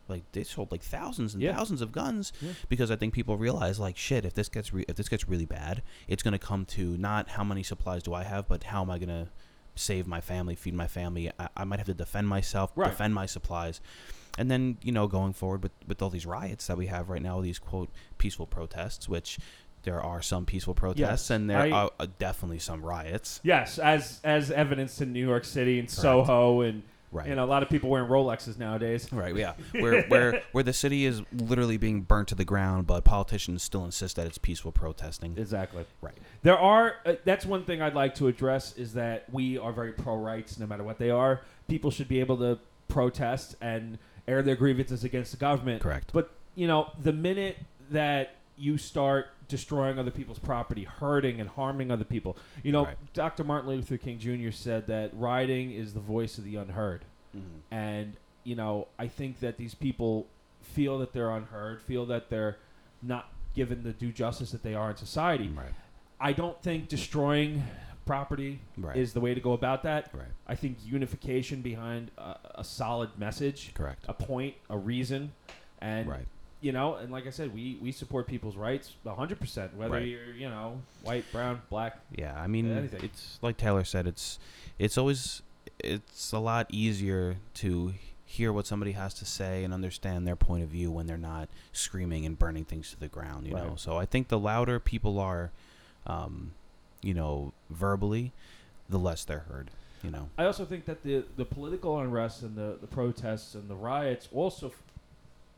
like 0.08 0.24
they 0.32 0.44
sold 0.44 0.72
like 0.72 0.82
thousands 0.82 1.36
and 1.36 1.44
Yeah. 1.44 1.56
thousands 1.56 1.80
of 1.80 1.92
guns 1.92 2.34
Yeah. 2.42 2.54
because 2.70 2.90
I 2.90 2.96
think 2.96 3.14
people 3.14 3.38
realize 3.38 3.80
like 3.80 3.98
shit 3.98 4.26
if 4.26 4.34
this 4.34 4.50
gets 4.50 4.74
re- 4.74 4.86
if 4.88 4.96
this 4.96 5.10
gets 5.10 5.30
really 5.30 5.46
bad, 5.46 5.84
it's 6.08 6.24
gonna 6.24 6.40
come 6.40 6.66
to 6.78 6.98
not 6.98 7.30
how 7.30 7.44
many 7.44 7.62
supplies 7.62 8.02
do 8.02 8.16
I 8.16 8.24
have, 8.24 8.48
but 8.48 8.64
how 8.64 8.82
am 8.82 8.90
I 8.90 8.98
gonna 8.98 9.30
save 9.78 10.08
my 10.08 10.22
family, 10.22 10.56
feed 10.56 10.74
my 10.74 10.88
family. 10.88 11.32
I, 11.40 11.48
I 11.58 11.64
might 11.64 11.80
have 11.80 11.88
to 11.88 11.94
defend 11.94 12.28
myself, 12.28 12.72
Right. 12.76 12.90
defend 12.90 13.14
my 13.14 13.26
supplies, 13.26 13.82
and 14.38 14.50
then 14.52 14.78
you 14.82 14.92
know 14.92 15.08
going 15.08 15.34
forward 15.34 15.64
with 15.64 15.72
with 15.88 16.02
all 16.02 16.10
these 16.10 16.26
riots 16.26 16.68
that 16.68 16.78
we 16.78 16.88
have 16.88 17.10
right 17.10 17.22
now, 17.22 17.42
these 17.42 17.60
quote 17.60 17.90
peaceful 18.18 18.46
protests, 18.48 19.08
which 19.10 19.40
there 19.84 20.02
are 20.02 20.22
some 20.22 20.46
peaceful 20.46 20.74
protests 20.74 21.00
Yes, 21.00 21.30
and 21.30 21.50
there 21.50 21.60
I- 21.62 21.72
are 21.72 21.92
uh, 22.00 22.08
definitely 22.20 22.60
some 22.60 22.82
riots. 22.82 23.40
Yes, 23.44 23.80
as 23.80 24.20
as 24.24 24.52
evidenced 24.52 25.02
in 25.02 25.14
New 25.14 25.26
York 25.26 25.46
City 25.46 25.80
and 25.80 25.90
Soho, 25.90 26.62
and 26.62 26.84
Right. 27.12 27.28
you 27.28 27.36
know 27.36 27.46
a 27.46 27.48
lot 27.48 27.64
of 27.64 27.70
people 27.70 27.90
wearing 27.90 28.10
Rolexes 28.10 28.58
nowadays. 28.58 29.12
Right, 29.12 29.36
yeah. 29.36 29.54
Where 29.72 30.04
where 30.04 30.42
where 30.52 30.64
the 30.64 30.74
city 30.74 31.06
is 31.06 31.22
literally 31.32 31.78
being 31.78 32.02
burnt 32.02 32.28
to 32.30 32.36
the 32.36 32.46
ground, 32.46 32.86
but 32.86 33.04
politicians 33.06 33.64
still 33.64 33.86
insist 33.86 34.18
that 34.18 34.28
it's 34.28 34.38
peaceful 34.38 34.72
protesting. 34.72 35.36
Exactly. 35.38 35.86
Right. 36.02 36.18
There 36.44 36.58
are. 36.58 36.96
Uh, 37.06 37.14
that's 37.24 37.46
one 37.46 37.64
thing 37.64 37.82
I'd 37.82 37.96
like 37.96 38.16
to 38.16 38.28
address 38.28 38.78
is 38.78 38.94
that 38.94 39.26
we 39.32 39.58
are 39.58 39.72
very 39.72 39.94
pro 39.94 40.18
rights, 40.18 40.60
no 40.60 40.68
matter 40.68 40.84
what 40.84 40.98
they 40.98 41.10
are. 41.10 41.42
People 41.68 41.92
should 41.92 42.08
be 42.08 42.20
able 42.20 42.38
to 42.38 42.60
protest 42.88 43.56
and 43.62 43.98
air 44.28 44.42
their 44.42 44.56
grievances 44.56 45.04
against 45.04 45.32
the 45.32 45.38
government. 45.38 45.82
Correct. 45.82 46.12
But 46.14 46.32
you 46.56 46.68
know, 46.68 46.92
the 47.02 47.14
minute 47.14 47.58
that 47.92 48.37
you 48.58 48.78
start 48.78 49.28
destroying 49.48 50.00
other 50.00 50.12
people's 50.12 50.40
property, 50.40 50.84
hurting 50.84 51.40
and 51.40 51.50
harming 51.50 51.92
other 51.92 52.04
people, 52.04 52.36
you 52.64 52.72
know, 52.72 52.86
Right. 52.86 53.14
Dr. 53.14 53.44
Martin 53.44 53.70
Luther 53.70 53.98
King 53.98 54.18
Jr. 54.20 54.52
said 54.52 54.88
that 54.88 55.12
rioting 55.14 55.72
is 55.72 55.94
the 55.94 56.00
voice 56.00 56.38
of 56.38 56.44
the 56.44 56.56
unheard, 56.56 57.06
Mhm. 57.36 57.42
and 57.72 58.18
you 58.44 58.56
know, 58.56 58.88
I 58.98 59.08
think 59.10 59.42
that 59.42 59.58
these 59.58 59.76
people 59.76 60.26
feel 60.62 60.98
that 61.00 61.12
they're 61.14 61.30
unheard, 61.32 61.82
feel 61.82 62.06
that 62.08 62.30
they're 62.30 62.58
not 63.02 63.30
given 63.54 63.84
the 63.84 63.92
due 63.92 64.12
justice 64.14 64.52
that 64.52 64.64
they 64.64 64.74
are 64.74 64.92
in 64.92 64.96
society. 64.98 65.50
Right. 65.50 65.74
I 66.20 66.32
don't 66.34 66.62
think 66.62 66.88
destroying 66.88 67.64
property 68.06 68.62
Right. 68.78 68.96
is 68.96 69.12
the 69.14 69.20
way 69.20 69.34
to 69.34 69.42
go 69.42 69.52
about 69.52 69.84
that. 69.84 70.10
right. 70.14 70.30
I 70.48 70.56
think 70.56 70.78
unification 70.86 71.62
behind 71.62 72.10
a, 72.18 72.38
a 72.56 72.64
solid 72.64 73.18
message, 73.20 73.74
Correct. 73.74 74.06
a 74.08 74.14
point, 74.14 74.56
a 74.70 74.78
reason, 74.78 75.34
and 75.82 76.08
Right. 76.08 76.26
You 76.62 76.72
know, 76.72 76.96
and 76.96 77.12
like 77.12 77.28
I 77.28 77.30
said, 77.30 77.54
we 77.54 77.78
we 77.82 77.92
support 77.92 78.28
people's 78.28 78.56
rights 78.56 78.94
100%, 79.06 79.74
whether 79.76 79.94
Right. 79.94 80.08
you're, 80.08 80.34
you 80.34 80.50
know, 80.50 80.82
white, 81.04 81.26
brown, 81.32 81.62
black. 81.70 82.00
Yeah, 82.16 82.40
I 82.40 82.48
mean, 82.48 82.72
Anything. 82.72 83.04
it's 83.04 83.38
like 83.42 83.58
Taylor 83.58 83.84
said. 83.84 84.08
It's 84.08 84.40
it's 84.80 84.98
always 84.98 85.42
it's 85.80 86.32
a 86.32 86.40
lot 86.40 86.66
easier 86.70 87.38
to 87.56 87.94
hear 88.26 88.52
what 88.52 88.66
somebody 88.68 88.92
has 88.94 89.14
to 89.14 89.26
say 89.26 89.64
and 89.64 89.74
understand 89.74 90.28
their 90.28 90.36
point 90.36 90.64
of 90.64 90.70
view 90.70 90.92
when 90.92 91.06
they're 91.08 91.18
not 91.18 91.48
screaming 91.72 92.26
and 92.26 92.38
burning 92.38 92.66
things 92.66 92.90
to 92.92 93.00
the 93.00 93.08
ground. 93.08 93.48
You 93.48 93.54
know, 93.54 93.74
so 93.78 93.98
I 93.98 94.06
think 94.06 94.28
the 94.28 94.40
louder 94.40 94.80
people 94.80 95.20
are, 95.20 95.52
um, 96.06 96.52
you 97.02 97.14
know, 97.14 97.54
verbally, 97.70 98.34
the 98.90 98.98
less 99.00 99.24
they're 99.24 99.46
heard. 99.50 99.70
You 100.04 100.12
know. 100.12 100.30
I 100.38 100.46
also 100.46 100.66
think 100.66 100.86
that 100.86 101.04
the 101.04 101.24
the 101.38 101.46
political 101.46 102.00
unrest 102.00 102.42
and 102.44 102.56
the 102.56 102.78
the 102.82 102.88
protests 102.88 103.56
and 103.56 103.70
the 103.70 103.76
riots 103.76 104.28
also 104.34 104.72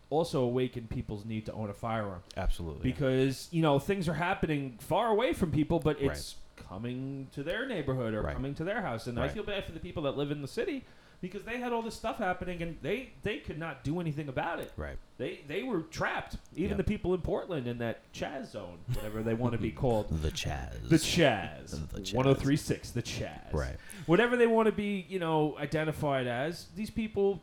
also 0.10 0.42
awaken 0.44 0.88
people's 0.88 1.24
need 1.26 1.46
to 1.46 1.54
own 1.54 1.70
a 1.70 1.74
firearm. 1.74 2.24
Absolutely. 2.38 2.82
because 2.92 3.48
you 3.52 3.62
know 3.62 3.80
things 3.80 4.08
are 4.10 4.14
happening 4.16 4.78
far 4.80 5.08
away 5.10 5.34
from 5.34 5.52
people, 5.52 5.80
but 5.80 6.02
it's 6.02 6.36
coming 6.56 7.28
to 7.34 7.42
their 7.44 7.66
neighborhood 7.68 8.14
or 8.14 8.22
Right. 8.22 8.34
coming 8.36 8.54
to 8.56 8.64
their 8.64 8.82
house, 8.82 9.08
and 9.08 9.20
I 9.20 9.28
feel 9.28 9.44
bad 9.44 9.66
for 9.66 9.72
the 9.72 9.80
people 9.80 10.04
that 10.04 10.18
live 10.18 10.32
in 10.32 10.42
the 10.42 10.48
city 10.48 10.84
because 11.22 11.44
they 11.44 11.58
had 11.60 11.74
all 11.74 11.82
this 11.82 11.96
stuff 11.96 12.18
happening 12.18 12.62
and 12.62 12.78
they 12.82 13.10
they 13.24 13.38
could 13.40 13.58
not 13.60 13.84
do 13.84 14.00
anything 14.00 14.30
about 14.30 14.60
it. 14.60 14.72
right. 14.78 14.98
They 15.18 15.42
they 15.48 15.64
were 15.64 15.82
trapped. 15.82 16.38
Even 16.56 16.70
Yep. 16.70 16.78
the 16.78 16.84
people 16.86 17.14
in 17.14 17.22
Portland 17.22 17.68
in 17.68 17.78
that 17.80 18.12
Chaz 18.14 18.52
zone, 18.52 18.78
whatever 18.94 19.22
they 19.22 19.34
want 19.34 19.52
to 19.54 19.58
be 19.60 19.72
called. 19.84 20.10
The 20.22 20.32
Chaz. 20.32 20.88
The 20.88 20.96
Chaz, 20.96 21.72
The 21.92 22.00
Chaz. 22.02 22.14
1036, 22.14 22.92
the 22.92 23.02
Chaz. 23.04 23.52
Right. 23.54 23.76
Whatever 24.06 24.38
they 24.38 24.48
want 24.48 24.68
to 24.68 24.72
be, 24.72 25.06
you 25.10 25.20
know, 25.20 25.58
identified 25.60 26.26
as. 26.28 26.68
These 26.76 26.90
people 26.90 27.42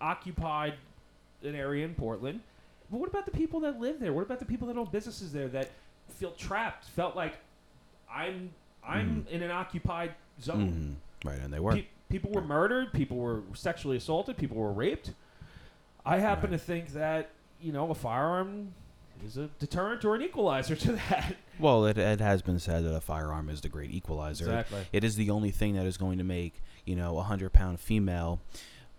occupied 0.00 0.74
an 1.44 1.54
area 1.54 1.84
in 1.84 1.94
Portland. 1.94 2.40
But 2.90 2.98
what 3.00 3.08
about 3.08 3.24
the 3.24 3.30
people 3.30 3.60
that 3.60 3.80
live 3.80 3.98
there? 4.00 4.12
What 4.12 4.22
about 4.22 4.38
the 4.38 4.44
people 4.44 4.68
that 4.68 4.76
own 4.76 4.88
businesses 4.92 5.32
there 5.32 5.48
that 5.48 5.70
feel 6.08 6.32
trapped? 6.32 6.84
Felt 6.90 7.16
like 7.16 7.34
I'm 8.12 8.50
I'm 8.86 9.26
in 9.30 9.42
an 9.42 9.50
occupied 9.50 10.12
zone. 10.40 10.98
Mhm. 11.24 11.28
Right, 11.28 11.38
and 11.40 11.52
they 11.52 11.60
were. 11.60 11.72
Pe- 11.74 11.86
people 12.08 12.30
were 12.32 12.40
murdered. 12.42 12.92
People 12.92 13.16
were 13.16 13.42
sexually 13.54 13.96
assaulted. 13.96 14.36
People 14.36 14.56
were 14.56 14.72
raped. 14.72 15.12
I 16.04 16.18
happen 16.18 16.50
Right. 16.50 16.58
to 16.58 16.64
think 16.64 16.88
that 16.94 17.30
you 17.60 17.72
know 17.72 17.90
a 17.90 17.94
firearm 17.94 18.74
is 19.24 19.36
a 19.36 19.46
deterrent 19.60 20.04
or 20.04 20.16
an 20.16 20.22
equalizer 20.22 20.74
to 20.86 20.92
that. 20.92 21.36
Well, 21.60 21.86
it, 21.86 21.96
it 21.96 22.20
has 22.20 22.42
been 22.42 22.58
said 22.58 22.84
that 22.84 22.94
a 22.94 23.00
firearm 23.00 23.48
is 23.48 23.60
the 23.60 23.68
great 23.68 23.92
equalizer. 23.92 24.46
Exactly. 24.46 24.80
It 24.92 25.04
is 25.04 25.14
the 25.16 25.30
only 25.30 25.52
thing 25.52 25.74
that 25.76 25.86
is 25.86 25.96
going 25.96 26.18
to 26.18 26.24
make 26.24 26.60
you 26.84 26.96
know 26.96 27.18
a 27.18 27.22
hundred 27.22 27.52
pound 27.52 27.78
female 27.80 28.40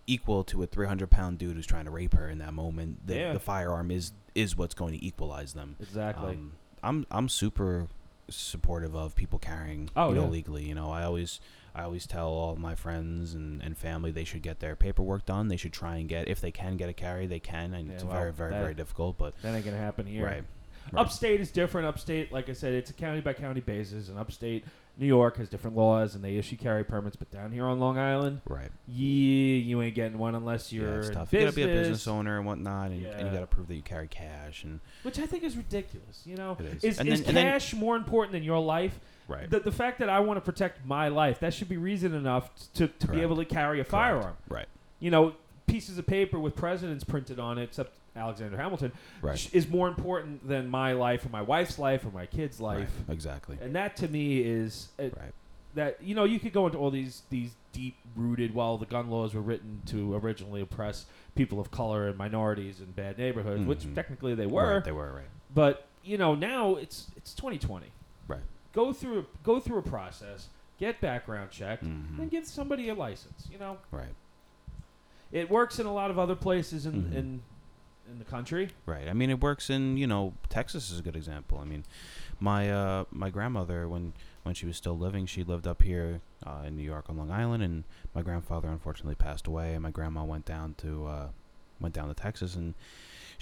equal 0.08 0.44
to 0.46 0.64
a 0.64 0.66
three 0.68 0.88
hundred 0.88 1.10
pound 1.10 1.38
dude 1.38 1.56
who's 1.56 1.66
trying 1.66 1.86
to 1.86 1.92
rape 1.92 2.14
her 2.14 2.28
in 2.30 2.40
that 2.40 2.54
moment. 2.54 3.08
The, 3.08 3.16
Yeah. 3.16 3.34
the 3.34 3.40
firearm 3.40 3.92
is 3.92 4.12
is 4.36 4.58
what's 4.58 4.74
going 4.74 4.94
to 4.98 5.06
equalize 5.06 5.54
them. 5.54 5.76
Exactly. 5.80 6.32
Um, 6.34 6.54
I'm 6.84 7.06
I'm 7.12 7.30
super 7.30 7.88
supportive 8.30 8.96
of 8.96 9.16
people 9.16 9.38
carrying 9.40 9.90
Oh, 9.96 10.10
you 10.10 10.16
know 10.16 10.24
yeah. 10.24 10.30
legally. 10.30 10.64
You 10.64 10.76
know, 10.76 10.90
I 10.92 11.04
always 11.04 11.40
I 11.76 11.84
always 11.84 12.06
tell 12.06 12.28
all 12.30 12.56
my 12.56 12.76
friends 12.76 13.34
and, 13.34 13.62
and 13.62 13.78
family 13.78 14.12
they 14.12 14.24
should 14.24 14.42
get 14.42 14.60
their 14.60 14.76
paperwork 14.76 15.26
done. 15.26 15.48
They 15.48 15.58
should 15.58 15.74
try 15.74 15.98
and 15.98 16.08
get 16.10 16.28
if 16.28 16.40
they 16.42 16.52
can 16.52 16.78
get 16.78 16.90
a 16.90 16.94
carry, 16.94 17.26
they 17.28 17.40
can. 17.40 17.74
And 17.74 17.88
Yeah, 17.88 17.94
it's 17.96 18.04
well, 18.04 18.14
very 18.14 18.32
very 18.34 18.52
that- 18.52 18.62
very 18.62 18.74
difficult, 18.74 19.18
but 19.18 19.34
that 19.42 19.54
ain't 19.56 19.66
gonna 19.66 19.78
happen 19.78 20.06
here. 20.06 20.26
right. 20.26 20.44
Right. 20.92 21.00
Upstate 21.02 21.40
is 21.40 21.50
different. 21.50 21.88
Upstate, 21.88 22.34
like 22.34 22.50
I 22.50 22.54
said, 22.54 22.74
it's 22.74 22.90
a 22.90 22.94
county 22.94 23.22
by 23.22 23.32
county 23.32 23.62
basis, 23.62 24.10
and 24.10 24.20
upstate 24.20 24.66
New 24.98 25.08
York 25.08 25.38
has 25.38 25.50
different 25.50 25.76
laws, 25.76 26.14
and 26.14 26.24
they 26.24 26.36
issue 26.36 26.56
carry 26.56 26.84
permits. 26.84 27.16
But 27.16 27.32
down 27.32 27.52
here 27.52 27.66
on 27.66 27.80
Long 27.80 27.98
Island, 27.98 28.42
Right. 28.48 28.70
yeah, 28.88 29.56
you 29.58 29.82
ain't 29.82 29.96
getting 29.96 30.18
one 30.20 30.36
unless 30.36 30.72
you're 30.72 30.92
yeah, 30.94 31.00
it's 31.00 31.10
tough. 31.10 31.34
You 31.34 31.40
gotta 31.40 31.52
be 31.54 31.64
a 31.64 31.68
business 31.68 31.88
business, 31.88 32.08
owner 32.08 32.38
and 32.38 32.46
whatnot, 32.46 32.92
and, 32.92 33.04
and 33.06 33.28
you 33.28 33.34
gotta 33.34 33.48
prove 33.48 33.68
that 33.70 33.76
you 33.76 33.82
carry 33.82 34.08
cash 34.08 34.64
and 34.64 34.80
which 35.02 35.18
I 35.18 35.26
think 35.26 35.44
is 35.44 35.58
ridiculous. 35.58 36.22
You 36.26 36.36
know, 36.36 36.58
is. 36.82 37.00
is, 37.00 37.24
then- 37.24 37.34
cash 37.34 37.74
more 37.74 37.96
important 37.96 38.34
than 38.34 38.44
your 38.44 38.60
life? 38.60 39.00
right. 39.28 39.50
The, 39.50 39.62
the 39.62 39.72
fact 39.72 40.00
that 40.00 40.10
I 40.10 40.20
want 40.20 40.38
to 40.38 40.42
protect 40.42 40.86
my 40.86 41.08
life, 41.08 41.40
that 41.40 41.54
should 41.54 41.70
be 41.70 41.78
reason 41.78 42.14
enough 42.14 42.52
to, 42.76 42.88
to 42.88 43.08
be 43.08 43.22
able 43.22 43.38
to 43.38 43.46
carry 43.46 43.80
a 43.80 43.84
firearm. 43.86 44.36
Right. 44.50 44.68
You 45.00 45.12
know, 45.12 45.34
pieces 45.66 45.98
of 45.98 46.06
paper 46.06 46.40
with 46.40 46.56
presidents 46.56 47.04
printed 47.04 47.40
on 47.40 47.58
it, 47.58 47.64
except 47.64 47.94
Alexander 48.16 48.58
Hamilton, 48.58 48.92
Right. 49.22 49.38
sh- 49.40 49.50
is 49.54 49.68
more 49.68 49.88
important 49.88 50.48
than 50.48 50.70
my 50.70 50.94
life 50.94 51.26
or 51.26 51.30
my 51.30 51.42
wife's 51.42 51.80
life 51.80 52.06
or 52.06 52.12
my 52.12 52.26
kid's 52.26 52.60
Right. 52.60 52.80
life. 52.80 52.96
Exactly. 53.10 53.58
And 53.62 53.76
that 53.76 53.96
to 53.98 54.08
me 54.08 54.40
is 54.42 54.90
uh, 55.00 55.04
Right. 55.04 55.34
that 55.76 56.02
you 56.04 56.14
know 56.16 56.24
you 56.24 56.40
could 56.40 56.54
go 56.54 56.66
into 56.68 56.78
all 56.78 56.92
these 56.92 57.24
these 57.30 57.56
deep 57.72 57.96
rooted. 58.16 58.54
Well, 58.54 58.78
the 58.78 58.86
gun 58.86 59.10
laws 59.10 59.34
were 59.34 59.42
written 59.42 59.82
to 59.88 60.14
originally 60.16 60.62
oppress 60.62 61.08
people 61.36 61.60
of 61.60 61.72
color 61.72 62.08
and 62.08 62.16
minorities 62.18 62.80
in 62.80 62.92
bad 62.92 63.18
neighborhoods, 63.18 63.66
which 63.66 63.80
Mhm. 63.80 63.96
technically 63.96 64.36
they 64.36 64.46
were. 64.46 64.76
Right, 64.76 64.84
they 64.84 64.92
were 64.92 65.12
right. 65.12 65.30
But 65.54 65.88
you 66.04 66.18
know 66.20 66.36
now 66.36 66.76
it's 66.76 67.10
it's 67.18 67.34
2020. 67.34 67.88
Right. 68.28 68.42
Go 68.74 68.94
through 68.94 69.20
a, 69.22 69.26
go 69.44 69.60
through 69.60 69.80
a 69.80 69.84
process, 69.84 70.50
get 70.78 71.02
background 71.02 71.50
checked, 71.50 71.84
Mhm. 71.86 72.20
and 72.20 72.30
give 72.30 72.46
somebody 72.46 72.90
a 72.90 72.94
license. 72.94 73.48
You 73.52 73.58
know 73.58 73.78
Right. 73.92 74.14
it 75.32 75.50
works 75.50 75.80
in 75.80 75.88
a 75.88 75.94
lot 75.94 76.12
of 76.12 76.20
other 76.20 76.36
places 76.36 76.86
in 76.86 77.06
Mhm. 77.06 77.16
in 77.16 77.42
in 78.10 78.20
the 78.20 78.26
country. 78.26 78.70
Right. 78.86 79.08
I 79.08 79.14
mean, 79.14 79.30
it 79.30 79.42
works 79.42 79.70
in 79.70 79.98
you 79.98 80.08
know 80.08 80.34
Texas 80.50 80.92
is 80.92 81.00
a 81.00 81.02
good 81.02 81.16
example. 81.16 81.60
I 81.60 81.66
mean, 81.66 81.84
my 82.40 82.72
uh, 82.72 83.06
my 83.12 83.30
grandmother 83.30 83.88
when 83.88 84.14
when 84.44 84.56
she 84.56 84.66
was 84.66 84.78
still 84.78 84.98
living, 84.98 85.26
she 85.26 85.44
lived 85.44 85.68
up 85.68 85.82
here 85.82 86.22
uh, 86.46 86.64
in 86.66 86.76
New 86.76 86.84
York 86.84 87.06
on 87.10 87.18
Long 87.18 87.32
Island, 87.32 87.64
and 87.64 87.84
my 88.14 88.22
grandfather 88.22 88.68
unfortunately 88.68 89.16
passed 89.16 89.48
away, 89.48 89.74
and 89.74 89.84
my 89.84 89.92
grandma 89.92 90.24
went 90.24 90.46
down 90.46 90.76
to 90.80 91.08
uh, 91.08 91.28
went 91.80 91.96
down 91.96 92.08
to 92.08 92.14
Texas, 92.14 92.56
and 92.56 92.74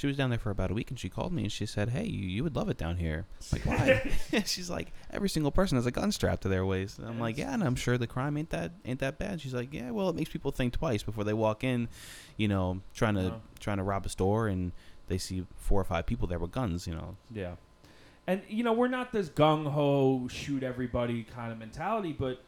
she 0.02 0.08
was 0.08 0.18
down 0.18 0.32
there 0.32 0.40
for 0.40 0.50
about 0.50 0.72
a 0.72 0.74
week, 0.74 0.90
and 0.90 1.00
she 1.00 1.10
called 1.10 1.32
me 1.32 1.44
and 1.44 1.52
she 1.52 1.68
said, 1.68 1.90
"Hey, 1.90 2.06
you, 2.06 2.28
you 2.28 2.44
would 2.44 2.56
love 2.56 2.70
it 2.70 2.78
down 2.78 2.98
here." 2.98 3.28
Like 3.52 3.62
why? 3.68 4.12
She's 4.46 4.68
like, 4.68 4.92
every 5.12 5.30
single 5.30 5.52
person 5.52 5.76
has 5.76 5.86
a 5.86 5.92
gun 5.92 6.12
strapped 6.12 6.42
to 6.42 6.50
their 6.50 6.66
waist. 6.66 6.98
And 6.98 7.08
I'm 7.08 7.20
like, 7.20 7.38
yeah, 7.38 7.54
and 7.54 7.64
I'm 7.64 7.76
sure 7.76 8.00
the 8.00 8.08
crime 8.08 8.36
ain't 8.36 8.50
that 8.50 8.72
ain't 8.84 9.00
that 9.02 9.20
bad. 9.20 9.40
She's 9.42 9.54
like, 9.54 9.72
yeah, 9.72 9.92
well, 9.92 10.10
it 10.10 10.16
makes 10.16 10.32
people 10.32 10.50
think 10.50 10.74
twice 10.74 11.04
before 11.04 11.24
they 11.24 11.34
walk 11.34 11.64
in, 11.64 11.88
you 12.36 12.48
know, 12.48 12.82
trying 12.96 13.14
to 13.14 13.34
Oh. 13.34 13.42
trying 13.60 13.78
to 13.78 13.84
rob 13.84 14.08
a 14.08 14.10
store 14.10 14.48
and 14.48 14.72
they 15.08 15.20
see 15.20 15.46
four 15.56 15.80
or 15.80 15.84
five 15.84 16.08
people 16.08 16.28
there 16.28 16.40
with 16.40 16.52
guns, 16.52 16.88
you 16.88 16.96
know. 16.96 17.16
Yeah. 17.32 17.54
And 18.26 18.42
you 18.50 18.64
know, 18.64 18.74
we're 18.74 18.88
not 18.88 19.12
this 19.12 19.30
gung 19.30 19.72
ho 19.72 20.28
shoot 20.30 20.64
everybody 20.64 21.24
kind 21.24 21.52
of 21.52 21.60
mentality, 21.60 22.12
but 22.12 22.42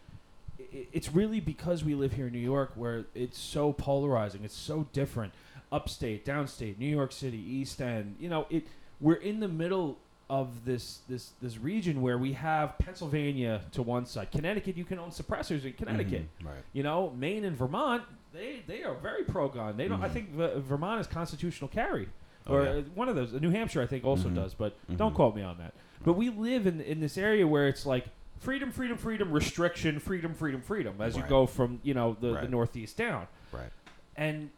it's 0.72 1.14
really 1.14 1.40
because 1.40 1.84
we 1.84 1.94
live 1.94 2.14
here 2.14 2.28
in 2.28 2.34
New 2.34 2.40
York 2.40 2.72
where 2.76 3.06
it's 3.14 3.38
so 3.38 3.74
polarizing. 3.74 4.44
It's 4.44 4.56
so 4.56 4.88
different. 4.92 5.34
Upstate, 5.78 6.24
downstate, 6.26 6.78
New 6.78 6.86
York 6.88 7.12
City, 7.12 7.38
East 7.38 7.82
End. 7.82 8.16
You 8.20 8.30
know, 8.30 8.46
it 8.50 8.68
we're 9.02 9.16
in 9.16 9.40
the 9.40 9.48
middle 9.48 9.98
of 10.30 10.64
this 10.66 11.00
this 11.10 11.32
this 11.42 11.58
region 11.58 12.02
where 12.02 12.18
we 12.18 12.34
have 12.34 12.78
Pennsylvania 12.78 13.62
to 13.72 13.82
one 13.82 14.06
side. 14.06 14.32
Connecticut, 14.32 14.78
you 14.78 14.86
can 14.86 15.00
own 15.00 15.10
suppressors 15.10 15.66
in 15.66 15.74
Connecticut. 15.74 16.28
Mhm, 16.42 16.46
Right. 16.46 16.64
You 16.74 16.84
know, 16.84 17.10
Maine 17.18 17.44
and 17.44 17.58
Vermont, 17.58 18.04
they 18.32 18.62
they 18.68 18.84
are 18.84 18.94
very 18.94 19.24
pro 19.24 19.50
gun. 19.50 19.76
They 19.76 19.88
don't. 19.88 20.02
I 20.04 20.10
Mhm. 20.10 20.14
think 20.14 20.30
V- 20.30 20.52
Vermont 20.62 21.02
is 21.02 21.08
constitutional 21.08 21.68
carry, 21.70 22.08
Oh, 22.48 22.54
or 22.54 22.64
yeah. 22.64 22.70
uh, 22.72 22.82
one 22.94 23.10
of 23.10 23.16
those. 23.16 23.34
New 23.34 23.50
Hampshire, 23.50 23.82
I 23.82 23.88
think, 23.88 24.06
also 24.06 24.30
Mhm. 24.30 24.36
does. 24.36 24.54
But 24.54 24.78
don't 24.96 25.12
Mhm. 25.12 25.16
quote 25.16 25.36
me 25.36 25.42
on 25.42 25.58
that. 25.58 25.74
But 26.06 26.14
we 26.14 26.30
live 26.30 26.68
in 26.68 26.82
in 26.82 27.00
this 27.00 27.18
area 27.18 27.48
where 27.48 27.68
it's 27.68 27.86
like 27.86 28.06
freedom, 28.40 28.72
freedom, 28.72 28.98
freedom, 28.98 29.32
restriction, 29.32 30.00
freedom, 30.00 30.34
freedom, 30.36 30.62
freedom, 30.62 31.02
as 31.02 31.18
you 31.18 31.24
go 31.24 31.48
from 31.48 31.80
you 31.84 31.94
know 31.96 32.16
the, 32.22 32.34
the 32.42 32.48
northeast 32.48 32.96
down. 32.98 33.28
Right. 33.52 33.72
And 34.16 34.52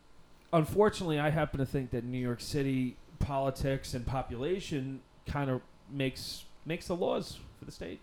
unfortunately, 0.56 1.20
I 1.20 1.30
happen 1.30 1.60
to 1.60 1.66
think 1.66 1.91
that 1.91 2.03
New 2.03 2.18
York 2.18 2.41
City 2.41 2.95
politics 3.20 3.93
and 3.93 4.06
population 4.06 5.01
kind 5.28 5.49
of 5.49 5.62
makes 5.91 6.45
makes 6.66 6.88
the 6.88 6.95
laws 6.95 7.38
for 7.60 7.66
the 7.66 7.72
state, 7.72 7.99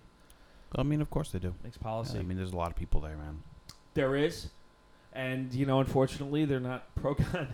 I 0.76 0.82
mean, 0.84 1.00
of 1.00 1.10
course 1.10 1.30
they 1.32 1.38
do. 1.38 1.54
makes 1.64 1.76
Yeah, 1.76 1.82
policy. 1.82 2.18
I 2.18 2.22
mean, 2.22 2.36
there's 2.36 2.52
a 2.52 2.56
lot 2.56 2.70
of 2.70 2.76
people 2.76 3.00
there, 3.00 3.16
man. 3.16 3.42
there 3.94 4.14
is, 4.16 4.48
and 5.12 5.52
you 5.52 5.66
know, 5.66 5.80
unfortunately, 5.80 6.44
they're 6.44 6.60
not 6.60 6.94
pro 6.94 7.14
gun. 7.14 7.48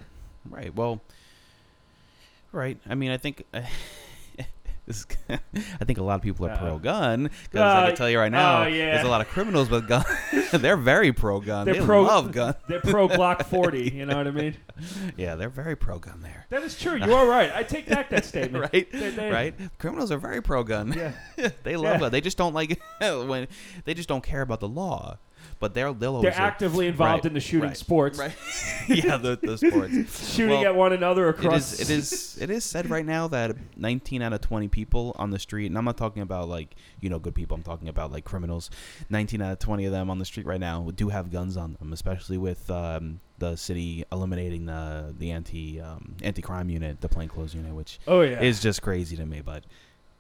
Right. 0.48 0.74
Well. 0.74 1.00
Right. 2.52 2.78
I 2.88 2.94
mean, 2.94 3.10
I 3.10 3.16
think. 3.18 3.44
this, 4.88 5.06
I 5.30 5.84
think 5.84 5.98
a 5.98 6.02
lot 6.02 6.16
of 6.16 6.22
people 6.22 6.46
are 6.46 6.50
Uh, 6.50 6.58
pro-gun 6.58 7.24
because 7.44 7.60
I 7.60 7.82
uh, 7.82 7.86
can 7.88 7.96
tell 7.96 8.10
you 8.10 8.18
right 8.18 8.32
now, 8.32 8.62
oh, 8.64 8.66
yeah. 8.66 8.94
there's 8.94 9.06
a 9.06 9.10
lot 9.10 9.20
of 9.20 9.28
criminals 9.28 9.70
with 9.70 9.86
guns. 9.86 10.04
they're 10.52 10.76
very 10.76 11.12
pro-gun. 11.12 11.66
They're 11.66 11.74
they 11.74 11.80
pro- 11.84 12.02
love 12.02 12.32
gun. 12.32 12.54
They're 12.68 12.80
pro 12.80 13.08
Glock 13.08 13.46
40. 13.46 13.90
You 13.94 14.06
know 14.06 14.16
what 14.16 14.26
I 14.26 14.30
mean? 14.32 14.56
Yeah, 15.16 15.36
they're 15.36 15.48
very 15.48 15.76
pro-gun 15.76 16.20
there. 16.22 16.46
That 16.50 16.62
is 16.62 16.78
true. 16.78 16.96
You 16.96 17.14
are 17.14 17.26
right. 17.28 17.52
I 17.54 17.62
take 17.62 17.86
back 17.88 18.10
that 18.10 18.24
statement. 18.24 18.70
right. 18.72 18.90
They- 18.90 19.10
they- 19.10 19.30
right. 19.30 19.54
Criminals 19.78 20.10
are 20.10 20.18
very 20.18 20.42
pro-gun. 20.42 20.92
Yeah. 20.92 21.12
they 21.62 21.76
love 21.76 22.00
Yeah. 22.00 22.06
it. 22.08 22.10
They 22.10 22.20
just 22.20 22.38
don't 22.38 22.54
like 22.54 22.80
when 23.00 23.46
they 23.84 23.94
just 23.94 24.08
don't 24.08 24.24
care 24.24 24.40
about 24.42 24.60
the 24.60 24.68
law. 24.68 25.18
But 25.60 25.74
they'll 25.74 25.92
they'll 25.94 26.10
always 26.14 26.22
They're 26.24 26.32
say- 26.32 26.38
actively 26.38 26.86
involved 26.86 27.24
Right, 27.24 27.26
in 27.26 27.34
the 27.34 27.40
shooting 27.40 27.68
right, 27.70 27.76
sports, 27.76 28.18
Right. 28.18 28.32
yeah, 28.88 29.16
the, 29.16 29.36
the 29.42 29.58
sports. 29.58 30.32
shooting 30.34 30.50
Well, 30.60 30.66
at 30.66 30.74
one 30.76 30.92
another 30.92 31.28
across. 31.28 31.72
is, 31.72 31.80
it 31.80 31.90
is 31.90 32.38
it 32.40 32.50
is 32.50 32.64
said 32.64 32.88
right 32.90 33.04
now 33.04 33.26
that 33.28 33.56
19 33.76 34.22
out 34.22 34.32
of 34.32 34.40
20 34.40 34.68
people 34.68 35.14
on 35.18 35.30
the 35.30 35.38
street, 35.38 35.66
and 35.66 35.76
I'm 35.76 35.84
not 35.84 35.96
talking 35.96 36.22
about 36.22 36.48
like 36.48 36.76
you 37.00 37.10
know 37.10 37.18
good 37.18 37.34
people. 37.34 37.56
I'm 37.56 37.62
talking 37.64 37.88
about 37.88 38.12
like 38.12 38.24
criminals. 38.24 38.70
19 39.10 39.42
out 39.42 39.52
of 39.52 39.58
20 39.58 39.84
of 39.86 39.92
them 39.92 40.10
on 40.10 40.18
the 40.18 40.24
street 40.24 40.46
right 40.46 40.60
now 40.60 40.90
do 40.94 41.08
have 41.08 41.30
guns 41.32 41.56
on 41.56 41.74
them, 41.80 41.92
especially 41.92 42.38
with 42.38 42.70
um, 42.70 43.20
the 43.38 43.56
city 43.56 44.04
eliminating 44.12 44.66
the 44.66 45.14
the 45.18 45.32
anti 45.32 45.80
um, 45.80 46.14
anti 46.22 46.40
crime 46.42 46.70
unit, 46.70 47.00
the 47.00 47.08
plainclothes 47.08 47.54
unit, 47.54 47.74
which 47.74 47.98
Oh 48.06 48.20
yeah. 48.20 48.40
is 48.40 48.60
just 48.60 48.80
crazy 48.82 49.16
to 49.16 49.26
me. 49.26 49.40
But 49.44 49.64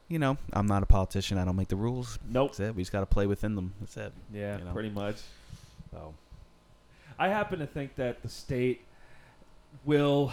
you 0.08 0.18
know, 0.18 0.38
I'm 0.52 0.66
not 0.66 0.82
a 0.82 0.86
politician. 0.86 1.38
I 1.38 1.44
don't 1.44 1.56
make 1.56 1.68
the 1.68 1.76
rules. 1.76 2.18
nope. 2.28 2.50
That's 2.50 2.60
it. 2.60 2.74
We 2.74 2.82
just 2.82 2.92
got 2.92 3.00
to 3.00 3.06
play 3.06 3.26
within 3.26 3.54
them. 3.54 3.74
That's 3.80 3.96
it. 3.96 4.12
Yeah, 4.32 4.58
you 4.58 4.64
know. 4.64 4.72
pretty 4.72 4.90
much. 4.90 5.16
So 5.90 6.14
I 7.18 7.28
happen 7.28 7.58
to 7.58 7.66
think 7.66 7.96
that 7.96 8.22
the 8.22 8.28
state 8.28 8.82
will 9.84 10.32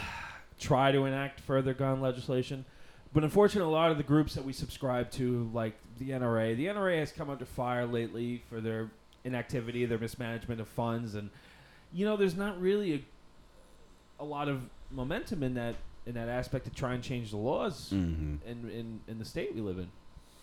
try 0.59 0.91
to 0.91 1.05
enact 1.05 1.41
further 1.41 1.73
gun 1.73 1.99
legislation, 1.99 2.63
but 3.13 3.23
unfortunately, 3.23 3.71
a 3.71 3.75
lot 3.75 3.91
of 3.91 3.97
the 3.97 4.03
groups 4.03 4.33
that 4.35 4.45
we 4.45 4.53
subscribe 4.53 5.11
to, 5.11 5.49
like 5.53 5.73
the 5.99 6.11
NRA, 6.11 6.55
the 6.55 6.67
NRA 6.67 6.99
has 6.99 7.11
come 7.11 7.29
under 7.29 7.45
fire 7.45 7.85
lately 7.85 8.43
for 8.49 8.61
their 8.61 8.89
inactivity, 9.23 9.85
their 9.85 9.97
mismanagement 9.97 10.61
of 10.61 10.67
funds, 10.67 11.15
and 11.15 11.29
you 11.93 12.05
know, 12.05 12.17
there's 12.17 12.35
not 12.35 12.59
really 12.59 12.93
a, 12.93 14.23
a 14.23 14.25
lot 14.25 14.47
of 14.47 14.63
momentum 14.91 15.43
in 15.43 15.53
that 15.53 15.75
in 16.05 16.13
that 16.15 16.29
aspect 16.29 16.65
to 16.65 16.71
try 16.71 16.93
and 16.93 17.03
change 17.03 17.31
the 17.31 17.37
laws 17.37 17.89
hmm 17.89 18.35
in, 18.45 18.69
in 18.69 18.99
in 19.07 19.19
the 19.19 19.25
state 19.25 19.53
we 19.55 19.61
live 19.61 19.77
in. 19.79 19.89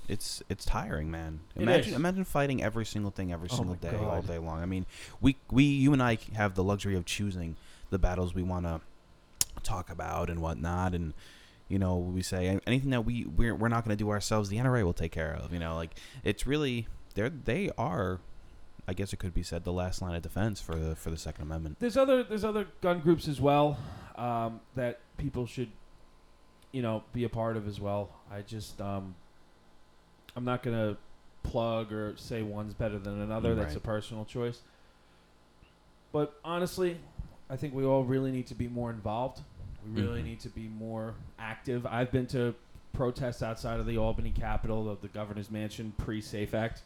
it's 0.09 0.43
it's 0.49 0.65
tiring, 0.65 1.11
man. 1.11 1.41
It 1.57 1.63
Imagine 1.63 1.91
is. 1.91 1.97
imagine 1.97 2.25
fighting 2.25 2.63
every 2.63 2.85
single 2.85 3.11
thing 3.11 3.33
every 3.33 3.49
Oh 3.51 3.57
single 3.57 3.75
day, 3.77 3.95
all 3.97 4.23
day 4.23 4.39
long. 4.39 4.61
I 4.63 4.67
mean, 4.67 4.87
we 5.21 5.37
we 5.51 5.65
you 5.65 5.93
and 5.93 6.03
I 6.03 6.19
have 6.35 6.55
the 6.55 6.65
luxury 6.65 6.97
of 6.97 7.05
choosing 7.05 7.57
the 7.91 7.99
battles 7.99 8.35
we 8.35 8.43
want 8.43 8.67
to 8.67 8.81
talk 9.63 9.91
about 9.91 10.29
and 10.31 10.41
whatnot, 10.41 10.95
and 10.95 11.15
you 11.69 11.79
know 11.79 11.97
we 11.97 12.23
say 12.23 12.59
anything 12.67 12.91
that 12.91 13.05
we 13.05 13.25
we're, 13.27 13.55
we're 13.55 13.69
not 13.69 13.85
going 13.85 13.97
to 13.97 14.03
do 14.05 14.11
ourselves, 14.11 14.49
the 14.49 14.57
NRA 14.57 14.83
will 14.83 14.93
take 14.93 15.13
care 15.13 15.33
of. 15.35 15.53
You 15.53 15.59
know, 15.61 15.77
like 15.77 15.95
it's 16.25 16.47
really 16.47 16.89
they're 17.15 17.31
they 17.31 17.71
are. 17.79 18.19
I 18.89 18.95
guess 18.95 19.13
it 19.13 19.21
could 19.21 19.33
be 19.33 19.45
said 19.45 19.63
the 19.63 19.73
last 19.73 20.03
line 20.03 20.17
of 20.17 20.23
defense 20.23 20.61
for 20.61 20.75
the 20.75 20.97
for 20.97 21.11
the 21.11 21.17
Second 21.17 21.43
Amendment. 21.45 21.77
There's 21.79 21.97
other 21.97 22.25
there's 22.25 22.45
other 22.45 22.67
gun 22.81 22.99
groups 22.99 23.29
as 23.29 23.41
well 23.41 23.79
um, 24.17 24.61
that 24.75 24.99
people 25.19 25.47
should, 25.47 25.69
you 26.73 26.83
know, 26.83 27.03
be 27.13 27.25
a 27.25 27.29
part 27.29 27.57
of 27.57 27.67
as 27.69 27.81
well. 27.81 28.11
I 28.31 28.43
just 28.43 28.81
um, 28.81 29.15
I'm 30.37 30.45
not 30.45 30.63
gonna 30.63 30.97
plug 31.43 31.93
or 31.93 32.17
say 32.17 32.43
one's 32.43 32.75
better 32.75 32.99
than 32.99 33.21
another. 33.21 33.55
That's 33.55 33.77
a 33.77 33.81
personal 33.81 34.25
choice. 34.25 34.61
But 36.13 36.35
honestly, 36.45 36.99
I 37.51 37.57
think 37.57 37.75
we 37.75 37.85
all 37.85 38.05
really 38.05 38.31
need 38.31 38.47
to 38.49 38.55
be 38.55 38.69
more 38.69 38.91
involved. 38.91 39.41
We 39.85 40.01
really 40.03 40.21
Mhm. 40.21 40.25
need 40.25 40.41
to 40.41 40.49
be 40.49 40.69
more 40.69 41.15
active. 41.39 41.85
I've 41.87 42.13
been 42.13 42.27
to 42.29 42.55
protests 42.93 43.43
outside 43.43 43.81
of 43.81 43.87
the 43.87 43.97
Albany 43.97 44.31
Capitol, 44.31 44.89
of 44.89 45.01
the 45.01 45.09
governor's 45.09 45.51
mansion, 45.51 45.93
pre-Safe 45.99 46.55
Act. 46.55 46.83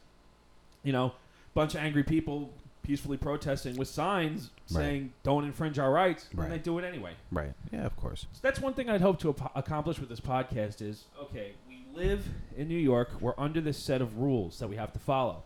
You 0.83 0.93
know, 0.93 1.13
bunch 1.55 1.75
of 1.75 1.81
angry 1.81 2.05
people 2.05 2.53
peacefully 2.87 3.17
protesting 3.17 3.77
with 3.77 3.89
signs 3.89 4.51
Right. 4.71 4.81
saying 4.83 5.13
"Don't 5.25 5.45
infringe 5.45 5.79
our 5.79 5.91
rights," 5.91 6.29
and 6.31 6.39
Right. 6.39 6.51
they 6.51 6.59
do 6.59 6.79
it 6.79 6.85
anyway. 6.85 7.15
Right. 7.33 7.53
Yeah, 7.73 7.85
of 7.85 7.97
course. 7.97 8.27
So 8.33 8.39
that's 8.43 8.61
one 8.61 8.75
thing 8.75 8.89
I'd 8.89 9.01
hope 9.01 9.19
to 9.21 9.31
ap- 9.31 9.53
accomplish 9.57 9.99
with 9.99 10.09
this 10.09 10.21
podcast 10.21 10.81
is 10.81 11.05
okay, 11.21 11.53
we 11.69 11.85
live 11.95 12.27
in 12.57 12.69
New 12.69 12.79
York. 12.79 13.21
We're 13.21 13.35
under 13.39 13.61
this 13.61 13.77
set 13.79 14.01
of 14.01 14.19
rules 14.19 14.59
that 14.61 14.69
we 14.69 14.77
have 14.77 14.93
to 14.93 14.99
follow. 15.01 15.43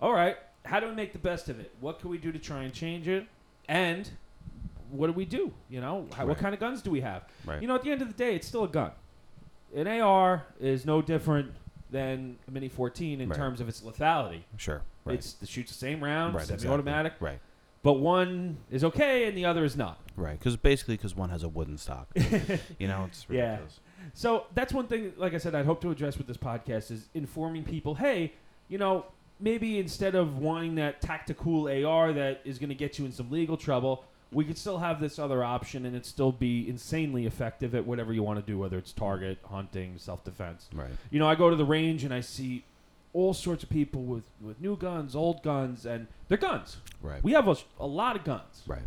All 0.00 0.12
right, 0.14 0.36
how 0.64 0.80
do 0.80 0.88
we 0.88 0.94
make 0.94 1.12
the 1.12 1.18
best 1.18 1.48
of 1.50 1.60
it? 1.60 1.74
What 1.80 2.00
can 2.00 2.08
we 2.10 2.16
do 2.18 2.32
to 2.32 2.38
try 2.38 2.62
and 2.62 2.72
change 2.72 3.06
it? 3.08 3.26
And 3.68 4.08
what 4.90 5.06
do 5.06 5.12
we 5.12 5.24
do? 5.26 5.52
You 5.68 5.80
know, 5.80 6.06
how, 6.14 6.26
what 6.26 6.38
kind 6.38 6.54
of 6.54 6.60
guns 6.60 6.80
do 6.82 6.90
we 6.90 7.02
have? 7.02 7.24
Right. 7.44 7.60
You 7.60 7.68
know, 7.68 7.74
at 7.74 7.82
the 7.82 7.92
end 7.92 8.00
of 8.02 8.08
the 8.08 8.14
day, 8.14 8.34
it's 8.34 8.46
still 8.48 8.64
a 8.64 8.68
gun. 8.68 8.92
An 9.76 9.86
AR 9.86 10.44
is 10.58 10.84
no 10.84 11.00
different 11.02 11.52
than 11.90 12.38
a 12.48 12.50
Mini 12.50 12.68
14 12.68 13.20
in 13.20 13.28
Right. 13.28 13.36
terms 13.36 13.60
of 13.60 13.68
its 13.68 13.82
lethality. 13.82 14.42
sure. 14.56 14.82
Right. 15.04 15.14
It's 15.14 15.36
it 15.42 15.48
shoots 15.48 15.72
the 15.72 15.78
same 15.78 16.02
round, 16.02 16.34
right. 16.34 16.42
exactly. 16.42 16.62
semi-automatic, 16.64 17.14
Right. 17.20 17.38
but 17.82 17.94
one 17.94 18.58
is 18.70 18.84
okay 18.84 19.26
and 19.26 19.36
the 19.36 19.44
other 19.46 19.64
is 19.64 19.76
not. 19.76 19.98
Right. 20.16 20.38
Because 20.38 20.56
basically, 20.56 20.96
because 20.96 21.16
one 21.16 21.30
has 21.30 21.42
a 21.42 21.48
wooden 21.48 21.78
stock. 21.78 22.08
you 22.78 22.88
know, 22.88 23.04
it's 23.08 23.26
Yeah. 23.28 23.58
So 24.14 24.46
that's 24.54 24.72
one 24.72 24.86
thing, 24.86 25.12
like 25.16 25.34
I 25.34 25.38
said, 25.38 25.54
I'd 25.54 25.66
hope 25.66 25.80
to 25.82 25.90
address 25.90 26.18
with 26.18 26.26
this 26.26 26.36
podcast 26.36 26.90
is 26.90 27.08
informing 27.14 27.64
people, 27.64 27.94
hey, 27.94 28.32
you 28.68 28.78
know, 28.78 29.06
maybe 29.38 29.78
instead 29.78 30.14
of 30.14 30.38
wanting 30.38 30.74
that 30.76 31.00
tactical 31.00 31.66
AR 31.68 32.12
that 32.12 32.40
is 32.44 32.58
going 32.58 32.68
to 32.68 32.74
get 32.74 32.98
you 32.98 33.04
in 33.06 33.12
some 33.12 33.30
legal 33.30 33.56
trouble, 33.56 34.04
we 34.32 34.44
could 34.44 34.56
still 34.58 34.78
have 34.78 35.00
this 35.00 35.18
other 35.18 35.42
option 35.42 35.86
and 35.86 35.96
it 35.96 36.06
still 36.06 36.30
be 36.32 36.68
insanely 36.68 37.26
effective 37.26 37.74
at 37.74 37.84
whatever 37.84 38.12
you 38.12 38.22
want 38.22 38.38
to 38.38 38.44
do, 38.44 38.58
whether 38.58 38.78
it's 38.78 38.92
target, 38.92 39.38
hunting, 39.44 39.94
self 39.96 40.22
defense. 40.24 40.68
Right. 40.72 40.90
You 41.10 41.18
know, 41.18 41.28
I 41.28 41.34
go 41.34 41.50
to 41.50 41.56
the 41.56 41.64
range 41.64 42.04
and 42.04 42.12
I 42.14 42.20
see 42.20 42.64
all 43.12 43.34
sorts 43.34 43.62
of 43.64 43.70
people 43.70 44.02
with, 44.02 44.24
with 44.40 44.60
new 44.60 44.76
guns, 44.76 45.16
old 45.16 45.42
guns, 45.42 45.84
and 45.86 46.06
they're 46.28 46.38
guns. 46.38 46.76
Right. 47.02 47.22
We 47.24 47.32
have 47.32 47.48
a, 47.48 47.56
a 47.78 47.86
lot 47.86 48.14
of 48.16 48.24
guns. 48.24 48.62
Right. 48.66 48.82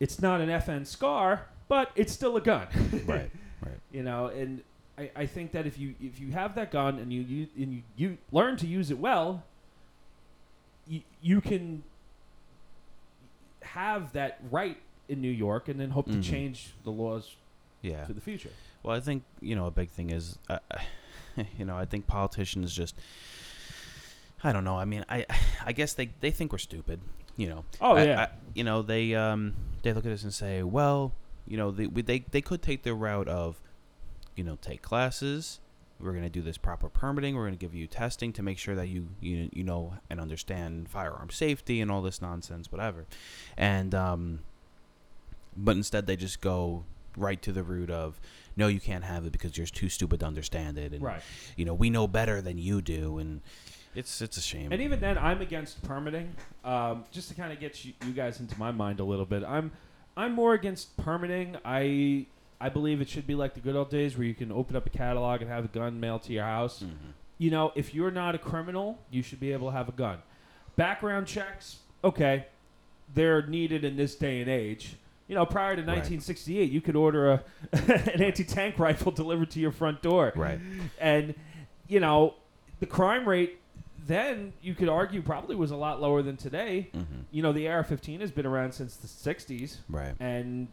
It's 0.00 0.20
not 0.20 0.40
an 0.40 0.48
FN 0.48 0.86
Scar, 0.86 1.46
but 1.68 1.90
it's 1.94 2.12
still 2.12 2.36
a 2.36 2.40
gun. 2.40 2.66
Right. 3.06 3.30
Right. 3.64 3.78
you 3.92 4.02
know, 4.02 4.26
and 4.26 4.62
I, 4.98 5.10
I 5.16 5.24
think 5.26 5.52
that 5.52 5.66
if 5.66 5.78
you 5.78 5.94
if 5.98 6.20
you 6.20 6.32
have 6.32 6.54
that 6.56 6.70
gun 6.70 6.98
and 6.98 7.10
you, 7.10 7.22
you 7.22 7.46
and 7.56 7.72
you, 7.72 7.82
you 7.96 8.18
learn 8.30 8.58
to 8.58 8.66
use 8.66 8.90
it 8.90 8.98
well, 8.98 9.42
you, 10.86 11.00
you 11.22 11.40
can 11.40 11.82
have 13.62 14.12
that 14.12 14.38
right 14.50 14.76
in 15.08 15.22
New 15.22 15.30
York 15.30 15.68
and 15.68 15.80
then 15.80 15.90
hope 15.90 16.08
Mhm. 16.08 16.22
to 16.22 16.30
change 16.30 16.74
the 16.84 16.90
laws 16.90 17.36
Yeah. 17.80 18.04
for 18.04 18.12
the 18.12 18.20
future. 18.20 18.50
Well, 18.82 18.94
I 18.94 19.00
think 19.00 19.22
you 19.40 19.54
know 19.56 19.66
a 19.66 19.70
big 19.70 19.88
thing 19.88 20.10
is, 20.10 20.38
uh, 20.50 20.58
you 21.58 21.64
know, 21.64 21.76
I 21.76 21.84
think 21.84 22.06
politicians 22.06 22.74
just, 22.74 22.94
I 24.42 24.52
don't 24.52 24.64
know. 24.64 24.76
I 24.76 24.84
mean, 24.84 25.04
I, 25.08 25.26
I 25.64 25.72
guess 25.72 25.94
they 25.94 26.10
they 26.20 26.30
think 26.30 26.52
we're 26.52 26.58
stupid. 26.58 27.00
You 27.36 27.48
know. 27.48 27.64
Oh, 27.80 27.96
I- 27.96 28.04
yeah. 28.04 28.20
I- 28.22 28.28
you 28.54 28.62
know 28.64 28.82
they 28.82 29.14
um 29.14 29.54
they 29.82 29.92
look 29.92 30.06
at 30.06 30.12
us 30.12 30.22
and 30.22 30.32
say, 30.32 30.62
well, 30.62 31.12
you 31.46 31.56
know, 31.56 31.70
they 31.70 31.86
we- 31.86 32.02
they 32.02 32.20
they 32.30 32.40
could 32.40 32.62
take 32.62 32.82
the 32.84 32.94
route 32.94 33.28
of, 33.28 33.60
you 34.36 34.44
know, 34.44 34.56
take 34.60 34.82
classes. 34.82 35.60
We're 36.00 36.12
gonna 36.12 36.28
do 36.28 36.42
this 36.42 36.58
proper 36.58 36.88
permitting. 36.88 37.34
We're 37.36 37.44
gonna 37.46 37.56
give 37.56 37.74
you 37.74 37.86
testing 37.86 38.32
to 38.34 38.42
make 38.42 38.58
sure 38.58 38.74
that 38.74 38.88
you 38.88 39.08
you 39.20 39.48
you 39.52 39.64
know 39.64 39.94
and 40.10 40.20
understand 40.20 40.88
firearm 40.88 41.30
safety 41.30 41.80
and 41.80 41.90
all 41.90 42.02
this 42.02 42.20
nonsense, 42.20 42.70
whatever. 42.70 43.06
And 43.56 43.94
um, 43.94 44.40
but 45.56 45.76
instead 45.76 46.06
they 46.06 46.16
just 46.16 46.40
go 46.40 46.84
right 47.16 47.40
to 47.42 47.52
the 47.52 47.62
root 47.62 47.90
of 47.90 48.20
no 48.56 48.66
you 48.66 48.80
can't 48.80 49.04
have 49.04 49.24
it 49.24 49.32
because 49.32 49.56
you're 49.56 49.66
too 49.66 49.88
stupid 49.88 50.20
to 50.20 50.26
understand 50.26 50.78
it 50.78 50.92
and 50.92 51.02
Right. 51.02 51.22
you 51.56 51.64
know 51.64 51.74
we 51.74 51.90
know 51.90 52.06
better 52.08 52.40
than 52.40 52.58
you 52.58 52.80
do 52.82 53.18
and 53.18 53.40
it's 53.94 54.20
it's 54.20 54.36
a 54.36 54.40
shame 54.42 54.72
And 54.72 54.82
even 54.82 54.98
then, 54.98 55.16
I'm 55.16 55.40
against 55.40 55.80
permitting. 55.84 56.34
Um, 56.64 57.04
just 57.12 57.28
to 57.28 57.34
kind 57.36 57.52
of 57.52 57.60
get 57.60 57.84
you, 57.84 57.92
you 58.04 58.12
guys 58.12 58.40
into 58.40 58.58
my 58.58 58.72
mind 58.72 58.98
a 58.98 59.04
little 59.04 59.24
bit, 59.24 59.44
I'm 59.44 59.70
I'm 60.16 60.32
more 60.32 60.52
against 60.54 60.96
permitting. 60.96 61.56
I 61.64 62.26
I 62.60 62.70
believe 62.70 63.00
it 63.00 63.08
should 63.08 63.24
be 63.26 63.36
like 63.36 63.54
the 63.54 63.60
good 63.60 63.76
old 63.76 63.90
days 63.90 64.16
where 64.18 64.26
you 64.26 64.34
can 64.34 64.50
open 64.50 64.74
up 64.74 64.84
a 64.86 64.90
catalog 64.90 65.42
and 65.42 65.50
have 65.50 65.64
a 65.64 65.68
gun 65.68 66.00
mailed 66.00 66.22
to 66.24 66.32
your 66.32 66.42
house. 66.44 66.82
Mhm. 66.82 67.12
You 67.38 67.50
know, 67.52 67.70
if 67.76 67.94
you're 67.94 68.10
not 68.10 68.34
a 68.34 68.38
criminal, 68.38 68.98
you 69.12 69.22
should 69.22 69.38
be 69.38 69.52
able 69.52 69.68
to 69.70 69.76
have 69.76 69.88
a 69.88 69.92
gun. 69.92 70.18
Background 70.74 71.28
checks, 71.28 71.78
okay, 72.02 72.46
they're 73.14 73.46
needed 73.46 73.84
in 73.84 73.96
this 73.96 74.16
day 74.16 74.40
and 74.40 74.50
age. 74.50 74.96
You 75.26 75.34
know, 75.34 75.46
prior 75.46 75.74
to 75.74 75.80
Right. 75.82 75.88
1968, 75.88 76.70
you 76.70 76.80
could 76.80 76.96
order 76.96 77.30
a 77.30 77.44
an 77.72 78.22
anti-tank 78.22 78.78
rifle 78.78 79.10
delivered 79.22 79.50
to 79.52 79.60
your 79.60 79.72
front 79.72 80.02
door. 80.02 80.32
Right. 80.36 80.60
And 81.00 81.34
you 81.88 82.00
know 82.00 82.34
the 82.80 82.86
crime 82.86 83.28
rate 83.28 83.58
then 84.06 84.52
you 84.60 84.74
could 84.74 84.88
argue 84.88 85.22
probably 85.22 85.56
was 85.56 85.70
a 85.70 85.76
lot 85.76 86.00
lower 86.00 86.20
than 86.22 86.36
today. 86.36 86.90
Hmm 86.92 87.02
you 87.30 87.42
know 87.42 87.52
the 87.52 87.68
ar-15 87.68 88.20
has 88.20 88.30
been 88.30 88.46
around 88.46 88.72
since 88.72 88.94
the 88.96 89.08
60s 89.08 89.78
right. 89.88 90.14
And 90.20 90.68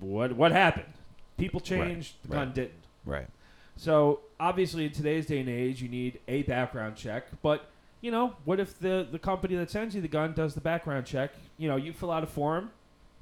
what 0.00 0.32
what 0.32 0.50
happened? 0.50 0.92
People 1.38 1.60
changed 1.60 2.14
the 2.22 2.28
gun 2.28 2.46
right. 2.46 2.54
didn't. 2.54 2.72
Right. 3.04 3.28
So 3.76 4.20
obviously 4.40 4.86
in 4.86 4.92
today's 4.92 5.26
day 5.26 5.38
and 5.38 5.48
age 5.48 5.80
you 5.80 5.88
need 5.88 6.18
a 6.26 6.42
background 6.42 6.96
check. 6.96 7.26
But 7.40 7.66
you 8.00 8.10
know 8.10 8.34
what 8.44 8.58
if 8.58 8.78
the 8.80 9.06
the 9.10 9.18
company 9.18 9.54
that 9.56 9.70
sends 9.70 9.94
you 9.94 10.00
the 10.00 10.08
gun 10.08 10.32
does 10.32 10.54
the 10.54 10.60
background 10.60 11.06
check? 11.06 11.30
You 11.56 11.68
know 11.68 11.76
you 11.76 11.92
fill 11.92 12.10
out 12.10 12.24
a 12.24 12.26
form 12.26 12.70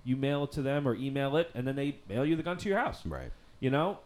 you 0.04 0.16
mail 0.16 0.44
it 0.44 0.52
to 0.52 0.62
them 0.62 0.86
or 0.88 0.94
email 0.94 1.36
it 1.36 1.50
and 1.54 1.66
then 1.66 1.76
they 1.76 1.96
mail 2.08 2.24
you 2.24 2.36
the 2.36 2.42
gun 2.42 2.56
to 2.56 2.68
your 2.68 2.78
house 2.78 3.04
right 3.06 3.30
you 3.60 3.68
know, 3.70 3.98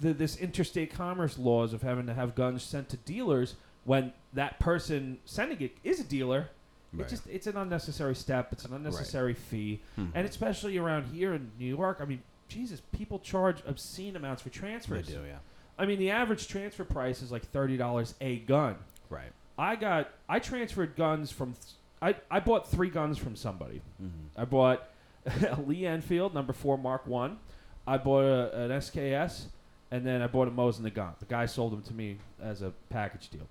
the, 0.00 0.12
this 0.12 0.36
interstate 0.36 0.92
commerce 0.94 1.36
laws 1.38 1.72
of 1.72 1.82
having 1.82 2.06
to 2.06 2.14
have 2.14 2.34
guns 2.34 2.62
sent 2.62 2.88
to 2.90 2.96
dealers 2.98 3.54
when 3.84 4.12
that 4.32 4.58
person 4.60 5.18
sending 5.24 5.60
it 5.60 5.76
is 5.82 5.98
a 6.00 6.04
dealer. 6.04 6.48
right 6.92 7.04
It 7.06 7.10
just 7.10 7.26
it's 7.26 7.46
an 7.48 7.56
unnecessary 7.56 8.14
step. 8.14 8.52
It's 8.52 8.64
an 8.64 8.72
unnecessary 8.74 9.34
fee, 9.34 9.80
Mhm. 9.98 10.12
and 10.14 10.26
especially 10.26 10.78
around 10.78 11.06
here 11.12 11.34
in 11.34 11.50
New 11.58 11.66
York. 11.66 11.98
I 12.00 12.04
mean, 12.04 12.22
Jesus, 12.48 12.80
people 12.92 13.18
charge 13.18 13.62
obscene 13.66 14.14
amounts 14.16 14.42
for 14.42 14.50
transfers. 14.50 15.06
they 15.08 15.14
do 15.14 15.24
yeah 15.24 15.38
I 15.78 15.86
mean, 15.86 15.98
the 15.98 16.10
average 16.10 16.46
transfer 16.46 16.84
price 16.84 17.22
is 17.22 17.32
like 17.32 17.42
thirty 17.50 17.76
dollars 17.76 18.14
a 18.20 18.36
gun. 18.38 18.76
right 19.08 19.32
I 19.58 19.74
got 19.76 20.10
I 20.28 20.38
transferred 20.38 20.94
guns 20.96 21.30
from 21.32 21.54
I 22.00 22.14
I 22.30 22.38
bought 22.40 22.70
three 22.70 22.88
guns 22.90 23.18
from 23.18 23.34
somebody. 23.36 23.82
hmm 23.98 24.08
I 24.36 24.44
bought 24.44 24.88
Lee 25.66 25.86
Enfield 25.86 26.34
number 26.34 26.52
four 26.52 26.78
Mark 26.78 27.06
One. 27.06 27.38
I 27.86 27.98
bought 27.98 28.24
a, 28.24 28.64
an 28.64 28.70
SKS, 28.70 29.44
and 29.90 30.06
then 30.06 30.22
I 30.22 30.26
bought 30.26 30.48
a 30.48 30.50
Mosin 30.50 30.80
Nagant. 30.82 31.18
The 31.18 31.24
guy 31.26 31.46
sold 31.46 31.72
them 31.72 31.82
to 31.82 31.92
me 31.94 32.18
as 32.42 32.62
a 32.62 32.72
package 32.88 33.28
deal. 33.30 33.46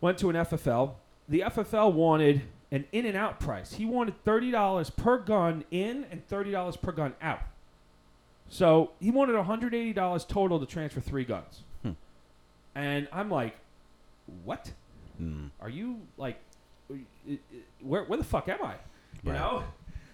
Went 0.00 0.18
to 0.18 0.30
an 0.30 0.36
FFL. 0.36 0.92
The 1.28 1.40
FFL 1.40 1.92
wanted 1.92 2.42
an 2.72 2.84
in 2.92 3.04
and 3.06 3.16
out 3.16 3.38
price. 3.40 3.74
He 3.74 3.84
wanted 3.84 4.22
thirty 4.24 4.50
dollars 4.50 4.90
per 4.90 5.18
gun 5.18 5.64
in 5.70 6.06
and 6.10 6.26
thirty 6.28 6.50
dollars 6.52 6.76
per 6.76 6.92
gun 6.92 7.14
out. 7.20 7.40
So 8.48 8.92
he 9.00 9.10
wanted 9.10 9.36
one 9.36 9.44
hundred 9.44 9.74
eighty 9.74 9.92
dollars 9.92 10.24
total 10.24 10.58
to 10.58 10.66
transfer 10.66 11.00
three 11.00 11.24
guns. 11.24 11.62
Hmm. 11.82 11.90
And 12.74 13.08
I'm 13.12 13.30
like, 13.30 13.56
what? 14.44 14.72
mm. 15.20 15.50
are 15.60 15.68
you 15.68 16.00
like 16.16 16.40
where 17.82 18.04
where 18.04 18.16
the 18.18 18.24
fuck 18.24 18.48
am 18.48 18.58
I? 18.64 18.74
You 19.22 19.32
Right. 19.32 19.38
know? 19.38 19.64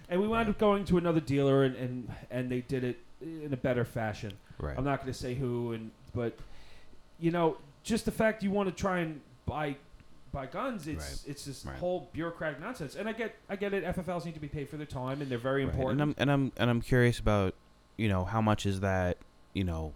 And 0.09 0.21
we 0.21 0.27
wound 0.27 0.47
up 0.49 0.57
going 0.57 0.85
to 0.85 0.97
another 0.97 1.19
dealer 1.19 1.63
and, 1.63 1.75
and 1.75 2.09
and 2.31 2.49
they 2.51 2.61
did 2.61 2.83
it 2.83 2.99
in 3.21 3.51
a 3.51 3.57
better 3.57 3.83
fashion. 3.85 4.33
right 4.59 4.75
I'm 4.77 4.83
not 4.85 4.99
going 5.01 5.11
to 5.11 5.17
say 5.17 5.33
who 5.35 5.73
and 5.73 5.91
but 6.15 6.37
you 7.19 7.31
know, 7.31 7.57
just 7.83 8.05
the 8.05 8.11
fact 8.11 8.43
you 8.43 8.51
want 8.51 8.69
to 8.69 8.75
try 8.75 8.99
and 8.99 9.21
buy 9.45 9.75
buy 10.31 10.45
guns, 10.45 10.87
it's 10.87 11.23
Right. 11.25 11.31
it's 11.31 11.45
this 11.45 11.65
Right. 11.65 11.75
whole 11.77 12.09
bureaucratic 12.13 12.59
nonsense. 12.59 12.95
And 12.95 13.07
I 13.09 13.13
get 13.13 13.35
I 13.49 13.55
get 13.55 13.73
it. 13.73 13.83
FFLs 13.83 14.25
need 14.25 14.33
to 14.35 14.39
be 14.39 14.47
paid 14.47 14.69
for 14.69 14.77
their 14.77 14.85
time 14.85 15.21
and 15.21 15.29
they're 15.31 15.37
very 15.37 15.65
Right. 15.65 15.73
important. 15.73 16.01
And 16.01 16.11
I'm 16.11 16.15
and 16.19 16.31
I'm 16.31 16.51
and 16.57 16.69
I'm 16.69 16.81
curious 16.81 17.19
about 17.19 17.53
you 17.97 18.07
know 18.07 18.23
how 18.25 18.41
much 18.41 18.65
is 18.65 18.79
that 18.81 19.17
you 19.53 19.63
know, 19.63 19.93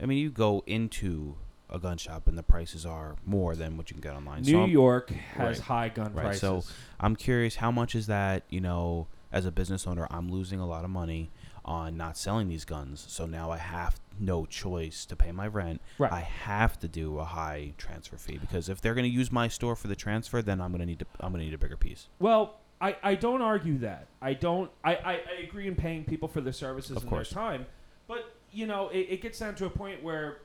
I 0.00 0.06
mean 0.06 0.18
you 0.18 0.30
go 0.30 0.62
into 0.66 1.36
a 1.70 1.78
gun 1.78 1.96
shop 1.98 2.26
and 2.26 2.36
the 2.36 2.42
prices 2.42 2.84
are 2.84 3.16
more 3.24 3.54
than 3.54 3.76
what 3.76 3.90
you 3.90 3.94
can 3.94 4.02
get 4.02 4.14
online. 4.16 4.42
New 4.42 4.52
so 4.52 4.64
York 4.66 5.10
has 5.10 5.58
high 5.60 5.88
gun 5.88 6.12
Right, 6.14 6.24
prices. 6.24 6.40
so- 6.40 6.64
I'm 7.00 7.16
curious 7.16 7.56
how 7.56 7.70
much 7.70 7.94
is 7.94 8.06
that 8.08 8.42
you 8.50 8.60
know 8.60 9.06
as 9.32 9.46
a 9.46 9.50
business 9.50 9.86
owner 9.86 10.06
I'm 10.10 10.30
losing 10.30 10.60
a 10.60 10.66
lot 10.66 10.84
of 10.84 10.90
money 10.90 11.30
on 11.64 11.96
not 11.96 12.16
selling 12.16 12.48
these 12.48 12.64
guns. 12.64 13.04
So 13.08 13.24
now 13.26 13.50
I 13.50 13.58
have 13.58 14.00
no 14.18 14.46
choice 14.46 15.06
to 15.06 15.16
pay 15.16 15.32
my 15.32 15.46
rent. 15.46 15.80
Right. 15.98 16.12
I 16.12 16.20
have 16.20 16.78
to 16.80 16.88
do 16.88 17.18
a 17.18 17.24
high 17.24 17.72
transfer 17.78 18.16
fee 18.16 18.38
because 18.38 18.68
if 18.68 18.80
they're 18.80 18.94
going 18.94 19.10
to 19.10 19.16
use 19.16 19.30
my 19.30 19.48
store 19.48 19.76
for 19.76 19.88
the 19.88 19.96
transfer, 19.96 20.42
then 20.42 20.60
I'm 20.60 20.70
going 20.70 20.80
to 20.80 20.86
need 20.86 20.98
to 20.98 21.06
I'm 21.20 21.32
going 21.32 21.40
to 21.40 21.46
need 21.46 21.54
a 21.54 21.58
bigger 21.58 21.76
piece. 21.76 22.08
Well, 22.18 22.56
I, 22.80 22.96
I 23.02 23.14
don't 23.14 23.42
argue 23.42 23.78
that. 23.78 24.08
I 24.20 24.34
don't. 24.34 24.68
I, 24.82 24.96
I, 24.96 25.12
I 25.12 25.42
agree 25.44 25.68
in 25.68 25.76
paying 25.76 26.04
people 26.04 26.26
for 26.26 26.40
their 26.40 26.52
services 26.52 26.96
Of 26.96 27.04
and 27.04 27.10
course. 27.10 27.30
their 27.30 27.40
time. 27.40 27.66
But 28.08 28.34
you 28.50 28.66
know, 28.66 28.88
it, 28.88 29.06
it 29.08 29.22
gets 29.22 29.38
down 29.38 29.54
to 29.54 29.66
a 29.66 29.70
point 29.70 30.02
where, 30.02 30.38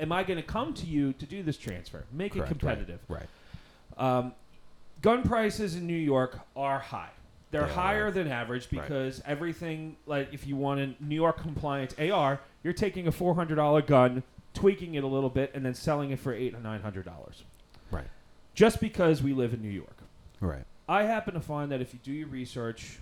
am 0.00 0.10
I 0.10 0.24
going 0.24 0.38
to 0.38 0.42
come 0.42 0.72
to 0.74 0.86
you 0.86 1.12
to 1.12 1.26
do 1.26 1.42
this 1.42 1.58
transfer? 1.58 2.04
Make 2.10 2.32
Correct, 2.32 2.50
it 2.50 2.54
right. 2.54 2.58
competitive. 2.58 3.00
Right. 3.06 3.26
Um, 3.98 4.32
gun 5.02 5.22
prices 5.22 5.76
in 5.76 5.86
New 5.86 5.92
York 5.92 6.40
are 6.56 6.78
high. 6.78 7.10
They're 7.54 7.66
They 7.66 7.72
higher 7.74 8.04
right. 8.06 8.14
than 8.14 8.28
average 8.28 8.68
Right. 8.72 8.82
because 8.82 9.22
everything, 9.24 9.96
like 10.06 10.32
if 10.32 10.46
you 10.46 10.56
want 10.56 10.80
a 10.80 10.94
New 11.02 11.14
York 11.14 11.38
compliant 11.40 11.94
AR, 11.98 12.40
you're 12.62 12.72
taking 12.72 13.06
a 13.06 13.12
four 13.12 13.34
hundred 13.34 13.54
dollar 13.56 13.80
gun, 13.82 14.22
tweaking 14.54 14.94
it 14.94 15.04
a 15.04 15.06
little 15.06 15.30
bit, 15.30 15.52
and 15.54 15.64
then 15.64 15.74
selling 15.74 16.10
it 16.10 16.18
for 16.18 16.32
eight 16.32 16.54
or 16.54 16.60
nine 16.60 16.82
hundred 16.82 17.04
dollars. 17.04 17.44
Right. 17.90 18.08
Just 18.54 18.80
because 18.80 19.22
we 19.22 19.32
live 19.32 19.54
in 19.54 19.62
New 19.62 19.70
York. 19.70 19.96
Right. 20.40 20.64
I 20.88 21.04
happen 21.04 21.34
to 21.34 21.40
find 21.40 21.70
that 21.72 21.80
if 21.80 21.94
you 21.94 22.00
do 22.02 22.12
your 22.12 22.28
research, 22.28 22.98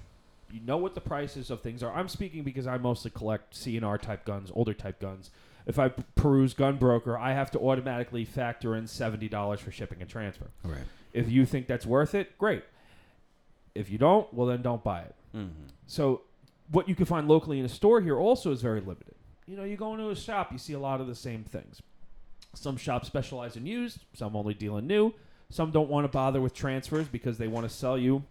you 0.53 0.61
know 0.67 0.77
what 0.77 0.95
the 0.95 1.01
prices 1.01 1.51
of 1.51 1.61
things 1.63 1.83
are. 1.83 1.93
I'm 1.93 2.09
speaking 2.09 2.43
because 2.43 2.67
I 2.67 2.77
mostly 2.77 3.11
collect 3.11 3.55
CNR 3.55 3.99
type 4.01 4.25
guns, 4.25 4.51
older 4.55 4.75
type 4.75 5.01
guns. 5.01 5.31
If 5.67 5.79
I 5.79 5.89
peruse 5.89 6.55
Gun 6.55 6.77
Broker, 6.77 7.17
I 7.17 7.33
have 7.33 7.51
to 7.53 7.59
automatically 7.59 8.25
factor 8.25 8.77
in 8.77 8.87
seventy 8.87 9.29
dollars 9.29 9.61
for 9.61 9.71
shipping 9.71 10.01
and 10.01 10.11
transfer. 10.11 10.49
Right. 10.63 10.85
If 11.13 11.31
you 11.31 11.47
think 11.47 11.67
that's 11.67 11.87
worth 11.87 12.15
it, 12.15 12.37
great. 12.37 12.65
If 13.75 13.91
you 13.91 13.99
don't, 13.99 14.33
well 14.35 14.47
then 14.47 14.63
don't 14.63 14.83
buy 14.85 15.01
it. 15.03 15.15
Mm-hmm. 15.37 15.65
So, 15.87 16.23
what 16.71 16.89
you 16.89 16.95
can 16.95 17.07
find 17.07 17.29
locally 17.29 17.59
in 17.59 17.65
a 17.65 17.69
store 17.69 18.01
here 18.01 18.19
also 18.19 18.51
is 18.53 18.63
very 18.63 18.81
limited. 18.81 19.15
You 19.47 19.57
know, 19.57 19.65
you 19.65 19.77
go 19.77 19.93
into 19.95 20.09
a 20.11 20.17
shop, 20.17 20.53
you 20.53 20.59
see 20.59 20.73
a 20.75 20.79
lot 20.79 21.01
of 21.01 21.07
the 21.07 21.15
same 21.15 21.43
things. 21.45 21.83
Some 22.55 22.77
shops 22.77 23.07
specialize 23.07 23.57
in 23.57 23.67
used, 23.67 23.99
some 24.15 24.37
only 24.37 24.55
deal 24.55 24.77
in 24.77 24.87
new. 24.87 25.15
Some 25.51 25.71
don't 25.71 25.89
want 25.91 26.05
to 26.05 26.09
bother 26.09 26.41
with 26.41 26.55
transfers 26.55 27.09
because 27.09 27.39
they 27.39 27.49
want 27.49 27.69
to 27.69 27.75
sell 27.75 27.99
you 27.99 28.25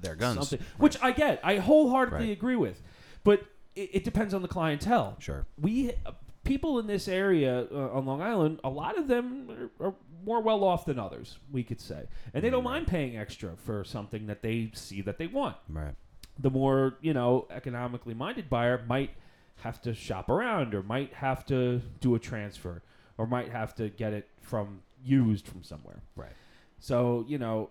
Their 0.00 0.14
guns. 0.14 0.48
something, 0.48 0.66
which 0.78 0.96
I 1.02 1.12
get. 1.12 1.40
I 1.42 1.56
wholeheartedly 1.56 2.26
Right. 2.28 2.32
agree 2.32 2.56
with, 2.56 2.80
but 3.24 3.44
it, 3.74 3.90
it 3.92 4.04
depends 4.04 4.32
on 4.34 4.40
the 4.42 4.48
clientele. 4.48 5.16
Sure. 5.18 5.46
We 5.60 5.92
uh, 6.06 6.12
people 6.44 6.78
in 6.78 6.86
this 6.86 7.08
area 7.08 7.66
uh, 7.72 7.90
on 7.92 8.06
Long 8.06 8.22
Island, 8.22 8.60
a 8.64 8.70
lot 8.70 8.96
of 8.98 9.08
them 9.08 9.70
are, 9.80 9.86
are 9.88 9.94
more 10.24 10.40
well 10.40 10.64
off 10.64 10.84
than 10.84 10.98
others. 10.98 11.38
We 11.50 11.62
could 11.64 11.80
say, 11.80 12.04
and 12.34 12.42
they 12.44 12.50
don't 12.50 12.62
Mm, 12.62 12.72
mind 12.74 12.86
paying 12.86 13.16
extra 13.16 13.56
for 13.56 13.84
something 13.84 14.26
that 14.26 14.42
they 14.42 14.70
see 14.74 15.00
that 15.02 15.18
they 15.18 15.26
want. 15.26 15.56
Right. 15.68 15.94
the 16.38 16.50
more 16.50 16.96
you 17.02 17.12
know 17.12 17.46
economically 17.50 18.14
minded 18.14 18.48
buyer 18.48 18.82
might 18.86 19.10
have 19.62 19.80
to 19.82 19.94
shop 19.94 20.28
around 20.28 20.74
or 20.74 20.82
might 20.82 21.12
have 21.14 21.44
to 21.46 21.80
do 22.00 22.14
a 22.14 22.18
transfer 22.18 22.82
or 23.18 23.26
might 23.26 23.50
have 23.50 23.74
to 23.76 23.88
get 23.90 24.12
it 24.12 24.28
from 24.40 24.80
used 25.04 25.46
from 25.46 25.62
somewhere. 25.62 26.00
Right. 26.16 26.32
So 26.78 27.24
you 27.28 27.38
know, 27.38 27.70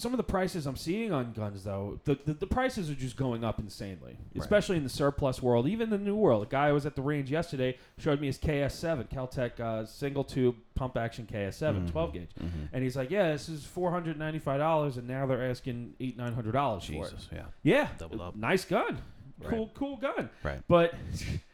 some 0.00 0.12
of 0.12 0.16
the 0.16 0.22
prices 0.22 0.64
I'm 0.64 0.76
seeing 0.76 1.10
on 1.12 1.32
guns 1.32 1.64
though, 1.64 1.98
the 2.04 2.16
the, 2.24 2.34
the 2.34 2.46
prices 2.46 2.88
are 2.88 2.94
just 2.94 3.16
going 3.16 3.42
up 3.42 3.58
insanely, 3.58 4.16
Right. 4.32 4.40
especially 4.44 4.76
in 4.76 4.84
the 4.84 4.88
surplus 4.88 5.42
world, 5.42 5.66
even 5.66 5.90
the 5.90 5.98
new 5.98 6.14
world. 6.14 6.44
A 6.44 6.46
guy 6.48 6.68
who 6.68 6.74
was 6.74 6.86
at 6.86 6.94
the 6.94 7.02
range 7.02 7.30
yesterday 7.32 7.76
showed 7.98 8.20
me 8.20 8.28
his 8.28 8.38
KS7 8.38 9.10
Kel-Tec 9.10 9.58
uh, 9.58 9.84
single 9.86 10.22
tube 10.22 10.54
pump 10.76 10.96
action 10.96 11.26
KS7 11.26 11.86
Mhm. 11.86 11.90
12 11.90 12.12
gauge. 12.12 12.28
Mhm. 12.40 12.68
And 12.72 12.84
he's 12.84 12.96
like, 12.96 13.10
yeah, 13.10 13.32
this 13.32 13.48
is 13.48 13.64
four 13.64 13.90
hundred 13.90 14.16
ninety 14.18 14.38
five 14.38 14.60
dollars, 14.60 14.98
and 14.98 15.08
now 15.08 15.26
they're 15.26 15.50
asking 15.50 15.94
eight 15.98 16.16
nine 16.16 16.32
hundred 16.32 16.52
dollars 16.52 16.84
for 16.84 16.92
it. 16.92 17.10
Jesus, 17.10 17.28
yeah. 17.32 17.46
Yeah, 17.64 17.88
Doubled 17.98 18.20
up. 18.20 18.36
nice 18.36 18.64
gun, 18.64 18.98
Right. 19.40 19.50
cool, 19.50 19.70
cool 19.74 19.96
gun. 19.96 20.30
Right. 20.44 20.60
But 20.68 20.94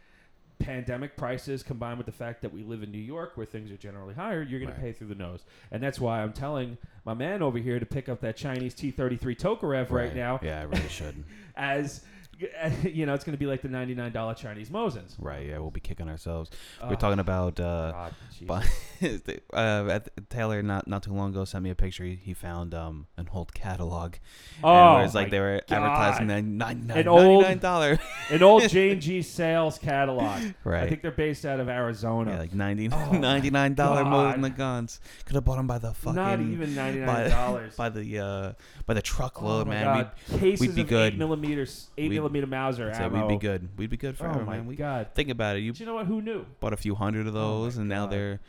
pandemic 0.59 1.17
prices 1.17 1.63
combined 1.63 1.99
with 1.99 2.07
the 2.07 2.13
fact 2.13 2.43
that 2.43 2.53
we 2.53 2.63
live 2.63 2.83
in 2.83 2.91
New 2.91 2.99
York, 2.99 3.33
where 3.37 3.47
things 3.47 3.71
are 3.71 3.77
generally 3.77 4.15
higher, 4.15 4.43
you're 4.43 4.61
going 4.61 4.71
Right. 4.71 4.77
to 4.77 4.83
pay 4.83 4.93
through 4.93 5.09
the 5.09 5.15
nose, 5.15 5.45
and 5.71 5.83
that's 5.83 5.99
why 6.01 6.23
I'm 6.23 6.33
telling 6.33 6.79
my 7.05 7.15
man 7.15 7.43
over 7.43 7.59
here 7.59 7.79
to 7.79 7.87
pick 7.87 8.09
up 8.09 8.21
that 8.23 8.37
Chinese 8.37 8.75
T33 8.75 9.37
Tokarev 9.37 9.91
right, 9.91 10.15
now, 10.15 10.41
Yeah, 10.43 10.61
I 10.61 10.65
really 10.65 10.89
should. 10.89 11.25
as 11.57 12.05
you 12.83 13.07
know, 13.07 13.15
it's 13.15 13.25
going 13.25 13.33
to 13.35 13.39
be 13.39 13.47
like 13.47 13.63
the 13.63 13.69
ninety 13.69 13.95
nine 13.95 14.13
dollar 14.13 14.35
Chinese 14.35 14.71
Mosins. 14.71 15.15
right. 15.19 15.47
Yeah, 15.47 15.59
we'll 15.59 15.71
be 15.71 15.81
kicking 15.81 16.09
ourselves. 16.09 16.51
Oh, 16.81 16.89
We're 16.89 16.97
talking 16.97 17.19
about 17.19 17.59
uh, 17.61 18.09
God, 18.47 18.65
uh, 19.53 20.01
Taylor 20.31 20.63
not 20.63 20.87
not 20.89 21.03
too 21.03 21.13
long 21.13 21.31
ago 21.31 21.45
sent 21.45 21.65
me 21.65 21.71
a 21.71 21.75
picture. 21.75 22.05
He, 22.05 22.17
he 22.17 22.35
found 22.35 22.75
um 22.75 23.07
an 23.17 23.29
old 23.33 23.55
catalog. 23.55 24.15
Oh, 24.63 24.99
it 24.99 25.03
was 25.03 25.15
like 25.15 25.31
they 25.31 25.41
were 25.41 25.61
God. 25.69 25.77
advertising 25.77 26.27
that 26.29 26.45
nine 26.45 26.91
An 26.95 27.09
old- 27.09 27.43
nine 27.45 27.59
dollar. 27.59 27.99
an 28.31 28.43
old 28.43 28.69
J 28.69 28.91
and 28.93 29.03
G 29.03 29.23
sales 29.23 29.79
catalog. 29.79 30.43
right. 30.65 30.85
I 30.85 30.89
think 30.89 31.03
they're 31.03 31.11
based 31.11 31.45
out 31.45 31.61
of 31.61 31.69
Arizona. 31.69 32.33
yeah, 32.33 32.39
like 32.39 32.55
90 32.55 32.89
Oh 32.93 33.13
my 33.13 33.19
99 33.19 33.75
dollar 33.75 34.03
God. 34.05 34.11
mold 34.11 34.45
the 34.45 34.51
guns. 34.51 35.01
Could 35.27 35.35
have 35.37 35.45
bought 35.45 35.57
them 35.57 35.67
by 35.67 35.79
the 35.79 35.93
fucking 35.93 36.15
Not 36.17 36.41
even 36.41 36.75
ninety 36.75 37.01
by- 37.01 37.07
nine 37.23 37.31
dollars. 37.31 37.77
by 37.77 37.89
the 37.89 38.19
uh 38.19 38.53
by 38.87 38.95
the 38.95 39.03
truckload, 39.03 39.67
oh 39.67 39.71
man. 39.71 39.85
God. 39.85 40.11
Cases 40.39 40.61
we'd 40.61 40.75
be 40.75 40.83
of 40.83 40.89
good. 40.89 41.13
eight 41.15 41.19
millimeters, 41.19 41.91
eight 41.99 42.05
We'd- 42.11 42.17
millimeter 42.35 42.47
Mauser 42.47 42.87
We'd, 42.87 42.97
say 42.97 43.05
ammo. 43.05 43.27
we'd 43.27 43.35
be 43.35 43.41
good. 43.41 43.69
We'd 43.77 43.91
be 43.91 43.97
good 43.97 44.15
Oh 44.19 44.25
forever, 44.25 44.45
my 44.45 44.57
man. 44.57 44.67
We 44.67 44.77
God! 44.77 45.09
think 45.15 45.29
about 45.31 45.57
it. 45.57 45.61
You 45.61 45.73
you 45.77 45.87
know 45.87 45.95
what? 45.95 46.07
Who 46.07 46.21
knew? 46.21 46.45
bought 46.61 46.73
a 46.73 46.77
few 46.77 46.95
hundred 46.95 47.27
of 47.27 47.35
Oh 47.35 47.39
my 47.39 47.45
those, 47.65 47.77
and 47.77 47.89
now 47.89 48.05
God. 48.07 48.13
they're 48.13 48.41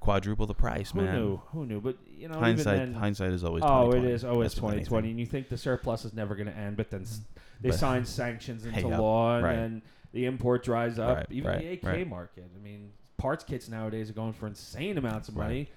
quadruple 0.00 0.46
the 0.46 0.54
price, 0.54 0.92
Who 0.92 1.02
man. 1.02 1.14
knew? 1.14 1.36
Who 1.52 1.66
knew? 1.66 1.80
But 1.80 1.98
you 2.08 2.28
know, 2.28 2.38
Hindsight, 2.38 2.74
even 2.76 2.92
then, 2.92 3.00
hindsight 3.00 3.32
is 3.32 3.44
always. 3.44 3.62
oh, 3.66 3.90
it 3.90 3.96
20/20. 4.02 4.04
is 4.10 4.24
always 4.24 4.52
That's 4.52 4.54
with 4.56 4.70
twenty 4.72 4.84
twenty, 4.84 5.10
and 5.10 5.20
you 5.20 5.26
think 5.26 5.48
the 5.48 5.58
surplus 5.58 6.04
is 6.04 6.12
never 6.14 6.34
going 6.34 6.46
to 6.48 6.56
end, 6.56 6.76
but 6.76 6.90
then 6.90 7.02
s- 7.02 7.20
they 7.60 7.70
But- 7.70 7.78
sign 7.78 8.04
sanctions 8.04 8.64
into 8.64 8.78
Hey, 8.80 8.84
law, 8.96 9.36
and 9.36 9.44
right. 9.44 9.56
then 9.56 9.82
the 10.12 10.24
import 10.26 10.64
dries 10.64 10.98
up. 10.98 11.16
Right, 11.18 11.26
even 11.30 11.50
right, 11.50 11.60
the 11.60 11.68
AK 11.72 11.82
right. 11.86 12.08
market. 12.08 12.50
I 12.54 12.62
mean, 12.62 12.92
parts 13.18 13.44
kits 13.44 13.68
nowadays 13.68 14.08
are 14.10 14.14
going 14.14 14.32
for 14.32 14.46
insane 14.46 14.96
amounts 14.98 15.28
of 15.28 15.36
Right. 15.36 15.44
money, 15.46 15.70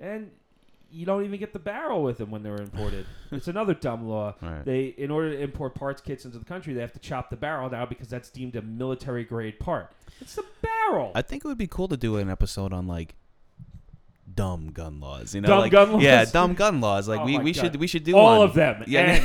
and 0.00 0.30
you 0.90 1.04
don't 1.04 1.24
even 1.24 1.38
get 1.38 1.52
the 1.52 1.58
barrel 1.58 2.02
with 2.02 2.18
them 2.18 2.30
when 2.30 2.42
they're 2.42 2.60
imported. 2.60 3.06
it's 3.32 3.48
another 3.48 3.74
dumb 3.74 4.08
law. 4.08 4.34
Right. 4.40 4.64
They, 4.64 4.84
in 4.96 5.10
order 5.10 5.30
to 5.30 5.40
import 5.40 5.74
parts 5.74 6.00
kits 6.00 6.24
into 6.24 6.38
the 6.38 6.44
country, 6.44 6.74
they 6.74 6.80
have 6.80 6.92
to 6.92 6.98
chop 6.98 7.30
the 7.30 7.36
barrel 7.36 7.68
now 7.70 7.86
because 7.86 8.08
that's 8.08 8.30
deemed 8.30 8.56
a 8.56 8.62
military 8.62 9.24
grade 9.24 9.58
part. 9.58 9.92
It's 10.20 10.34
the 10.36 10.44
barrel. 10.62 11.12
I 11.14 11.22
think 11.22 11.44
it 11.44 11.48
would 11.48 11.58
be 11.58 11.66
cool 11.66 11.88
to 11.88 11.96
do 11.96 12.16
an 12.16 12.30
episode 12.30 12.72
on 12.72 12.86
like 12.86 13.14
dumb 14.32 14.70
gun 14.72 15.00
laws. 15.00 15.34
You 15.34 15.40
know, 15.40 15.48
Dumb 15.48 15.58
like, 15.60 15.72
gun 15.72 15.92
laws? 15.92 16.02
Yeah, 16.02 16.24
dumb 16.24 16.54
gun 16.54 16.80
laws. 16.80 17.08
Like 17.08 17.20
Oh 17.20 17.24
we, 17.24 17.38
we 17.38 17.52
God. 17.52 17.60
should 17.60 17.76
we 17.76 17.86
should 17.86 18.04
do 18.04 18.16
All 18.16 18.38
one. 18.38 18.48
of 18.48 18.54
them. 18.54 18.84
Yeah, 18.86 19.20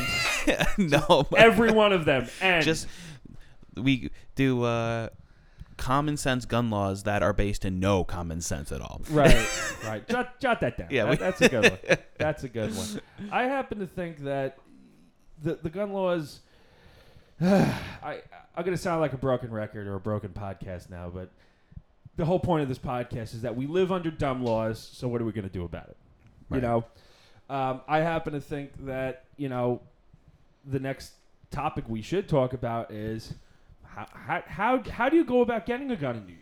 and 0.78 0.92
no, 0.92 1.28
every 1.38 1.72
one 1.72 1.94
of 1.94 2.06
them. 2.06 2.28
And 2.42 2.64
just 2.66 2.88
we 3.76 4.10
do 4.36 4.64
uh, 4.64 5.10
common 5.82 6.16
sense 6.16 6.46
gun 6.46 6.70
laws 6.70 7.04
that 7.04 7.24
are 7.24 7.34
based 7.34 7.66
in 7.66 7.80
no 7.80 8.04
common 8.04 8.40
sense 8.40 8.72
at 8.72 8.80
all. 8.82 9.02
right, 9.10 9.36
right. 9.86 10.08
Jot, 10.08 10.40
jot 10.40 10.62
that 10.62 10.78
down. 10.78 10.88
Yeah, 10.92 11.06
That- 11.06 11.10
we- 11.12 11.18
that's 11.18 11.42
a 11.42 11.50
good 11.50 11.64
one. 11.72 11.98
That's 12.18 12.44
a 12.44 12.50
good 12.50 12.76
one. 12.76 13.02
I 13.32 13.44
happen 13.46 13.80
to 13.80 13.88
think 13.88 14.20
that 14.26 14.60
the 15.42 15.56
the 15.56 15.70
gun 15.72 15.92
laws. 15.92 16.42
I 17.42 18.22
I'm 18.56 18.64
gonna 18.64 18.78
sound 18.78 19.02
like 19.02 19.14
a 19.14 19.18
broken 19.18 19.52
record 19.52 19.88
or 19.88 19.96
a 19.96 20.00
broken 20.00 20.30
podcast 20.30 20.90
now, 20.92 21.10
but 21.10 21.30
the 22.18 22.26
whole 22.26 22.40
point 22.40 22.62
of 22.62 22.70
this 22.70 22.78
podcast 22.78 23.34
is 23.34 23.42
that 23.42 23.56
we 23.56 23.66
live 23.66 23.92
under 23.92 24.12
dumb 24.12 24.44
laws. 24.44 24.78
So 24.94 25.08
what 25.08 25.20
are 25.20 25.26
we 25.26 25.32
gonna 25.32 25.50
do 25.50 25.64
about 25.66 25.90
it? 25.90 25.98
You 26.52 26.62
know, 26.62 26.86
um, 27.50 27.82
I 27.88 28.00
happen 28.02 28.34
to 28.34 28.42
think 28.42 28.86
that 28.86 29.24
you 29.38 29.50
know 29.50 29.82
the 30.66 30.80
next 30.80 31.14
topic 31.50 31.86
we 31.88 32.02
should 32.04 32.30
talk 32.30 32.54
about 32.54 32.92
is 32.92 33.34
how 33.96 34.08
how 34.14 34.44
how, 34.48 34.84
how 34.90 35.10
do 35.10 35.18
you 35.18 35.26
go 35.26 35.42
about 35.42 35.66
getting 35.66 35.92
a 35.92 35.96
gun 35.96 36.16
in 36.16 36.26
New 36.26 36.34
York? 36.34 36.38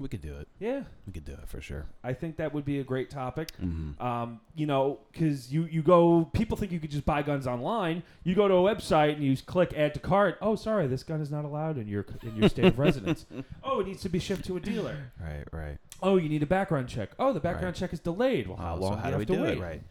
We 0.00 0.08
could 0.08 0.22
do 0.22 0.34
it. 0.36 0.48
Yeah, 0.58 0.82
We 1.06 1.12
could 1.12 1.24
do 1.24 1.32
it 1.32 1.46
for 1.46 1.60
sure. 1.60 1.84
I 2.02 2.12
think 2.14 2.36
that 2.38 2.52
would 2.54 2.64
be 2.64 2.80
a 2.80 2.82
great 2.82 3.08
topic. 3.10 3.52
hmm 3.60 3.90
Um, 4.00 4.40
you 4.56 4.66
know, 4.66 4.98
because 5.12 5.52
you, 5.52 5.64
you 5.66 5.82
go, 5.82 6.24
people 6.32 6.56
think 6.56 6.72
you 6.72 6.80
could 6.80 6.90
just 6.90 7.04
buy 7.04 7.22
guns 7.22 7.46
online. 7.46 8.02
You 8.24 8.34
go 8.34 8.48
to 8.48 8.54
a 8.54 8.74
website 8.74 9.12
and 9.14 9.22
you 9.22 9.36
click 9.36 9.74
add 9.76 9.92
to 9.94 10.00
cart. 10.00 10.38
Oh, 10.40 10.56
sorry, 10.56 10.86
this 10.88 11.02
gun 11.04 11.20
is 11.20 11.30
not 11.30 11.44
allowed 11.44 11.76
in 11.78 11.86
your 11.86 12.04
in 12.22 12.34
your 12.36 12.48
state 12.48 12.64
of 12.66 12.78
residence. 12.78 13.26
Oh, 13.62 13.80
it 13.80 13.86
needs 13.86 14.02
to 14.02 14.08
be 14.08 14.18
shipped 14.18 14.44
to 14.46 14.56
a 14.56 14.60
dealer. 14.60 15.12
Right, 15.20 15.44
right. 15.52 15.78
Oh, 16.02 16.16
you 16.16 16.28
need 16.28 16.42
a 16.42 16.46
background 16.46 16.88
check. 16.88 17.10
Oh, 17.18 17.32
the 17.32 17.38
background 17.40 17.74
Right. 17.74 17.80
check 17.80 17.92
is 17.92 18.00
delayed. 18.00 18.48
Well, 18.48 18.56
how 18.56 18.74
Oh, 18.74 18.80
long 18.80 18.92
so 18.94 18.96
how 18.96 19.10
do 19.10 19.12
do 19.12 19.18
we 19.18 19.20
have 19.20 19.28
to 19.28 19.34
do 19.36 19.42
wait? 19.42 19.58
it? 19.58 19.60
Right. 19.60 19.82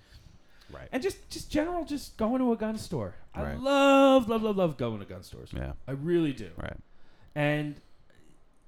Right. 0.73 0.87
And 0.91 1.01
just 1.01 1.29
just 1.29 1.49
general, 1.51 1.85
just 1.85 2.17
going 2.17 2.39
to 2.39 2.51
a 2.51 2.57
gun 2.57 2.77
store. 2.77 3.15
I 3.33 3.53
love 3.53 4.27
love 4.27 4.41
love 4.43 4.57
love 4.57 4.77
going 4.77 4.99
to 4.99 5.05
gun 5.05 5.23
stores. 5.23 5.51
Yeah. 5.55 5.73
I 5.87 5.91
really 5.91 6.33
do. 6.33 6.49
Right. 6.57 6.77
And 7.35 7.75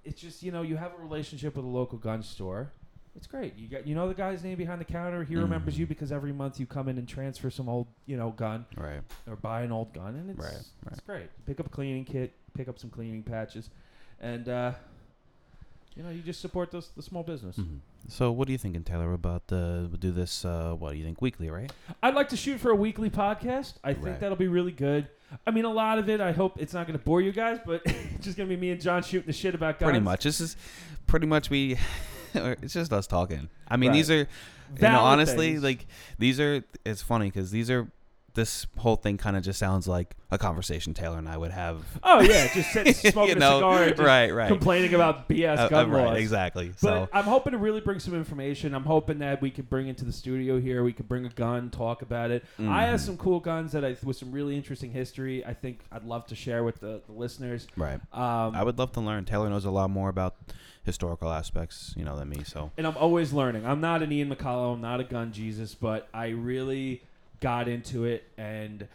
it's 0.03 0.21
just 0.21 0.43
you 0.43 0.51
know 0.51 0.61
you 0.61 0.75
have 0.77 0.93
a 0.93 1.01
relationship 1.01 1.55
with 1.55 1.65
a 1.65 1.67
local 1.67 1.97
gun 1.97 2.23
store. 2.23 2.71
It's 3.15 3.27
great. 3.27 3.55
You 3.55 3.67
got 3.67 3.85
you 3.87 3.93
know 3.95 4.07
the 4.07 4.13
guy's 4.15 4.43
name 4.43 4.57
behind 4.57 4.81
the 4.81 4.85
counter. 4.85 5.23
He 5.23 5.35
remembers 5.35 5.75
Mhm. 5.75 5.79
you 5.79 5.87
because 5.87 6.11
every 6.11 6.33
month 6.33 6.59
you 6.59 6.65
come 6.65 6.87
in 6.89 6.97
and 6.97 7.07
transfer 7.07 7.49
some 7.49 7.69
old 7.69 7.87
you 8.05 8.17
know 8.17 8.31
gun 8.31 8.65
Right. 8.75 9.01
or 9.27 9.35
buy 9.35 9.61
an 9.63 9.71
old 9.71 9.93
gun, 9.93 10.15
and 10.15 10.29
it's 10.31 10.39
Right, 10.39 10.63
it's 10.91 10.99
great. 11.01 11.29
Pick 11.45 11.59
up 11.59 11.67
a 11.67 11.69
cleaning 11.69 12.05
kit, 12.05 12.33
pick 12.53 12.67
up 12.67 12.79
some 12.79 12.89
cleaning 12.89 13.21
patches, 13.23 13.69
and 14.19 14.49
uh, 14.49 14.73
you 15.95 16.01
know 16.03 16.09
you 16.09 16.21
just 16.23 16.41
support 16.41 16.71
the 16.71 16.83
the 16.95 17.03
small 17.03 17.23
business. 17.23 17.57
Mhm. 17.57 17.79
So, 18.09 18.31
what 18.33 18.49
are 18.49 18.51
you 18.51 18.57
thinking, 18.57 18.83
Taylor? 18.83 19.13
About 19.13 19.43
we'll 19.49 19.87
do 19.89 20.11
this? 20.11 20.43
Uh, 20.43 20.73
what 20.73 20.91
do 20.91 20.97
you 20.97 21.05
think? 21.05 21.21
Weekly, 21.21 21.49
right? 21.49 21.71
I'd 22.01 22.15
like 22.15 22.29
to 22.29 22.35
shoot 22.37 22.59
for 22.59 22.71
a 22.71 22.75
weekly 22.75 23.09
podcast. 23.09 23.75
I 23.83 23.93
think 23.93 24.19
that'll 24.19 24.35
be 24.37 24.47
really 24.49 24.73
good. 24.73 25.07
I 25.45 25.51
mean, 25.51 25.65
a 25.65 25.69
lot 25.71 25.99
of 25.99 26.09
it. 26.09 26.21
I 26.21 26.31
hope 26.31 26.59
it's 26.59 26.73
not 26.73 26.87
going 26.87 26.97
to 26.97 27.03
bore 27.03 27.21
you 27.21 27.31
guys, 27.31 27.59
but 27.65 27.81
it's 27.85 28.25
just 28.25 28.37
going 28.37 28.49
to 28.49 28.55
be 28.55 28.59
me 28.59 28.71
and 28.71 28.81
John 28.81 29.03
shooting 29.03 29.27
the 29.27 29.33
shit 29.33 29.55
about 29.55 29.79
guns. 29.79 29.89
Pretty 29.89 30.03
much. 30.03 30.23
This 30.23 30.39
is 30.41 30.55
pretty 31.07 31.27
much 31.27 31.49
we. 31.49 31.77
it's 32.33 32.73
just 32.73 32.91
us 32.93 33.07
talking. 33.07 33.49
I 33.67 33.77
mean, 33.77 33.89
Right. 33.91 33.95
these 33.97 34.11
are 34.11 34.17
you 34.19 34.27
know 34.81 34.99
honestly 35.01 35.51
things. 35.51 35.63
like 35.63 35.85
these 36.19 36.39
are. 36.39 36.63
It's 36.85 37.01
funny 37.01 37.27
because 37.27 37.51
these 37.51 37.69
are. 37.69 37.91
This 38.35 38.65
whole 38.77 38.95
thing 38.95 39.17
kind 39.17 39.37
of 39.37 39.43
just 39.43 39.59
sounds 39.59 39.87
like 39.87 40.15
a 40.31 40.39
conversation 40.39 40.95
Taylor 40.95 41.19
and 41.19 41.29
I 41.29 41.37
would 41.37 41.51
have. 41.51 41.83
Oh 42.01 42.19
yeah, 42.21 42.51
just 42.51 42.71
sit, 42.71 42.95
smoking 43.13 43.37
know, 43.37 43.57
a 43.57 43.57
cigar, 43.57 43.83
and 43.83 43.99
right, 43.99 44.33
right, 44.33 44.47
complaining 44.47 44.95
about 44.95 45.29
BS 45.29 45.57
Uh, 45.59 45.61
uh, 45.61 45.69
gun 45.69 45.91
right, 45.91 46.05
laws. 46.07 46.17
exactly. 46.17 46.69
But 46.69 46.77
So 46.79 47.09
I'm 47.13 47.25
hoping 47.25 47.51
to 47.51 47.59
really 47.59 47.81
bring 47.81 47.99
some 47.99 48.15
information. 48.15 48.73
I'm 48.73 48.85
hoping 48.85 49.19
that 49.19 49.39
we 49.41 49.51
could 49.51 49.69
bring 49.69 49.87
into 49.87 50.03
the 50.03 50.11
studio 50.11 50.59
here. 50.59 50.83
We 50.83 50.93
could 50.93 51.07
bring 51.07 51.27
a 51.27 51.29
gun, 51.29 51.69
talk 51.69 52.01
about 52.01 52.31
it. 52.31 52.43
I 52.59 52.85
have 52.85 52.99
Mhm. 52.99 53.03
some 53.05 53.17
cool 53.17 53.39
guns 53.39 53.71
that 53.73 53.85
I 53.85 53.95
with 54.03 54.17
some 54.17 54.31
really 54.31 54.55
interesting 54.57 54.91
history. 54.91 55.45
I 55.45 55.53
think 55.53 55.81
I'd 55.91 56.03
love 56.05 56.25
to 56.27 56.35
share 56.35 56.63
with 56.63 56.79
the, 56.79 57.01
the 57.05 57.13
listeners. 57.13 57.67
right. 57.77 57.99
Um, 58.11 58.55
I 58.55 58.63
would 58.63 58.79
love 58.79 58.91
to 58.93 58.99
learn. 59.01 59.25
Taylor 59.25 59.49
knows 59.49 59.65
a 59.65 59.71
lot 59.71 59.91
more 59.91 60.09
about 60.09 60.35
historical 60.83 61.31
aspects, 61.31 61.93
you 61.95 62.03
know, 62.03 62.17
than 62.17 62.29
me. 62.29 62.43
So 62.43 62.71
and 62.77 62.87
I'm 62.87 62.97
always 62.97 63.31
learning. 63.31 63.65
I'm 63.67 63.79
not 63.79 64.01
an 64.01 64.11
Ian 64.11 64.33
McCollum. 64.35 64.73
I'm 64.73 64.81
not 64.81 64.99
a 64.99 65.03
gun 65.03 65.31
Jesus, 65.31 65.75
but 65.75 66.07
I 66.13 66.29
really 66.29 67.03
got 67.43 67.67
into 67.67 68.05
it 68.05 68.23
and 68.37 68.87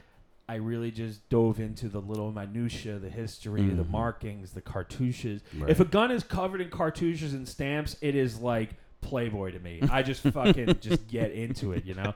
I 0.49 0.55
really 0.57 0.91
just 0.91 1.29
dove 1.29 1.61
into 1.61 1.89
the 1.89 2.01
little 2.01 2.33
minutia, 2.33 2.99
the 2.99 3.11
history, 3.11 3.63
the 3.67 3.85
Mhm. 3.85 3.91
markings, 3.91 4.53
the 4.53 4.63
cartouches. 4.63 5.43
Right. 5.57 5.69
If 5.71 5.79
a 5.81 5.85
gun 5.85 6.11
is 6.11 6.25
covered 6.25 6.61
in 6.63 6.71
cartouches 6.71 7.35
and 7.35 7.47
stamps, 7.47 7.97
it 8.01 8.15
is 8.15 8.41
like 8.41 8.71
Playboy 9.03 9.53
to 9.53 9.59
me. 9.61 9.81
I 9.91 10.03
just 10.03 10.23
fucking 10.33 10.79
just 10.81 11.07
get 11.07 11.31
into 11.33 11.73
it, 11.73 11.85
you 11.85 11.95
know. 11.95 12.15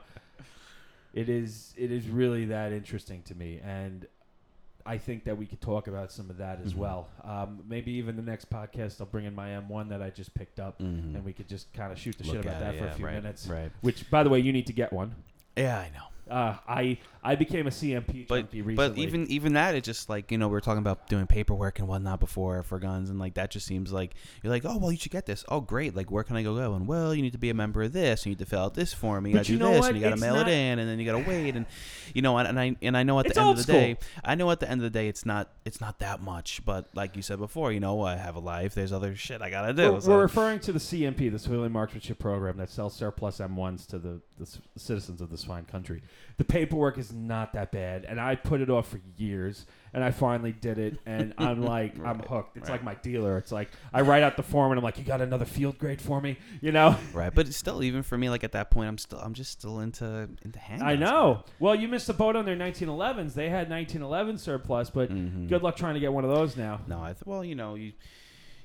It 1.13 1.29
is 1.29 1.73
it 1.77 1.91
is 1.91 2.09
really 2.09 2.45
that 2.45 2.71
interesting 2.71 3.21
to 3.23 3.35
me, 3.35 3.59
and 3.63 4.07
I 4.85 4.97
think 4.97 5.23
that 5.25 5.37
we 5.37 5.45
could 5.45 5.61
talk 5.61 5.87
about 5.87 6.11
some 6.11 6.29
of 6.31 6.37
that 6.37 6.59
as 6.65 6.73
Mhm. 6.73 6.77
well. 6.77 7.09
Um, 7.23 7.63
maybe 7.69 7.91
even 7.93 8.15
the 8.17 8.21
next 8.23 8.49
podcast, 8.49 8.99
I'll 8.99 9.05
bring 9.07 9.25
in 9.25 9.35
my 9.35 9.49
M1 9.51 9.89
that 9.89 10.01
I 10.01 10.09
just 10.09 10.33
picked 10.33 10.59
up, 10.59 10.79
Mhm. 10.79 11.15
and 11.15 11.23
we 11.23 11.31
could 11.33 11.47
just 11.47 11.71
kind 11.73 11.91
of 11.91 11.99
shoot 11.99 12.17
the 12.17 12.23
Look 12.25 12.37
shit 12.37 12.45
about 12.45 12.59
that 12.61 12.75
it, 12.75 12.79
for 12.79 12.85
yeah, 12.85 12.91
a 12.91 12.95
few 12.95 13.05
right, 13.05 13.13
minutes. 13.15 13.47
Right. 13.47 13.71
Which, 13.81 14.09
by 14.09 14.23
the 14.23 14.29
way, 14.31 14.39
you 14.39 14.51
need 14.51 14.65
to 14.67 14.73
get 14.73 14.91
one. 14.91 15.13
Yeah, 15.55 15.77
I 15.79 15.89
know. 15.95 16.07
Uh, 16.29 16.55
I 16.67 16.97
I 17.21 17.35
became 17.35 17.67
a 17.67 17.69
CMP 17.69 18.27
But 18.27 18.43
junkie 18.43 18.61
recently. 18.61 18.75
but 18.75 18.97
even 18.97 19.27
even 19.27 19.53
that, 19.53 19.75
it's 19.75 19.85
just 19.85 20.09
like 20.09 20.31
you 20.31 20.37
know 20.37 20.47
we 20.47 20.55
are 20.57 20.61
talking 20.61 20.79
about 20.79 21.07
doing 21.09 21.27
paperwork 21.27 21.79
and 21.79 21.87
whatnot 21.87 22.19
before 22.21 22.63
for 22.63 22.79
guns, 22.79 23.09
and 23.09 23.19
like 23.19 23.33
that 23.33 23.51
just 23.51 23.65
seems 23.65 23.91
like 23.91 24.13
you're 24.41 24.51
like, 24.51 24.63
oh 24.65 24.77
well, 24.77 24.91
you 24.91 24.97
should 24.97 25.11
get 25.11 25.25
this. 25.25 25.43
Oh 25.49 25.59
great, 25.59 25.95
like 25.95 26.09
where 26.11 26.23
can 26.23 26.35
I 26.37 26.43
go 26.43 26.55
go? 26.55 26.75
And 26.75 26.87
well, 26.87 27.13
you 27.13 27.21
need 27.21 27.33
to 27.33 27.37
be 27.37 27.49
a 27.49 27.53
member 27.53 27.83
of 27.83 27.91
this, 27.93 28.21
and 28.21 28.27
you 28.27 28.31
need 28.31 28.39
to 28.39 28.45
fill 28.45 28.61
out 28.61 28.73
this 28.73 28.93
form, 28.93 29.25
and 29.25 29.33
you 29.33 29.39
gotta 29.39 29.51
you 29.51 29.59
do 29.59 29.65
this, 29.67 29.79
what? 29.81 29.87
and 29.89 29.97
you 29.97 30.01
gotta 30.03 30.13
It's 30.13 30.21
mail 30.21 30.35
not- 30.35 30.47
it 30.47 30.51
in, 30.53 30.79
and 30.79 30.89
then 30.89 30.99
you 30.99 31.05
gotta 31.05 31.27
wait, 31.29 31.55
and 31.55 31.65
you 32.13 32.21
know, 32.21 32.37
and, 32.37 32.47
and 32.47 32.59
I 32.59 32.75
and 32.81 32.95
I 32.95 33.03
know 33.03 33.19
at 33.19 33.23
the 33.25 33.29
It's 33.31 33.37
end 33.37 33.49
of 33.49 33.65
the 33.65 33.71
day, 33.73 33.97
I 34.23 34.35
know 34.35 34.49
at 34.51 34.59
the 34.61 34.69
end 34.69 34.79
of 34.79 34.83
the 34.83 34.97
day, 34.97 35.07
it's 35.09 35.25
not 35.25 35.49
it's 35.65 35.81
not 35.81 35.99
that 35.99 36.21
much, 36.21 36.61
but 36.65 36.89
like 36.95 37.15
you 37.17 37.21
said 37.21 37.37
before, 37.39 37.71
you 37.73 37.79
know, 37.81 38.01
I 38.01 38.15
have 38.15 38.35
a 38.35 38.39
life. 38.39 38.75
There's 38.75 38.93
other 38.93 39.15
shit 39.15 39.41
I 39.41 39.49
gotta 39.49 39.73
do. 39.73 39.93
We're, 39.93 40.01
so- 40.01 40.09
we're 40.11 40.21
referring 40.21 40.59
to 40.61 40.71
the 40.71 40.79
CMP, 40.79 41.29
the 41.31 41.39
Civilian 41.39 41.71
Marksmanship 41.73 42.17
Program, 42.19 42.57
that 42.57 42.69
sells 42.69 42.93
surplus 42.95 43.39
M1s 43.39 43.85
to 43.87 43.99
the, 43.99 44.21
the 44.37 44.45
c- 44.45 44.59
citizens 44.77 45.21
of 45.21 45.29
this 45.29 45.43
fine 45.43 45.65
country. 45.65 46.01
The 46.37 46.43
paperwork 46.43 46.97
is 46.97 47.13
not 47.13 47.53
that 47.53 47.71
bad, 47.71 48.05
and 48.05 48.19
I 48.19 48.35
put 48.35 48.61
it 48.61 48.69
off 48.69 48.89
for 48.89 48.99
years, 49.17 49.65
and 49.93 50.03
I 50.03 50.09
finally 50.11 50.51
did 50.51 50.79
it, 50.79 50.97
and 51.05 51.33
I'm 51.37 51.61
like, 51.61 51.97
I'm 52.03 52.19
hooked. 52.19 52.57
It's 52.57 52.69
right. 52.69 52.75
like 52.75 52.83
my 52.83 52.95
dealer. 52.95 53.37
It's 53.37 53.51
like 53.51 53.69
I 53.93 54.01
write 54.01 54.23
out 54.23 54.35
the 54.37 54.43
form, 54.43 54.71
and 54.71 54.79
I'm 54.79 54.83
like, 54.83 54.97
you 54.97 55.03
got 55.03 55.21
another 55.21 55.45
field 55.45 55.77
grade 55.77 56.01
for 56.01 56.19
me, 56.19 56.37
you 56.61 56.71
know? 56.71 56.97
right, 57.13 57.33
but 57.33 57.47
it's 57.47 57.57
still 57.57 57.83
even 57.83 58.01
for 58.03 58.17
me, 58.17 58.29
like 58.29 58.43
at 58.43 58.53
that 58.53 58.71
point, 58.71 58.87
I'm 58.89 58.97
still 58.97 59.19
I'm 59.19 59.33
just 59.33 59.51
still 59.51 59.79
into 59.79 60.29
into 60.43 60.59
handguns. 60.59 60.81
I 60.81 60.95
know. 60.95 61.43
Well, 61.59 61.75
you 61.75 61.87
missed 61.87 62.07
the 62.07 62.13
boat 62.13 62.35
on 62.35 62.45
their 62.45 62.57
1911s. 62.57 63.33
They 63.33 63.49
had 63.49 63.69
1911 63.69 64.37
surplus, 64.39 64.89
but 64.89 65.09
Mhm. 65.11 65.47
good 65.47 65.61
luck 65.61 65.75
trying 65.75 65.93
to 65.93 65.99
get 65.99 66.11
one 66.11 66.23
of 66.23 66.31
those 66.31 66.57
now. 66.57 66.81
No, 66.87 66.99
I 67.01 67.13
th- 67.13 67.23
well, 67.25 67.43
you 67.45 67.55
know, 67.55 67.75
you 67.75 67.93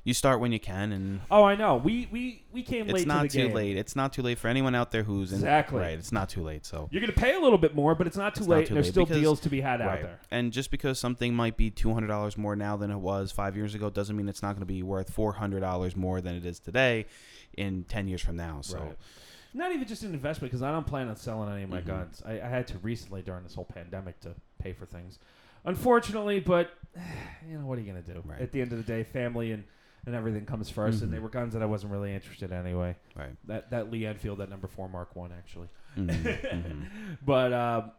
you 0.08 0.14
start 0.14 0.40
when 0.40 0.52
you 0.52 0.58
can, 0.58 0.90
and 0.92 1.20
Oh, 1.30 1.44
I 1.44 1.54
know. 1.54 1.76
We 1.76 2.08
we 2.10 2.42
we 2.50 2.62
came 2.62 2.86
late 2.86 2.94
it's 2.94 3.02
to 3.02 3.08
not 3.08 3.22
the 3.24 3.28
too 3.28 3.46
game. 3.48 3.54
late. 3.54 3.76
It's 3.76 3.94
not 3.94 4.12
too 4.12 4.22
late 4.22 4.38
for 4.38 4.48
anyone 4.48 4.74
out 4.74 4.90
there 4.90 5.02
who's 5.02 5.32
in, 5.32 5.36
Exactly. 5.38 5.80
right. 5.80 5.98
It's 5.98 6.12
not 6.12 6.30
too 6.30 6.42
late. 6.42 6.64
So 6.64 6.88
You're 6.90 7.02
going 7.02 7.12
to 7.12 7.20
pay 7.20 7.34
a 7.34 7.38
little 7.40 7.58
bit 7.58 7.74
more, 7.74 7.94
but 7.94 8.06
it's 8.06 8.16
not 8.16 8.34
too 8.34 8.40
It's 8.40 8.48
not 8.48 8.56
late. 8.56 8.66
too 8.68 8.70
and 8.72 8.76
there's 8.78 8.86
late 8.86 8.92
still 8.92 9.04
because- 9.04 9.20
deals 9.20 9.40
to 9.40 9.50
be 9.50 9.60
had 9.60 9.82
out 9.82 9.88
right. 9.88 10.02
there. 10.02 10.18
And 10.30 10.50
just 10.52 10.70
because 10.70 10.98
something 10.98 11.34
might 11.34 11.56
be 11.58 11.70
two 11.70 11.92
hundred 11.92 12.06
dollars 12.08 12.38
more 12.38 12.56
now 12.56 12.76
than 12.78 12.90
it 12.90 12.96
was 12.96 13.30
five 13.32 13.54
years 13.54 13.74
ago 13.74 13.90
doesn't 13.90 14.16
mean 14.16 14.28
it's 14.30 14.42
not 14.42 14.52
going 14.54 14.60
to 14.60 14.66
be 14.66 14.82
worth 14.82 15.10
four 15.10 15.34
hundred 15.34 15.60
dollars 15.60 15.94
more 15.94 16.20
than 16.22 16.34
it 16.36 16.46
is 16.46 16.58
today 16.58 17.04
in 17.56 17.84
ten 17.84 18.08
years 18.08 18.22
from 18.22 18.36
now. 18.36 18.60
So 18.62 18.78
Right. 18.78 18.96
Not 19.54 19.72
even 19.72 19.86
just 19.88 20.02
an 20.04 20.12
investment 20.14 20.50
because 20.52 20.62
I 20.62 20.70
don't 20.70 20.86
plan 20.86 21.08
on 21.08 21.16
selling 21.16 21.50
any 21.52 21.64
of 21.64 21.70
my 21.70 21.80
Mhm. 21.82 21.86
guns. 21.86 22.22
I, 22.24 22.32
I 22.40 22.48
had 22.48 22.66
to 22.68 22.78
recently 22.78 23.22
during 23.22 23.42
this 23.44 23.54
whole 23.54 23.64
pandemic 23.64 24.20
to 24.20 24.34
pay 24.58 24.72
for 24.72 24.84
things, 24.86 25.18
unfortunately. 25.64 26.40
But 26.40 26.70
you 27.48 27.58
know 27.58 27.66
what 27.66 27.78
are 27.78 27.80
you 27.82 27.86
gonna 27.86 28.02
do? 28.02 28.22
Right. 28.24 28.40
At 28.40 28.52
the 28.52 28.60
end 28.60 28.72
of 28.72 28.78
the 28.78 28.84
day, 28.84 29.04
family 29.04 29.52
and, 29.52 29.64
and 30.08 30.16
everything 30.16 30.44
comes 30.46 30.70
1st 30.70 31.02
and 31.02 31.12
they 31.12 31.18
Mhm. 31.18 31.22
were 31.22 31.28
guns 31.28 31.52
that 31.52 31.62
I 31.62 31.66
wasn't 31.66 31.92
really 31.92 32.12
interested 32.14 32.50
in 32.50 32.56
anyway. 32.56 32.96
right. 33.14 33.36
That 33.46 33.70
that 33.70 33.90
Lee 33.90 34.06
Enfield, 34.06 34.38
that 34.38 34.50
number 34.50 34.66
four 34.66 34.88
Mark 34.88 35.14
One, 35.14 35.30
actually. 35.32 35.68
Mhm, 35.96 36.08
mhm. 36.42 36.86
But 37.24 37.52
um, 37.52 37.92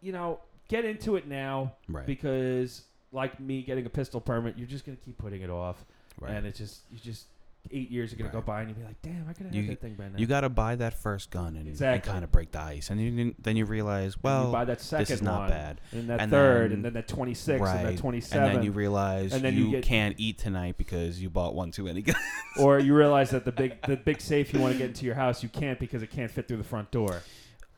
you 0.00 0.12
know, 0.12 0.40
get 0.68 0.84
into 0.84 1.16
it 1.16 1.26
now 1.26 1.74
Right. 1.88 2.06
because 2.06 2.84
like 3.12 3.38
me 3.40 3.62
getting 3.62 3.84
a 3.86 3.90
pistol 3.90 4.20
permit, 4.20 4.56
you're 4.56 4.66
just 4.66 4.84
gonna 4.86 4.96
keep 4.96 5.18
putting 5.18 5.42
it 5.42 5.50
off, 5.50 5.84
right. 6.20 6.32
and 6.32 6.46
it's 6.46 6.58
just 6.58 6.82
you 6.90 6.98
just 6.98 7.26
eight 7.70 7.90
years 7.90 8.12
are 8.12 8.16
gonna 8.16 8.30
go 8.30 8.40
by 8.40 8.60
and 8.60 8.70
you'll 8.70 8.78
be 8.78 8.84
like, 8.84 9.00
damn, 9.02 9.26
I 9.28 9.32
could 9.32 9.46
have 9.46 9.54
You- 9.54 9.62
had 9.62 9.70
that 9.72 9.80
thing 9.80 9.94
by 9.94 10.08
now. 10.08 10.18
you 10.18 10.26
got 10.26 10.40
to 10.42 10.48
buy 10.48 10.74
that 10.76 10.94
first 10.94 11.30
gun 11.30 11.56
and, 11.56 11.68
Exactly. 11.68 12.10
kind 12.12 12.24
of 12.24 12.32
break 12.32 12.50
the 12.50 12.60
ice, 12.60 12.90
and 12.90 13.00
you, 13.00 13.34
then 13.38 13.56
you 13.56 13.64
realize, 13.64 14.14
And 14.14 14.22
well, 14.24 14.46
you 14.46 14.52
buy 14.52 14.64
that 14.64 14.80
second 14.80 15.02
this 15.04 15.10
is 15.12 15.22
not 15.22 15.40
one, 15.42 15.50
bad. 15.50 15.80
and 15.92 16.10
that 16.10 16.20
And 16.20 16.30
third, 16.30 16.70
then- 16.70 16.76
and 16.78 16.84
then 16.84 16.92
that 16.94 17.08
twenty 17.08 17.34
six, 17.34 17.60
and 17.66 17.86
that 17.86 17.98
twenty 17.98 18.18
And 18.32 18.44
then 18.56 18.62
you 18.64 18.72
realize 18.72 19.32
And 19.32 19.42
then 19.44 19.54
you, 19.56 19.66
you 19.66 19.70
get- 19.72 19.84
can't 19.84 20.16
eat 20.18 20.38
tonight 20.38 20.76
because 20.76 21.22
you 21.22 21.30
bought 21.30 21.54
one 21.54 21.70
too 21.70 21.84
many 21.84 22.02
guns. 22.02 22.18
or 22.58 22.78
you 22.80 22.94
realize 22.96 23.30
that 23.30 23.44
the 23.44 23.52
big 23.52 23.80
the 23.86 23.96
big 23.96 24.20
safe 24.20 24.52
you 24.52 24.60
want 24.60 24.72
to 24.72 24.78
get 24.78 24.88
into 24.88 25.06
your 25.06 25.14
house, 25.14 25.42
you 25.42 25.48
can't 25.48 25.78
because 25.78 26.02
it 26.02 26.10
can't 26.10 26.30
fit 26.30 26.48
through 26.48 26.58
the 26.58 26.64
front 26.64 26.90
door. 26.90 27.22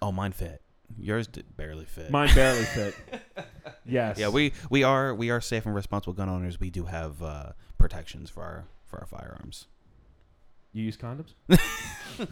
oh, 0.02 0.10
mine 0.12 0.32
fit. 0.32 0.60
Yours 0.98 1.26
did 1.26 1.56
barely 1.56 1.84
fit. 1.84 2.10
Mine 2.10 2.34
barely 2.34 2.64
fit. 2.64 2.94
Yes. 3.86 4.18
Yeah, 4.18 4.28
we 4.30 4.52
we 4.70 4.82
are 4.82 5.14
we 5.14 5.28
are 5.30 5.42
safe 5.42 5.66
and 5.66 5.74
responsible 5.74 6.14
gun 6.14 6.28
owners. 6.30 6.58
We 6.58 6.70
do 6.70 6.84
have 6.86 7.22
uh, 7.22 7.52
protections 7.76 8.30
for 8.30 8.42
our 8.42 8.64
for 8.86 8.98
our 9.00 9.06
firearms. 9.06 9.66
You 10.74 10.84
use 10.84 10.96
condoms? 10.98 11.32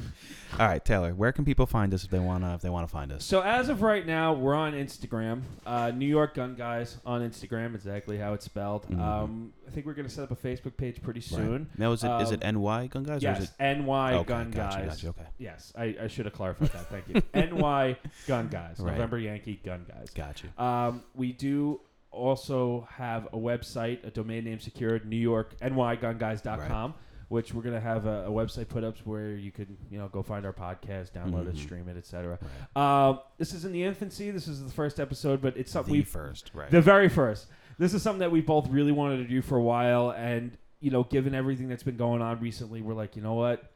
All 0.58 0.66
right, 0.68 0.84
Taylor, 0.84 1.14
where 1.14 1.32
can 1.32 1.44
people 1.44 1.64
find 1.64 1.92
us 1.94 2.04
if 2.04 2.10
they 2.10 2.18
wanna 2.18 2.54
if 2.54 2.60
they 2.60 2.68
wanna 2.68 2.86
find 2.86 3.10
us? 3.10 3.24
So 3.24 3.40
as 3.40 3.68
of 3.68 3.80
right 3.82 4.06
now, 4.06 4.34
we're 4.34 4.54
on 4.54 4.74
Instagram. 4.74 5.42
Uh, 5.64 5.90
New 5.92 6.06
York 6.06 6.34
Gun 6.34 6.54
Guys 6.54 6.98
on 7.06 7.22
Instagram, 7.22 7.74
exactly 7.74 8.18
how 8.18 8.34
it's 8.34 8.44
spelled. 8.44 8.86
Mhm. 8.90 9.00
Um, 9.00 9.52
I 9.66 9.70
think 9.70 9.86
we're 9.86 9.94
gonna 9.94 10.08
set 10.10 10.24
up 10.24 10.30
a 10.30 10.36
Facebook 10.36 10.76
page 10.76 11.02
pretty 11.02 11.20
soon. 11.22 11.68
Now 11.78 11.92
is 11.92 12.04
it 12.04 12.10
is 12.20 12.32
it 12.32 12.44
Um, 12.44 12.56
NY 12.62 12.86
Gun 12.88 13.02
Guys 13.04 13.22
or 13.24 13.26
Yes, 13.28 13.40
is 13.40 13.48
it 13.48 13.54
NY 13.78 14.14
okay, 14.14 14.24
Gun 14.24 14.50
gotcha, 14.50 14.78
Guys. 14.78 14.88
Gotcha, 14.88 15.08
okay, 15.08 15.26
Yes, 15.38 15.72
I, 15.76 15.96
I 16.02 16.06
should 16.08 16.26
have 16.26 16.34
clarified 16.34 16.68
that. 16.70 16.86
Thank 16.90 17.08
you. 17.08 17.22
NY 17.34 17.96
Gun 18.26 18.48
Guys, 18.48 18.78
Right. 18.78 18.92
November 18.92 19.18
Yankee 19.18 19.60
Gun 19.64 19.86
Guys. 19.88 20.10
gotcha. 20.10 20.48
Um, 20.62 21.02
we 21.14 21.32
do 21.32 21.80
also 22.10 22.86
have 22.90 23.26
a 23.32 23.38
website, 23.38 24.04
a 24.06 24.10
domain 24.10 24.44
name 24.44 24.60
secured, 24.60 25.08
New 25.08 25.16
York, 25.16 25.54
NY 25.62 25.96
Gun 25.96 26.18
Guys 26.18 26.42
dot 26.42 26.58
nygunguys.com, 26.60 26.94
which 27.32 27.54
we're 27.54 27.62
going 27.62 27.74
to 27.74 27.80
have 27.80 28.04
a, 28.04 28.26
a 28.26 28.30
website 28.30 28.68
put 28.68 28.84
up 28.84 28.96
where 29.04 29.30
you 29.30 29.50
could, 29.50 29.74
you 29.90 29.98
know, 29.98 30.06
go 30.08 30.22
find 30.22 30.44
our 30.44 30.52
podcast, 30.52 31.12
download 31.12 31.48
it, 31.48 31.54
Mhm. 31.54 31.58
stream 31.58 31.88
it, 31.88 31.96
etc. 31.96 32.38
Um, 32.76 33.20
this 33.38 33.54
is 33.54 33.64
in 33.64 33.72
the 33.72 33.82
infancy. 33.82 34.30
This 34.30 34.46
is 34.46 34.62
the 34.62 34.70
first 34.70 35.00
episode, 35.00 35.40
but 35.40 35.56
it's 35.56 35.72
something 35.72 35.94
the 35.94 36.00
we 36.00 36.04
first, 36.04 36.50
right? 36.52 36.70
the 36.70 36.82
very 36.82 37.08
first. 37.08 37.46
This 37.78 37.94
is 37.94 38.02
something 38.02 38.20
that 38.20 38.30
we 38.30 38.42
both 38.42 38.68
really 38.68 38.92
wanted 38.92 39.16
to 39.16 39.24
do 39.24 39.40
for 39.40 39.56
a 39.56 39.62
while, 39.62 40.10
and 40.10 40.58
you 40.80 40.90
know, 40.90 41.04
given 41.04 41.34
everything 41.34 41.68
that's 41.68 41.82
been 41.84 41.96
going 41.96 42.20
on 42.20 42.38
recently, 42.40 42.82
we're 42.82 42.92
like, 42.92 43.16
you 43.16 43.22
know 43.22 43.34
what, 43.34 43.71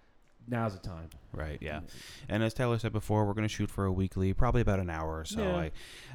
now's 0.49 0.73
the 0.75 0.81
time. 0.87 1.09
right, 1.33 1.59
yeah. 1.61 1.81
And 2.29 2.43
as 2.43 2.55
Taylor 2.55 2.79
said 2.79 2.93
before, 2.93 3.25
we're 3.27 3.35
gonna 3.35 3.49
shoot 3.49 3.71
for 3.71 3.85
a 3.85 3.93
weekly, 3.93 4.33
probably 4.33 4.61
about 4.61 4.79
an 4.81 4.89
hour 4.91 5.19
or 5.21 5.25
so. 5.25 5.41
Yeah. 5.43 5.69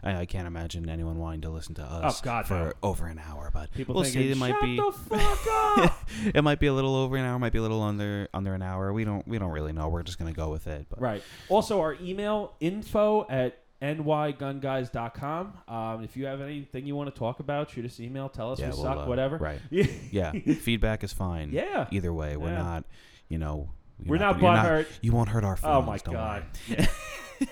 I, 0.03 0.21
I 0.21 0.25
can't 0.25 0.47
imagine 0.47 0.89
anyone 0.89 1.17
wanting 1.19 1.41
to 1.41 1.49
listen 1.49 1.75
to 1.75 1.84
us 1.84 2.19
Oh, 2.19 2.23
God, 2.23 2.47
for 2.47 2.53
no. 2.53 2.71
over 2.84 3.07
an 3.07 3.19
hour, 3.19 3.49
but 3.53 3.71
People 3.73 3.95
we'll 3.95 4.03
thinking, 4.03 4.21
see. 4.23 4.32
It 4.32 4.38
might 4.38 4.59
be 4.61 4.77
the 4.77 4.91
fuck 4.91 5.47
up. 5.51 6.09
it 6.36 6.41
might 6.43 6.59
be 6.59 6.67
a 6.67 6.73
little 6.73 6.95
over 6.95 7.15
an 7.17 7.25
hour, 7.25 7.38
might 7.39 7.51
be 7.53 7.59
a 7.59 7.61
little 7.61 7.82
under 7.82 8.27
under 8.34 8.53
an 8.53 8.61
hour. 8.61 8.91
We 8.93 9.03
don't 9.03 9.27
we 9.27 9.38
don't 9.38 9.51
really 9.51 9.73
know. 9.73 9.89
We're 9.89 10.03
just 10.03 10.17
gonna 10.19 10.34
go 10.34 10.49
with 10.49 10.67
it. 10.67 10.88
But 10.89 11.01
Right. 11.01 11.23
Also, 11.49 11.79
our 11.82 11.95
email 12.01 12.53
info 12.59 13.25
at 13.29 13.57
nygunguys.com. 13.82 15.53
Um, 15.67 16.03
if 16.03 16.15
you 16.15 16.25
have 16.25 16.41
anything 16.41 16.86
you 16.86 16.95
want 16.95 17.13
to 17.13 17.17
talk 17.17 17.39
about, 17.39 17.71
shoot 17.71 17.86
us 17.86 17.97
an 17.99 18.05
email. 18.05 18.29
Tell 18.29 18.51
us 18.51 18.59
yeah, 18.59 18.67
we 18.69 18.73
we'll, 18.75 18.84
suck, 18.84 18.97
uh, 18.99 19.05
whatever. 19.05 19.38
Right. 19.38 19.59
Yeah. 19.69 19.86
Yeah. 20.11 20.32
Feedback 20.55 21.03
is 21.03 21.13
fine. 21.13 21.51
Yeah. 21.51 21.88
Either 21.91 22.13
way, 22.13 22.38
we're 22.38 22.49
Yeah. 22.49 22.57
not. 22.63 22.86
You 23.29 23.38
know. 23.38 23.69
We're 24.06 24.18
not 24.18 24.39
you're 24.41 24.49
butthurt. 24.52 24.88
You 25.02 25.12
won't 25.12 25.30
hurt 25.30 25.43
our 25.43 25.54
oh 25.54 25.82
feelings. 25.82 26.04
Oh 26.08 26.12
my 26.12 26.14
god. 26.14 26.43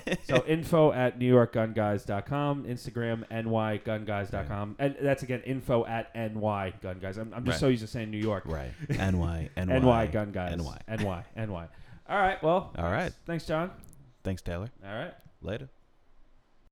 Yeah. 0.06 0.16
so 0.28 0.43
info 0.45 0.91
at 0.91 1.18
newyorkgunguys.com, 1.18 2.66
Instagram 2.66 3.28
nygunguys.com, 3.32 4.76
and 4.78 4.95
that's 5.02 5.24
again 5.24 5.41
info 5.47 5.84
at 5.86 6.14
nygunguys. 6.14 7.18
I'm, 7.18 7.34
I'm 7.34 7.43
just 7.43 7.56
Right. 7.56 7.60
so 7.60 7.68
used 7.70 7.82
to 7.82 7.88
saying 7.88 8.12
New 8.12 8.20
York. 8.20 8.43
Right. 8.45 8.70
NY. 8.89 9.50
NY. 9.58 9.80
NY 9.80 10.08
gun 10.08 10.32
guys. 10.32 10.56
NY. 10.58 10.78
NY. 10.88 11.24
NY. 11.36 11.68
All 12.08 12.20
right. 12.20 12.41
Well. 12.43 12.72
All 12.78 12.91
right. 12.91 13.12
Thanks, 13.26 13.45
John. 13.47 13.72
Thanks, 14.24 14.41
Taylor. 14.43 14.70
All 14.86 14.93
right. 14.93 15.14
Later. 15.41 15.70